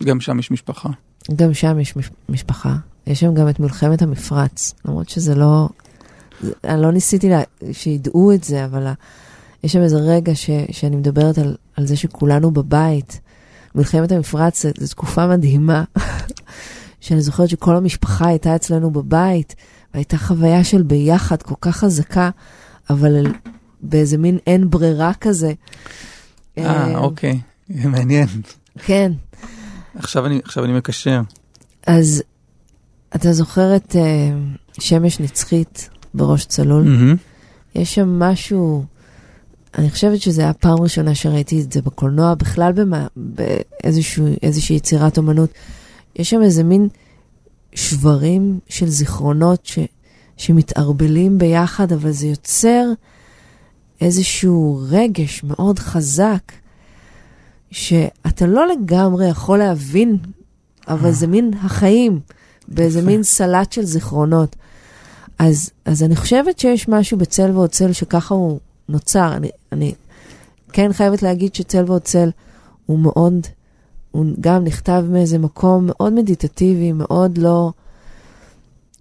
גם 0.04 0.20
שם 0.20 0.39
יש 0.39 0.52
משפחה. 0.52 0.89
גם 1.36 1.54
שם 1.54 1.80
יש 1.80 1.98
מש- 1.98 2.10
משפחה. 2.30 2.76
יש 3.08 3.20
שם 3.20 3.34
גם 3.34 3.50
את 3.50 3.60
מלחמת 3.60 4.02
המפרץ, 4.02 4.74
למרות 4.86 5.10
שזה 5.10 5.36
לא... 5.36 5.70
אני 6.64 6.82
לא 6.82 6.91
ניסיתי 6.91 7.30
לה, 7.30 7.41
שידעו 7.72 8.32
את 8.34 8.43
זה, 8.43 8.66
אבל 8.66 8.88
יש 9.64 9.74
שם 9.74 9.82
איזה 9.82 9.98
רגע 9.98 10.36
ש, 10.36 10.50
שאני 10.72 10.96
מדברת 10.96 11.38
על, 11.38 11.56
על 11.76 11.88
זה 11.88 11.96
שכולנו 11.96 12.52
בבית. 12.52 13.20
מלחמת 13.76 14.12
המפרץ 14.12 14.66
זו 14.80 14.88
תקופה 14.88 15.28
מדהימה, 15.28 15.84
שאני 17.02 17.22
זוכרת 17.22 17.50
שכל 17.50 17.76
המשפחה 17.76 18.28
הייתה 18.28 18.56
אצלנו 18.56 18.91
בבית, 18.91 19.56
והייתה 19.93 20.18
חוויה 20.18 20.64
של 20.64 20.84
ביחד 20.84 21.41
כל 21.41 21.56
כך 21.62 21.78
חזקה, 21.78 22.30
אבל 22.89 23.26
באיזה 23.82 24.17
מין 24.17 24.38
אין 24.47 24.69
ברירה 24.69 25.11
כזה. 25.21 25.53
אה, 26.57 26.97
אוקיי, 26.97 27.39
מעניין. 27.69 28.28
כן, 28.86 29.11
עכשיו 29.95 30.26
אני, 30.26 30.39
עכשיו 30.43 30.65
אני 30.65 30.73
מקשר. 30.73 31.21
אז 31.88 32.23
אתה 33.15 33.34
זוכר 33.34 33.76
את 33.76 33.91
uh, 33.91 34.82
שמש 34.82 35.19
נצחית 35.19 35.89
בראש 36.13 36.45
צלול? 36.45 36.84
מהמם. 36.84 37.15
יש 37.76 37.95
שם 37.95 38.19
משהו, 38.19 38.86
אני 39.78 39.89
חושבת 39.89 40.21
שזו 40.21 40.41
הייתה 40.41 40.59
פעם 40.59 40.82
ראשונה 40.82 41.15
שראיתי 41.15 41.61
את 41.61 41.71
זה 41.71 41.82
בקולנוע, 41.82 42.34
בכלל 42.34 42.71
במה, 42.71 43.07
באיזושהי 43.15 44.76
יצירת 44.76 45.17
אומנות. 45.17 45.49
יש 46.15 46.30
שם 46.30 46.41
איזה 46.41 46.63
מין 46.63 46.88
שברים 47.76 48.59
של 48.69 48.89
זיכרונות 48.89 49.65
ש, 49.65 49.80
שמתערבלים 50.38 51.38
ביחד, 51.38 51.91
אבל 51.91 52.11
זה 52.11 52.28
יוצר 52.28 52.86
איזשהו 54.02 54.80
רגש 54.89 55.43
מאוד 55.43 55.80
חזק, 55.80 56.52
שאתה 57.72 58.46
לא 58.46 58.68
לגמרי 58.68 59.28
יכול 59.28 59.58
להבין, 59.58 60.18
אבל 60.88 61.12
זה 61.12 61.28
מין 61.28 61.52
החיים, 61.62 62.20
באיזה. 62.68 63.02
מין 63.02 63.24
סלט 63.24 63.72
של 63.72 63.86
זיכרונות. 63.86 64.56
אז, 65.39 65.70
אז 65.86 66.04
אני 66.04 66.16
חושבת 66.16 66.60
שיש 66.60 66.89
משהו 66.89 67.18
בצל 67.18 67.52
ועוד 67.52 67.70
צל 67.70 67.93
שככה 67.93 68.36
הוא 68.36 68.60
נוצר. 68.89 69.34
אני, 69.34 69.50
אני 69.72 69.93
כן 70.74 70.93
חייבת 70.93 71.24
להגיד 71.24 71.56
שצל 71.56 71.84
ועוד 71.88 72.02
צל 72.02 72.30
הוא 72.86 73.00
מאוד, 73.00 73.48
הוא 74.12 74.26
גם 74.41 74.64
נכתב 74.64 75.06
מאיזה 75.10 75.38
מקום 75.38 75.86
מאוד 75.88 76.14
מדיטטיבי, 76.14 76.91
מאוד 76.91 77.38
לא, 77.38 77.72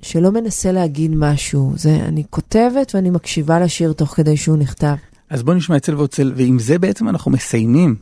שלא 0.05 0.33
מנסה 0.33 0.73
להגיד 0.73 1.11
משהו. 1.15 1.73
זה, 1.77 1.97
אני 2.09 2.25
כותבת 2.31 2.95
ואני 2.95 3.11
מקשיבה 3.11 3.61
לשיר 3.61 3.93
תוך 3.93 4.15
כדי 4.17 4.37
שהוא 4.37 4.57
נכתב. 4.57 4.95
אז 5.31 5.43
בוא 5.43 5.55
נשמע 5.55 5.77
את 5.77 5.83
צל 5.83 5.95
ועוד 5.95 6.11
צל, 6.11 6.33
ועם 6.37 6.59
זה 6.59 6.79
בעצם 6.79 7.09
אנחנו 7.09 7.31
מסיימים 7.31 7.97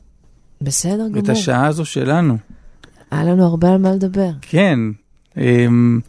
בסדר 0.60 1.08
גמור. 1.08 1.18
את 1.18 1.28
השעה 1.28 1.66
הזו 1.66 1.84
שלנו. 1.84 2.36
היה 3.10 3.24
לנו 3.24 3.46
הרבה 3.46 3.72
על 3.72 3.78
מה 3.78 3.92
לדבר. 3.92 4.30
כן. 4.40 4.78
אמ, 5.36 6.00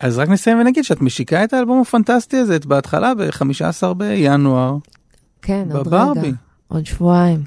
אז 0.00 0.18
רק 0.18 0.28
נסיים 0.28 0.60
ונגיד 0.60 0.84
שאת 0.84 1.00
משיקה 1.02 1.44
את 1.44 1.52
האלבום 1.52 1.80
הפנטסטי 1.80 2.36
הזה, 2.36 2.56
את 2.56 2.66
בהתחלה 2.66 3.14
ב-15 3.14 3.94
בינואר, 3.94 4.76
כן, 5.42 5.68
עוד 5.72 5.88
בברבי. 5.88 6.20
רגע, 6.20 6.36
עוד 6.68 6.86
שבועיים. 6.86 7.42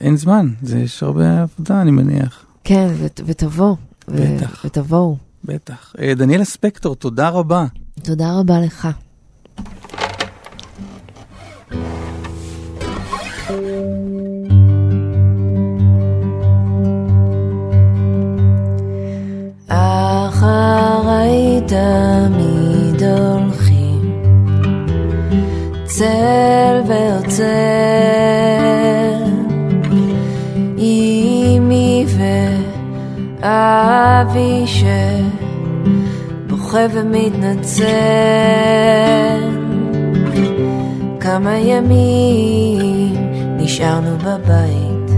אין 0.00 0.16
זמן, 0.16 0.48
זה 0.62 0.78
יש 0.78 1.02
הרבה 1.02 1.42
עבודה 1.42 1.80
אני 1.82 1.90
מניח. 1.90 2.44
כן, 2.64 2.88
ות, 2.98 3.20
ותבוא. 3.26 3.76
ו- 4.08 4.36
בטח. 4.36 4.64
ותבואו. 4.64 5.27
בטח. 5.44 5.94
אה, 6.00 6.14
דניאלה 6.14 6.44
ספקטור, 6.44 6.94
תודה 6.94 7.28
רבה. 7.28 7.66
תודה 8.02 8.38
רבה 8.40 8.60
לך. 8.60 8.88
אחריי 19.68 21.60
תמיד 21.66 23.02
הולכים 23.02 24.22
צל 25.84 26.80
ועוצר 26.88 27.97
ואבי 34.18 34.64
שבוכה 36.46 36.86
ומתנצל. 36.92 37.84
כמה 41.20 41.58
ימים 41.58 43.14
נשארנו 43.56 44.16
בבית 44.18 45.10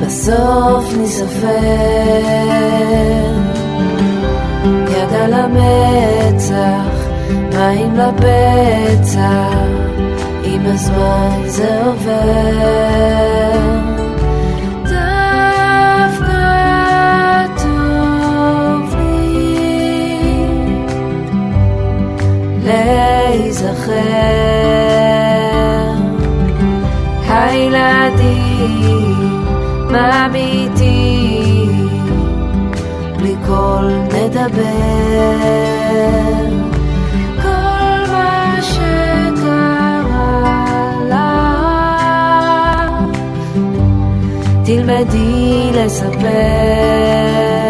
בסוף 0.00 0.94
ניספר 0.98 1.46
יד 4.88 5.14
על 5.14 5.32
המצח, 5.32 7.08
מים 7.52 7.94
לפצע 7.96 9.48
עם 10.44 10.66
הזמן 10.66 11.42
זה 11.46 11.84
עובר 11.84 13.39
להיזכר 23.70 24.00
הילדים 27.28 29.44
מביטים 29.86 31.88
בלי 33.16 33.34
קול 33.46 33.86
נדבר 34.06 35.36
כל 37.42 38.00
מה 38.12 38.56
שקרה 38.62 40.40
לך 41.08 41.16
תלמדי 44.64 45.70
לספר 45.74 47.69